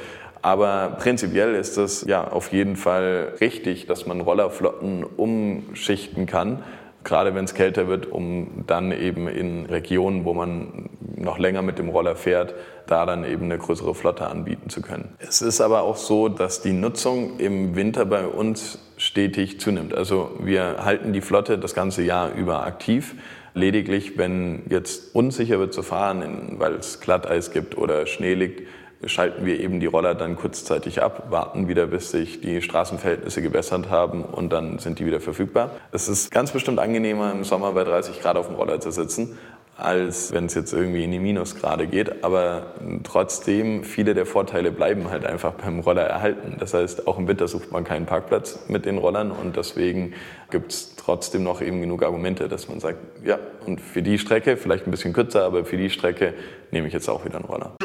Aber 0.43 0.97
prinzipiell 0.99 1.53
ist 1.53 1.77
es 1.77 2.03
ja 2.07 2.27
auf 2.27 2.51
jeden 2.51 2.75
Fall 2.75 3.33
richtig, 3.41 3.85
dass 3.85 4.07
man 4.07 4.21
Rollerflotten 4.21 5.03
umschichten 5.03 6.25
kann 6.25 6.63
gerade 7.03 7.35
wenn 7.35 7.45
es 7.45 7.53
kälter 7.53 7.87
wird, 7.87 8.11
um 8.11 8.63
dann 8.67 8.91
eben 8.91 9.27
in 9.27 9.65
Regionen, 9.65 10.25
wo 10.25 10.33
man 10.33 10.89
noch 11.15 11.37
länger 11.37 11.61
mit 11.61 11.79
dem 11.79 11.89
Roller 11.89 12.15
fährt, 12.15 12.53
da 12.87 13.05
dann 13.05 13.23
eben 13.23 13.45
eine 13.45 13.57
größere 13.57 13.95
Flotte 13.95 14.27
anbieten 14.27 14.69
zu 14.69 14.81
können. 14.81 15.15
Es 15.19 15.41
ist 15.41 15.61
aber 15.61 15.83
auch 15.83 15.97
so, 15.97 16.29
dass 16.29 16.61
die 16.61 16.73
Nutzung 16.73 17.39
im 17.39 17.75
Winter 17.75 18.05
bei 18.05 18.25
uns 18.25 18.79
stetig 18.97 19.59
zunimmt. 19.59 19.93
Also 19.93 20.31
wir 20.43 20.83
halten 20.83 21.13
die 21.13 21.21
Flotte 21.21 21.57
das 21.57 21.73
ganze 21.73 22.03
Jahr 22.03 22.33
über 22.33 22.65
aktiv. 22.65 23.15
Lediglich, 23.53 24.17
wenn 24.17 24.63
jetzt 24.69 25.15
unsicher 25.15 25.59
wird 25.59 25.73
zu 25.73 25.83
fahren, 25.83 26.55
weil 26.57 26.73
es 26.75 27.01
Glatteis 27.01 27.51
gibt 27.51 27.77
oder 27.77 28.05
Schnee 28.05 28.33
liegt, 28.33 28.67
schalten 29.05 29.45
wir 29.45 29.59
eben 29.59 29.79
die 29.79 29.85
Roller 29.85 30.15
dann 30.15 30.35
kurzzeitig 30.35 31.01
ab, 31.01 31.27
warten 31.29 31.67
wieder, 31.67 31.87
bis 31.87 32.11
sich 32.11 32.41
die 32.41 32.61
Straßenverhältnisse 32.61 33.41
gebessert 33.41 33.89
haben 33.89 34.23
und 34.23 34.51
dann 34.51 34.79
sind 34.79 34.99
die 34.99 35.05
wieder 35.05 35.19
verfügbar. 35.19 35.71
Es 35.91 36.07
ist 36.07 36.31
ganz 36.31 36.51
bestimmt 36.51 36.79
angenehmer, 36.79 37.31
im 37.31 37.43
Sommer 37.43 37.71
bei 37.73 37.83
30 37.83 38.21
Grad 38.21 38.37
auf 38.37 38.47
dem 38.47 38.55
Roller 38.55 38.79
zu 38.79 38.91
sitzen, 38.91 39.37
als 39.77 40.31
wenn 40.31 40.45
es 40.45 40.53
jetzt 40.53 40.73
irgendwie 40.73 41.03
in 41.03 41.11
die 41.11 41.19
Minusgrade 41.19 41.87
geht. 41.87 42.23
Aber 42.23 42.73
trotzdem, 43.03 43.83
viele 43.83 44.13
der 44.13 44.25
Vorteile 44.25 44.71
bleiben 44.71 45.09
halt 45.09 45.25
einfach 45.25 45.53
beim 45.53 45.79
Roller 45.79 46.03
erhalten. 46.03 46.57
Das 46.59 46.73
heißt, 46.73 47.07
auch 47.07 47.17
im 47.17 47.27
Winter 47.27 47.47
sucht 47.47 47.71
man 47.71 47.83
keinen 47.83 48.05
Parkplatz 48.05 48.59
mit 48.67 48.85
den 48.85 48.97
Rollern 48.97 49.31
und 49.31 49.57
deswegen 49.57 50.13
gibt 50.51 50.71
es 50.71 50.95
trotzdem 50.95 51.43
noch 51.43 51.61
eben 51.61 51.81
genug 51.81 52.03
Argumente, 52.03 52.47
dass 52.47 52.67
man 52.67 52.79
sagt, 52.79 52.99
ja, 53.25 53.39
und 53.65 53.81
für 53.81 54.03
die 54.03 54.19
Strecke, 54.19 54.57
vielleicht 54.57 54.85
ein 54.85 54.91
bisschen 54.91 55.13
kürzer, 55.13 55.43
aber 55.43 55.65
für 55.65 55.77
die 55.77 55.89
Strecke 55.89 56.33
nehme 56.69 56.87
ich 56.87 56.93
jetzt 56.93 57.09
auch 57.09 57.25
wieder 57.25 57.37
einen 57.37 57.45
Roller. 57.45 57.75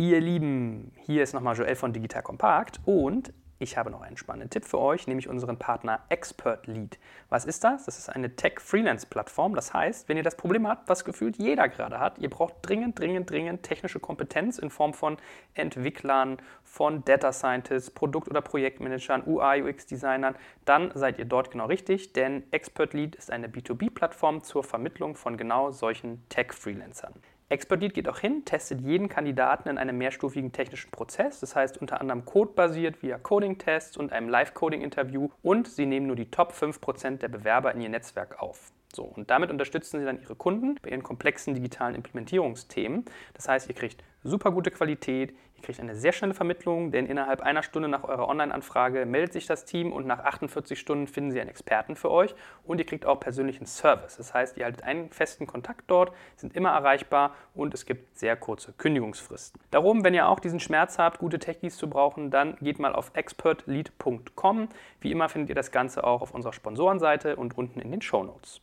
Ihr 0.00 0.18
Lieben, 0.18 0.92
hier 1.02 1.22
ist 1.22 1.34
nochmal 1.34 1.54
Joel 1.54 1.76
von 1.76 1.92
Digital 1.92 2.22
Compact 2.22 2.80
und 2.86 3.34
ich 3.58 3.76
habe 3.76 3.90
noch 3.90 4.00
einen 4.00 4.16
spannenden 4.16 4.48
Tipp 4.48 4.64
für 4.64 4.78
euch, 4.78 5.06
nämlich 5.06 5.28
unseren 5.28 5.58
Partner 5.58 6.00
Expert 6.08 6.66
Lead. 6.66 6.98
Was 7.28 7.44
ist 7.44 7.64
das? 7.64 7.84
Das 7.84 7.98
ist 7.98 8.08
eine 8.08 8.34
Tech-Freelance-Plattform. 8.34 9.54
Das 9.54 9.74
heißt, 9.74 10.08
wenn 10.08 10.16
ihr 10.16 10.22
das 10.22 10.38
Problem 10.38 10.66
habt, 10.66 10.88
was 10.88 11.04
gefühlt 11.04 11.36
jeder 11.36 11.68
gerade 11.68 12.00
hat, 12.00 12.16
ihr 12.16 12.30
braucht 12.30 12.54
dringend, 12.62 12.98
dringend, 12.98 13.28
dringend 13.28 13.62
technische 13.62 14.00
Kompetenz 14.00 14.56
in 14.56 14.70
Form 14.70 14.94
von 14.94 15.18
Entwicklern, 15.52 16.38
von 16.64 17.04
Data 17.04 17.30
Scientists, 17.30 17.90
Produkt- 17.90 18.30
oder 18.30 18.40
Projektmanagern, 18.40 19.24
UI, 19.26 19.64
UX-Designern, 19.64 20.34
dann 20.64 20.92
seid 20.94 21.18
ihr 21.18 21.26
dort 21.26 21.50
genau 21.50 21.66
richtig, 21.66 22.14
denn 22.14 22.44
Expert 22.52 22.94
Lead 22.94 23.16
ist 23.16 23.30
eine 23.30 23.48
B2B-Plattform 23.48 24.42
zur 24.42 24.64
Vermittlung 24.64 25.14
von 25.14 25.36
genau 25.36 25.72
solchen 25.72 26.26
Tech-Freelancern. 26.30 27.12
Expertlead 27.50 27.94
geht 27.94 28.08
auch 28.08 28.20
hin, 28.20 28.44
testet 28.44 28.80
jeden 28.80 29.08
Kandidaten 29.08 29.68
in 29.68 29.76
einem 29.76 29.98
mehrstufigen 29.98 30.52
technischen 30.52 30.92
Prozess, 30.92 31.40
das 31.40 31.56
heißt 31.56 31.78
unter 31.78 32.00
anderem 32.00 32.24
codebasiert 32.24 33.02
via 33.02 33.18
Coding-Tests 33.18 33.96
und 33.96 34.12
einem 34.12 34.28
Live-Coding-Interview 34.28 35.30
und 35.42 35.66
sie 35.66 35.84
nehmen 35.84 36.06
nur 36.06 36.14
die 36.14 36.30
Top 36.30 36.52
5% 36.52 37.16
der 37.16 37.28
Bewerber 37.28 37.74
in 37.74 37.80
ihr 37.80 37.88
Netzwerk 37.88 38.40
auf. 38.40 38.70
So, 38.94 39.02
und 39.02 39.30
damit 39.30 39.50
unterstützen 39.50 39.98
sie 39.98 40.06
dann 40.06 40.20
ihre 40.20 40.36
Kunden 40.36 40.76
bei 40.80 40.90
ihren 40.90 41.02
komplexen 41.02 41.54
digitalen 41.54 41.96
Implementierungsthemen. 41.96 43.04
Das 43.34 43.48
heißt, 43.48 43.68
ihr 43.68 43.74
kriegt 43.74 44.04
super 44.22 44.52
gute 44.52 44.70
Qualität, 44.70 45.34
Ihr 45.60 45.66
kriegt 45.66 45.80
eine 45.80 45.94
sehr 45.94 46.12
schnelle 46.12 46.32
Vermittlung, 46.32 46.90
denn 46.90 47.04
innerhalb 47.04 47.42
einer 47.42 47.62
Stunde 47.62 47.86
nach 47.86 48.02
eurer 48.04 48.28
Online-Anfrage 48.28 49.04
meldet 49.04 49.34
sich 49.34 49.46
das 49.46 49.66
Team 49.66 49.92
und 49.92 50.06
nach 50.06 50.20
48 50.20 50.80
Stunden 50.80 51.06
finden 51.06 51.32
sie 51.32 51.40
einen 51.40 51.50
Experten 51.50 51.96
für 51.96 52.10
euch 52.10 52.34
und 52.64 52.78
ihr 52.78 52.86
kriegt 52.86 53.04
auch 53.04 53.20
persönlichen 53.20 53.66
Service. 53.66 54.16
Das 54.16 54.32
heißt, 54.32 54.56
ihr 54.56 54.64
haltet 54.64 54.84
einen 54.84 55.10
festen 55.10 55.46
Kontakt 55.46 55.84
dort, 55.88 56.12
sind 56.36 56.56
immer 56.56 56.70
erreichbar 56.70 57.34
und 57.54 57.74
es 57.74 57.84
gibt 57.84 58.18
sehr 58.18 58.36
kurze 58.36 58.72
Kündigungsfristen. 58.72 59.60
Darum, 59.70 60.02
wenn 60.02 60.14
ihr 60.14 60.28
auch 60.28 60.40
diesen 60.40 60.60
Schmerz 60.60 60.98
habt, 60.98 61.18
gute 61.18 61.38
Techies 61.38 61.76
zu 61.76 61.90
brauchen, 61.90 62.30
dann 62.30 62.56
geht 62.62 62.78
mal 62.78 62.94
auf 62.94 63.10
expertlead.com. 63.12 64.70
Wie 65.02 65.12
immer 65.12 65.28
findet 65.28 65.50
ihr 65.50 65.54
das 65.54 65.70
Ganze 65.72 66.04
auch 66.04 66.22
auf 66.22 66.32
unserer 66.32 66.54
Sponsorenseite 66.54 67.36
und 67.36 67.58
unten 67.58 67.80
in 67.80 67.90
den 67.90 68.00
Show 68.00 68.24
Notes. 68.24 68.62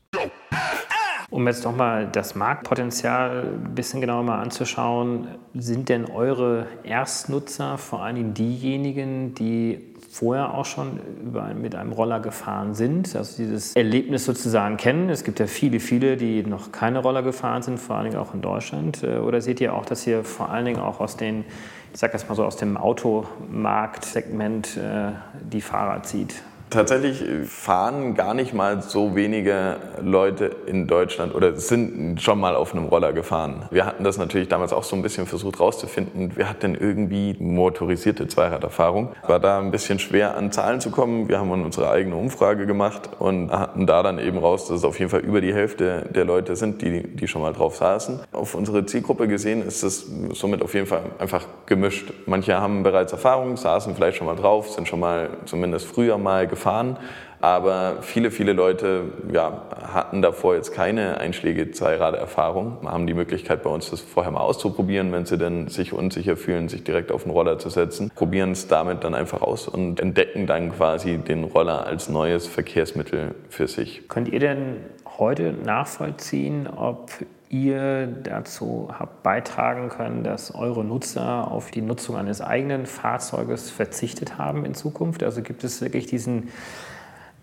Um 1.30 1.46
jetzt 1.46 1.66
nochmal 1.66 2.08
das 2.10 2.36
Marktpotenzial 2.36 3.60
ein 3.66 3.76
bisschen 3.76 4.00
genauer 4.00 4.24
mal 4.24 4.42
anzuschauen, 4.42 5.28
sind 5.54 5.90
denn 5.90 6.06
eure 6.06 6.68
Erstnutzer 6.84 7.78
vor 7.78 8.02
allen 8.02 8.16
Dingen 8.16 8.34
diejenigen, 8.34 9.36
die 9.36 9.94
vorher 10.10 10.54
auch 10.54 10.63
schon 10.63 11.02
über, 11.22 11.54
mit 11.54 11.76
einem 11.76 11.92
Roller 11.92 12.22
gefahren 12.22 12.76
sind, 12.76 13.13
also 13.13 13.44
dieses 13.44 13.76
Erlebnis 13.76 14.24
sozusagen 14.24 14.78
kennen. 14.78 15.10
Es 15.10 15.26
gibt 15.26 15.40
ja 15.40 15.48
viele, 15.48 15.82
viele, 15.82 16.16
die 16.16 16.44
noch 16.44 16.72
keine 16.72 17.00
Roller 17.00 17.24
gefahren 17.24 17.62
sind, 17.62 17.78
vor 17.78 17.98
allen 17.98 18.06
Dingen 18.06 18.18
auch 18.18 18.34
in 18.34 18.42
Deutschland. 18.42 19.04
Äh, 19.04 19.18
oder 19.18 19.42
seht 19.42 19.60
ihr 19.60 19.74
auch, 19.74 19.86
dass 19.86 20.08
ihr 20.08 20.24
vor 20.24 20.50
allen 20.50 20.63
Dingen 20.63 20.80
auch 20.80 21.02
aus 21.02 21.18
den, 21.18 21.44
ich 21.94 22.00
sag 22.00 22.13
jetzt 22.13 22.30
mal 22.30 22.36
so, 22.36 22.46
aus 22.46 22.56
dem 22.56 22.78
Automarktsegment 22.78 24.78
äh, 24.78 25.12
die 25.52 25.62
Fahrer 25.62 26.04
zieht? 26.04 26.36
Tatsächlich 26.69 27.23
fahren 27.47 28.13
gar 28.13 28.34
nicht 28.34 28.53
mal 28.53 28.82
so 28.82 29.15
wenige 29.15 29.77
Leute 30.03 30.51
in 30.65 30.86
Deutschland 30.86 31.34
oder 31.34 31.56
sind 31.56 32.21
schon 32.21 32.41
mal 32.41 32.58
auf 32.58 32.73
einem 32.73 32.86
Roller 32.88 33.13
gefahren. 33.13 33.67
Wir 33.71 33.86
hatten 33.86 34.03
das 34.03 34.17
natürlich 34.17 34.49
damals 34.49 34.73
auch 34.73 34.84
so 34.84 34.97
ein 34.97 35.01
bisschen 35.01 35.27
versucht 35.27 35.62
rauszufinden. 35.62 36.34
Wer 36.36 36.49
hat 36.49 36.63
denn 36.63 36.75
irgendwie 36.75 37.38
motorisierte 37.39 38.27
Zweiraderfahrung? 38.27 39.13
War 39.27 39.39
da 39.39 39.60
ein 39.60 39.71
bisschen 39.71 39.97
schwer 39.97 40.36
an 40.36 40.51
Zahlen 40.51 40.82
zu 40.82 40.91
kommen. 40.91 41.30
Wir 41.30 41.39
haben 41.39 41.49
unsere 41.51 41.89
eigene 41.89 42.17
Umfrage 42.17 42.65
gemacht 42.65 43.12
und 43.17 43.49
hatten 43.49 43.88
da 43.88 44.03
dann 44.03 44.19
eben 44.19 44.38
raus, 44.38 44.67
dass 44.67 44.80
es 44.80 44.84
auf 44.84 44.99
jeden 44.99 45.10
Fall 45.10 45.21
über 45.21 45.39
die 45.39 45.53
Hälfte 45.53 46.06
der 46.13 46.25
Leute 46.25 46.58
sind, 46.58 46.82
die, 46.82 47.01
die 47.03 47.30
schon 47.30 47.43
mal 47.43 47.53
drauf 47.53 47.77
saßen. 47.77 48.19
Auf 48.34 48.56
unsere 48.56 48.86
Zielgruppe 48.86 49.30
gesehen 49.30 49.65
ist 49.65 49.84
es 49.84 50.06
somit 50.34 50.62
auf 50.62 50.73
jeden 50.73 50.88
Fall 50.88 51.03
einfach 51.17 51.45
gemischt. 51.65 52.12
Manche 52.25 52.60
haben 52.60 52.84
bereits 52.84 53.13
Erfahrung, 53.13 53.56
saßen 53.56 53.95
vielleicht 53.95 54.17
schon 54.17 54.27
mal 54.27 54.36
drauf, 54.36 54.69
sind 54.71 54.89
schon 54.89 54.99
mal 54.99 55.30
zumindest 55.45 55.88
früher 55.88 56.17
mal 56.17 56.45
gefahren 56.45 56.57
gefahren. 56.58 56.98
Aber 57.39 57.98
viele, 58.02 58.32
viele 58.32 58.54
Leute 58.54 59.04
ja, 59.32 59.62
hatten 59.93 60.24
davor 60.24 60.56
jetzt 60.56 60.74
keine 60.74 61.20
einschläge 61.20 61.70
Zweirad-Erfahrung, 61.70 62.80
haben 62.84 63.06
die 63.06 63.13
Möglichkeit 63.13 63.62
bei 63.62 63.70
uns 63.70 63.91
das 63.91 64.02
vorher 64.02 64.32
mal 64.32 64.41
auszuprobieren, 64.41 65.12
wenn 65.12 65.28
sie 65.28 65.38
dann 65.38 65.67
sich 65.67 65.93
unsicher 65.93 66.36
fühlen, 66.36 66.67
sich 66.67 66.84
direkt 66.84 67.12
auf 67.12 67.24
den 67.24 67.32
Roller 67.32 67.60
zu 67.60 67.70
setzen, 67.70 68.12
probieren 68.15 68.54
es 68.54 68.67
damit 68.67 69.04
dann 69.04 69.13
einfach 69.13 69.43
aus 69.43 69.67
und 69.67 70.00
entdecken 70.00 70.48
dann 70.48 70.72
quasi 70.72 71.20
den 71.20 71.43
Roller 71.43 71.86
als 71.86 72.10
neues 72.10 72.48
Verkehrsmittel 72.48 73.36
für 73.50 73.67
sich. 73.67 74.08
Könnt 74.08 74.30
ihr 74.30 74.39
denn 74.39 74.78
heute 75.20 75.54
nachvollziehen, 75.54 76.67
ob 76.67 77.12
ihr 77.50 78.08
dazu 78.08 78.90
habt 78.92 79.24
beitragen 79.24 79.90
können, 79.90 80.24
dass 80.24 80.54
eure 80.54 80.84
Nutzer 80.84 81.50
auf 81.50 81.72
die 81.72 81.82
Nutzung 81.82 82.18
eines 82.18 82.42
eigenen 82.42 82.86
Fahrzeuges 82.86 83.70
verzichtet 83.70 84.38
haben 84.38 84.66
in 84.66 84.74
Zukunft? 84.74 85.24
Also 85.24 85.42
gibt 85.42 85.64
es 85.64 85.82
wirklich 85.82 86.08
diesen 86.08 86.50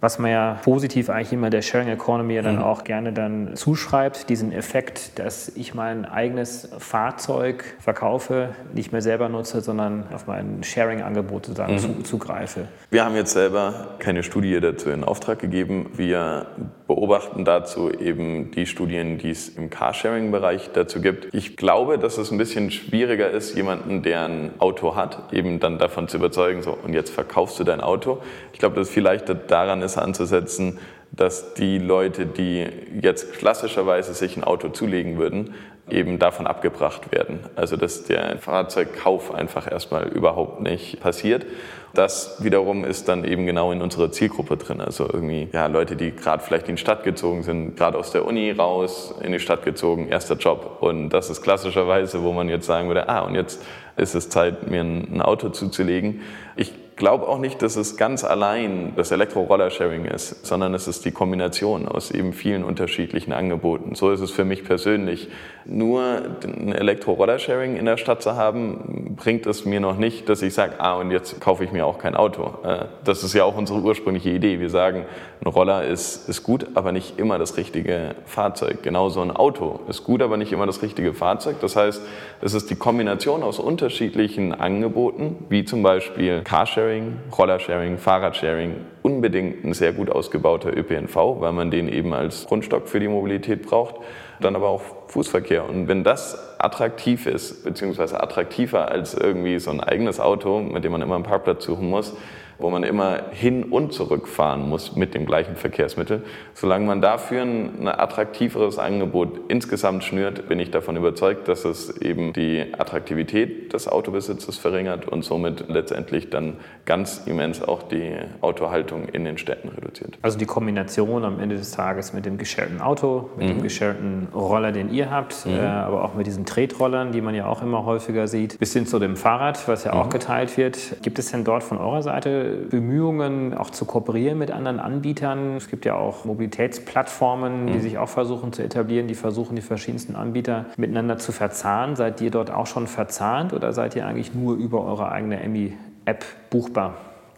was 0.05 0.19
man 0.19 0.31
ja 0.31 0.59
positiv 0.63 1.09
eigentlich 1.09 1.33
immer 1.33 1.49
der 1.49 1.63
Sharing 1.63 1.89
Economy 1.89 2.35
ja 2.35 2.43
dann 2.43 2.57
mhm. 2.57 2.63
auch 2.63 2.85
gerne 2.85 3.15
dann 3.15 3.57
zuschreibt, 3.57 4.29
diesen 4.29 4.53
Effekt, 4.53 5.19
dass 5.19 5.49
ich 5.49 5.75
mein 5.75 6.05
eigenes 6.05 6.69
Fahrzeug 6.77 7.65
verkaufe, 7.81 8.51
nicht 8.75 8.93
mehr 8.93 9.01
selber 9.01 9.31
nutze, 9.31 9.63
sondern 9.63 10.05
auf 10.13 10.27
mein 10.27 10.63
Sharing-Angebot 10.63 11.47
sozusagen 11.47 11.73
mhm. 11.73 12.05
zugreife. 12.05 12.69
Wir 12.91 13.03
haben 13.03 13.17
jetzt 13.17 13.33
selber 13.33 13.95
keine 13.99 14.23
Studie 14.23 14.61
dazu 14.61 14.91
in 14.91 15.05
Auftrag 15.05 15.39
gegeben. 15.39 15.91
Wir 15.97 16.49
beobachten 16.87 17.47
dazu 17.47 17.91
eben 17.91 18.51
die 18.51 18.67
Studien, 18.67 19.17
die 19.17 19.31
es 19.31 19.49
im 19.49 19.71
Carsharing-Bereich 19.71 20.71
dazu 20.75 21.01
gibt. 21.01 21.33
Ich 21.35 21.57
glaube, 21.57 21.99
dass 21.99 22.19
es 22.19 22.31
ein 22.31 22.37
bisschen 22.37 22.71
schwieriger 22.71 23.31
ist, 23.31 23.57
jemanden, 23.57 24.03
der 24.03 24.27
ein 24.27 24.51
Auto 24.59 24.97
hat, 24.97 25.33
eben 25.33 25.61
dann 25.61 25.79
davon 25.79 26.09
zu 26.09 26.19
überzeugen, 26.19 26.63
so 26.63 26.77
und 26.85 26.93
jetzt 26.93 27.09
verkaufst 27.09 27.59
du 27.59 27.65
dein 27.65 27.81
Auto. 27.81 28.19
Ich 28.53 28.59
glaube, 28.59 28.77
dass 28.77 28.89
es 28.89 28.95
vielleicht 28.95 29.35
daran 29.49 29.81
ist 29.81 29.94
anzusetzen, 29.99 30.79
dass 31.13 31.55
die 31.55 31.79
Leute, 31.79 32.27
die 32.27 32.67
jetzt 33.01 33.35
klassischerweise 33.35 34.15
sich 34.15 34.37
ein 34.37 34.45
Auto 34.45 34.69
zulegen 34.69 35.19
würden, 35.19 35.55
eben 35.91 36.19
davon 36.19 36.47
abgebracht 36.47 37.13
werden. 37.13 37.41
Also 37.57 37.77
dass 37.77 38.05
der 38.05 38.39
Fahrzeugkauf 38.39 39.35
einfach 39.35 39.71
erstmal 39.71 40.09
überhaupt 40.09 40.61
nicht 40.61 41.01
passiert. 41.01 41.45
Das 41.93 42.43
wiederum 42.43 42.85
ist 42.85 43.09
dann 43.09 43.25
eben 43.25 43.47
genau 43.47 43.71
in 43.71 43.81
unserer 43.81 44.11
Zielgruppe 44.11 44.57
drin. 44.57 44.81
Also 44.81 45.05
irgendwie 45.05 45.49
ja, 45.53 45.67
Leute, 45.67 45.95
die 45.95 46.11
gerade 46.11 46.43
vielleicht 46.43 46.69
in 46.69 46.77
die 46.77 46.81
Stadt 46.81 47.05
gezogen 47.05 47.43
sind, 47.43 47.77
gerade 47.77 47.99
aus 47.99 48.11
der 48.11 48.27
Uni 48.27 48.51
raus, 48.51 49.15
in 49.23 49.31
die 49.31 49.39
Stadt 49.39 49.63
gezogen, 49.65 50.09
erster 50.09 50.37
Job. 50.37 50.79
Und 50.81 51.11
das 51.11 51.31
ist 51.31 51.43
klassischerweise, 51.43 52.23
wo 52.23 52.33
man 52.33 52.49
jetzt 52.49 52.67
sagen 52.67 52.89
würde, 52.89 53.09
ah, 53.09 53.21
und 53.21 53.35
jetzt 53.35 53.63
ist 53.97 54.15
es 54.15 54.29
Zeit, 54.29 54.69
mir 54.69 54.81
ein 54.81 55.23
Auto 55.23 55.51
zuzulegen. 55.51 56.23
Ich 56.57 56.73
glaube 56.97 57.29
auch 57.29 57.39
nicht, 57.39 57.63
dass 57.63 57.77
es 57.77 57.97
ganz 57.97 58.25
allein 58.25 58.93
das 58.97 59.11
Elektro-Roller-Sharing 59.11 60.05
ist, 60.05 60.47
sondern 60.47 60.75
es 60.75 60.87
ist 60.87 61.05
die 61.05 61.11
Kombination 61.11 61.89
aus 61.89 62.11
eben 62.11 62.33
vielen 62.33 62.65
unterschiedlichen 62.65 63.33
Angeboten. 63.33 63.95
So 63.95 64.11
ist 64.11 64.21
es 64.21 64.31
für 64.31 64.45
mich 64.45 64.65
persönlich. 64.65 65.29
Nur 65.65 66.23
ein 66.45 66.73
Elektro-Roller-Sharing 66.73 67.77
in 67.77 67.87
der 67.87 67.97
Stadt 67.97 68.23
zu 68.23 68.37
haben, 68.37 69.17
bringt 69.17 69.47
es 69.47 69.65
mir 69.65 69.81
noch 69.81 69.97
nicht, 69.97 70.29
dass 70.29 70.43
ich 70.43 70.55
sage, 70.55 70.75
ah, 70.79 70.95
und 70.95 71.11
jetzt 71.11 71.41
kaufe 71.41 71.65
ich 71.65 71.73
mir 71.73 71.87
auch 71.87 71.99
kein 71.99 72.15
Auto. 72.15 72.55
Äh, 72.65 72.85
das 73.03 73.25
ist 73.25 73.35
ja 73.35 73.45
auch 73.45 73.57
unsere 73.57 73.81
ursprüngliche 73.81 74.31
Idee. 74.31 74.61
Wir 74.61 74.71
sagen, 74.71 75.07
ein 75.43 75.49
Roller 75.49 75.85
ist, 75.85 76.29
ist 76.29 76.43
gut, 76.43 76.69
aber 76.75 76.93
nicht 76.93 77.19
immer 77.19 77.39
das 77.39 77.57
richtige 77.57 78.15
Fahrzeug. 78.27 78.83
Genauso 78.83 79.21
ein 79.21 79.31
Auto 79.31 79.81
ist 79.89 80.05
gut, 80.05 80.23
aber 80.23 80.37
nicht 80.37 80.53
immer 80.53 80.67
das 80.67 80.83
richtige 80.83 81.13
Fahrzeug. 81.13 81.57
Das 81.61 81.77
heißt, 81.77 82.03
es 82.41 82.55
ist 82.55 82.71
die 82.71 82.77
Kombination 82.77 83.43
aus 83.43 83.59
unterschiedlichen 83.59 84.53
Angeboten, 84.53 85.37
wie 85.49 85.65
zum 85.65 85.83
Beispiel 85.83 86.43
Carsharing, 86.43 86.84
Carsharing, 86.85 87.19
Rollersharing, 87.37 87.99
Fahrradsharing 87.99 88.75
unbedingt 89.03 89.65
ein 89.65 89.73
sehr 89.73 89.93
gut 89.93 90.11
ausgebauter 90.11 90.77
ÖPNV, 90.77 91.17
weil 91.41 91.53
man 91.53 91.71
den 91.71 91.89
eben 91.89 92.13
als 92.13 92.47
Grundstock 92.47 92.89
für 92.89 93.01
die 93.01 93.09
Mobilität 93.09 93.63
braucht. 93.63 93.97
Dann 94.41 94.55
aber 94.55 94.69
auch 94.69 94.83
Fußverkehr. 95.09 95.69
Und 95.69 95.89
wenn 95.89 96.05
das 96.05 96.59
attraktiv 96.59 97.27
ist, 97.27 97.65
beziehungsweise 97.65 98.23
attraktiver 98.23 98.91
als 98.91 99.15
irgendwie 99.15 99.59
so 99.59 99.71
ein 99.71 99.81
eigenes 99.81 100.21
Auto, 100.21 100.61
mit 100.61 100.85
dem 100.85 100.93
man 100.93 101.01
immer 101.01 101.15
einen 101.15 101.25
Parkplatz 101.25 101.65
suchen 101.65 101.89
muss, 101.89 102.15
wo 102.59 102.71
man 102.71 102.83
immer 102.83 103.31
hin 103.33 103.65
und 103.65 103.93
zurück 103.93 104.29
fahren 104.29 104.69
muss 104.69 104.97
mit 104.97 105.15
dem 105.15 105.27
gleichen 105.27 105.57
Verkehrsmittel. 105.57 106.23
Solange 106.55 106.87
man 106.87 107.01
dafür 107.01 107.43
ein 107.43 107.89
attraktiveres 107.89 108.79
Angebot 108.79 109.41
insgesamt 109.49 110.05
schnürt, 110.05 110.49
bin 110.49 110.59
ich 110.61 110.71
davon 110.71 110.97
überzeugt, 110.97 111.49
dass 111.49 111.65
es 111.65 111.97
eben 112.01 112.33
die 112.33 112.65
Attraktivität 112.77 113.73
des 113.73 113.89
Autobesitzes 113.89 114.59
verringert 114.59 115.09
und 115.09 115.25
somit 115.25 115.69
letztendlich 115.69 116.31
dann 116.31 116.59
ganz 116.85 117.23
immens 117.27 117.63
auch 117.63 117.83
die 117.83 118.15
Autohaltung 118.41 119.09
in 119.09 119.25
den 119.25 119.39
Städten 119.39 119.69
reduziert. 119.69 120.19
Also 120.23 120.39
die 120.39 120.47
Kombination 120.47 121.25
am 121.25 121.41
Ende 121.41 121.57
des 121.57 121.73
Tages 121.73 122.13
mit 122.13 122.27
dem 122.27 122.39
gescherten 122.39 122.81
Auto, 122.81 123.31
mit 123.37 123.47
mhm. 123.47 123.53
dem 123.53 123.63
gescherten 123.63 124.29
Roller, 124.35 124.73
den 124.73 124.93
ihr 124.93 125.11
habt, 125.11 125.47
mhm. 125.47 125.55
äh, 125.55 125.61
aber 125.61 126.05
auch 126.05 126.15
mit 126.15 126.27
diesen 126.27 126.47
Tretrollern, 126.47 127.13
die 127.13 127.21
man 127.21 127.35
ja 127.35 127.47
auch 127.47 127.63
immer 127.63 127.85
häufiger 127.85 128.29
sieht, 128.29 128.59
bis 128.59 128.73
hin 128.73 128.87
zu 128.87 128.99
dem 128.99 129.17
Fahrrad, 129.17 129.67
was 129.69 129.85
ja 129.85 129.95
mhm. 129.95 130.01
auch 130.01 130.09
geteilt 130.09 130.57
wird. 130.57 131.03
Gibt 131.03 131.19
es 131.19 131.31
denn 131.31 131.45
dort 131.45 131.63
von 131.63 131.79
eurer 131.79 132.03
Seite 132.03 132.44
Bemühungen, 132.71 133.55
auch 133.55 133.71
zu 133.71 133.85
kooperieren 133.85 134.39
mit 134.39 134.51
anderen 134.51 134.81
Anbietern? 134.81 135.57
Es 135.57 135.69
gibt 135.69 135.85
ja 135.85 135.95
auch 135.95 136.25
Mobilitätsplattformen, 136.25 137.67
die 137.67 137.75
mhm. 137.75 137.81
sich 137.81 137.99
auch 137.99 138.09
versuchen 138.09 138.53
zu 138.53 138.63
etablieren, 138.63 139.07
die 139.07 139.15
versuchen, 139.15 139.57
die 139.57 139.63
verschiedensten 139.63 140.17
Anbieter 140.17 140.67
miteinander 140.77 141.19
zu 141.19 141.33
verzahnen. 141.33 141.97
Seid 141.97 142.21
ihr 142.21 142.31
dort 142.31 142.51
auch 142.51 142.67
schon 142.67 142.87
verzahnt 142.87 143.53
oder 143.53 143.73
seid 143.73 143.97
ihr 143.97 144.07
eigentlich 144.07 144.35
nur 144.35 144.57
über 144.57 144.85
eure 144.85 145.11
eigene 145.11 145.41
Emmy-App 145.41 146.25
buchbar? 146.51 146.95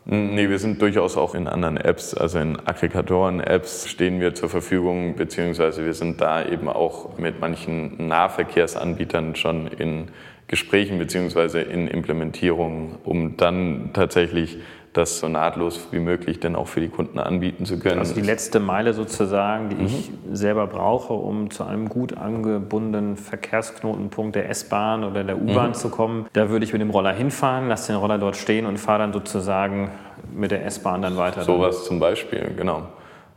Nee, 0.09 0.49
wir 0.49 0.61
sind 0.61 0.81
durchaus 0.81 1.17
auch 1.17 1.35
in 1.35 1.49
anderen 1.49 1.77
Apps, 1.77 2.15
also 2.15 2.39
in 2.39 2.57
Aggregatoren-Apps 2.65 3.89
stehen 3.89 4.21
wir 4.21 4.37
zur 4.37 4.49
Verfügung, 4.49 5.17
beziehungsweise 5.17 5.85
wir 5.85 5.95
sind 5.95 6.21
da 6.21 6.47
eben 6.47 6.69
auch 6.69 7.19
mit 7.19 7.41
manchen 7.41 8.07
Nahverkehrsanbietern 8.07 9.35
schon 9.35 9.67
in 9.67 10.09
Gesprächen 10.49 10.99
beziehungsweise 10.99 11.61
in 11.61 11.89
Implementierung, 11.89 13.01
um 13.03 13.37
dann 13.37 13.91
tatsächlich 13.95 14.59
das 14.97 15.19
so 15.19 15.29
nahtlos 15.29 15.89
wie 15.91 15.99
möglich 15.99 16.41
dann 16.41 16.57
auch 16.57 16.69
für 16.69 16.81
die 16.81 16.89
Kunden 16.89 17.19
anbieten 17.19 17.67
zu 17.67 17.79
können. 17.79 17.99
Also 17.99 18.15
die 18.15 18.21
letzte 18.21 18.61
Meile 18.61 18.95
sozusagen, 18.95 19.69
die 19.69 19.77
mhm. 19.77 19.87
ich 19.87 20.11
selber 20.33 20.67
brauche, 20.67 21.13
um 21.13 21.51
zu 21.51 21.65
einem 21.65 21.89
gut 21.89 22.17
angebundenen 22.17 23.17
Verkehrsknotenpunkt 23.17 24.37
der 24.37 24.49
S-Bahn 24.51 25.05
oder 25.05 25.25
der 25.25 25.41
U-Bahn 25.41 25.71
mhm. 25.71 25.75
zu 25.75 25.89
kommen, 25.91 26.27
da 26.33 26.49
würde 26.49 26.65
ich 26.65 26.73
mit 26.73 26.81
dem 26.81 26.91
Roller 26.91 27.13
hinfahren, 27.13 27.69
lasse 27.69 27.93
den 27.93 28.01
Roller 28.01 28.19
dort 28.19 28.37
stehen 28.37 28.67
und 28.67 28.79
fahre 28.79 29.01
dann 29.01 29.13
sozusagen 29.13 29.91
mit 30.35 30.51
der 30.51 30.65
S-Bahn 30.65 31.03
dann 31.03 31.17
weiter. 31.17 31.43
Sowas 31.43 31.85
zum 31.85 32.01
Beispiel, 32.01 32.53
genau. 32.57 32.83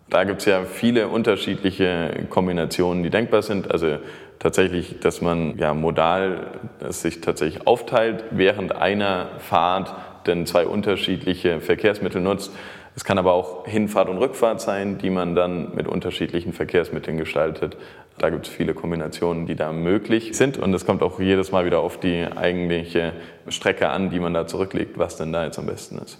Da 0.09 0.23
gibt 0.23 0.39
es 0.39 0.45
ja 0.45 0.63
viele 0.63 1.07
unterschiedliche 1.07 2.25
Kombinationen, 2.29 3.03
die 3.03 3.11
denkbar 3.11 3.43
sind. 3.43 3.69
Also 3.69 3.97
tatsächlich, 4.39 4.99
dass 4.99 5.21
man 5.21 5.57
ja 5.57 5.73
modal 5.73 6.47
es 6.79 7.01
sich 7.01 7.21
tatsächlich 7.21 7.67
aufteilt 7.67 8.23
während 8.31 8.75
einer 8.75 9.27
Fahrt 9.39 9.93
denn 10.29 10.45
zwei 10.45 10.65
unterschiedliche 10.65 11.59
Verkehrsmittel 11.59 12.21
nutzt. 12.21 12.51
Es 12.95 13.03
kann 13.03 13.17
aber 13.17 13.33
auch 13.33 13.65
Hinfahrt 13.65 14.09
und 14.09 14.17
Rückfahrt 14.17 14.61
sein, 14.61 14.97
die 14.97 15.09
man 15.09 15.35
dann 15.35 15.75
mit 15.75 15.87
unterschiedlichen 15.87 16.53
Verkehrsmitteln 16.53 17.17
gestaltet. 17.17 17.77
Da 18.17 18.29
gibt 18.29 18.47
es 18.47 18.53
viele 18.53 18.73
Kombinationen, 18.73 19.45
die 19.45 19.55
da 19.55 19.71
möglich 19.71 20.35
sind. 20.35 20.57
Und 20.57 20.73
es 20.73 20.85
kommt 20.85 21.01
auch 21.03 21.19
jedes 21.19 21.51
Mal 21.51 21.65
wieder 21.65 21.79
auf 21.79 21.99
die 21.99 22.25
eigentliche 22.35 23.13
Strecke 23.47 23.89
an, 23.89 24.09
die 24.09 24.19
man 24.19 24.33
da 24.33 24.47
zurücklegt, 24.47 24.97
was 24.97 25.15
denn 25.15 25.31
da 25.31 25.45
jetzt 25.45 25.59
am 25.59 25.65
besten 25.65 25.97
ist. 25.99 26.19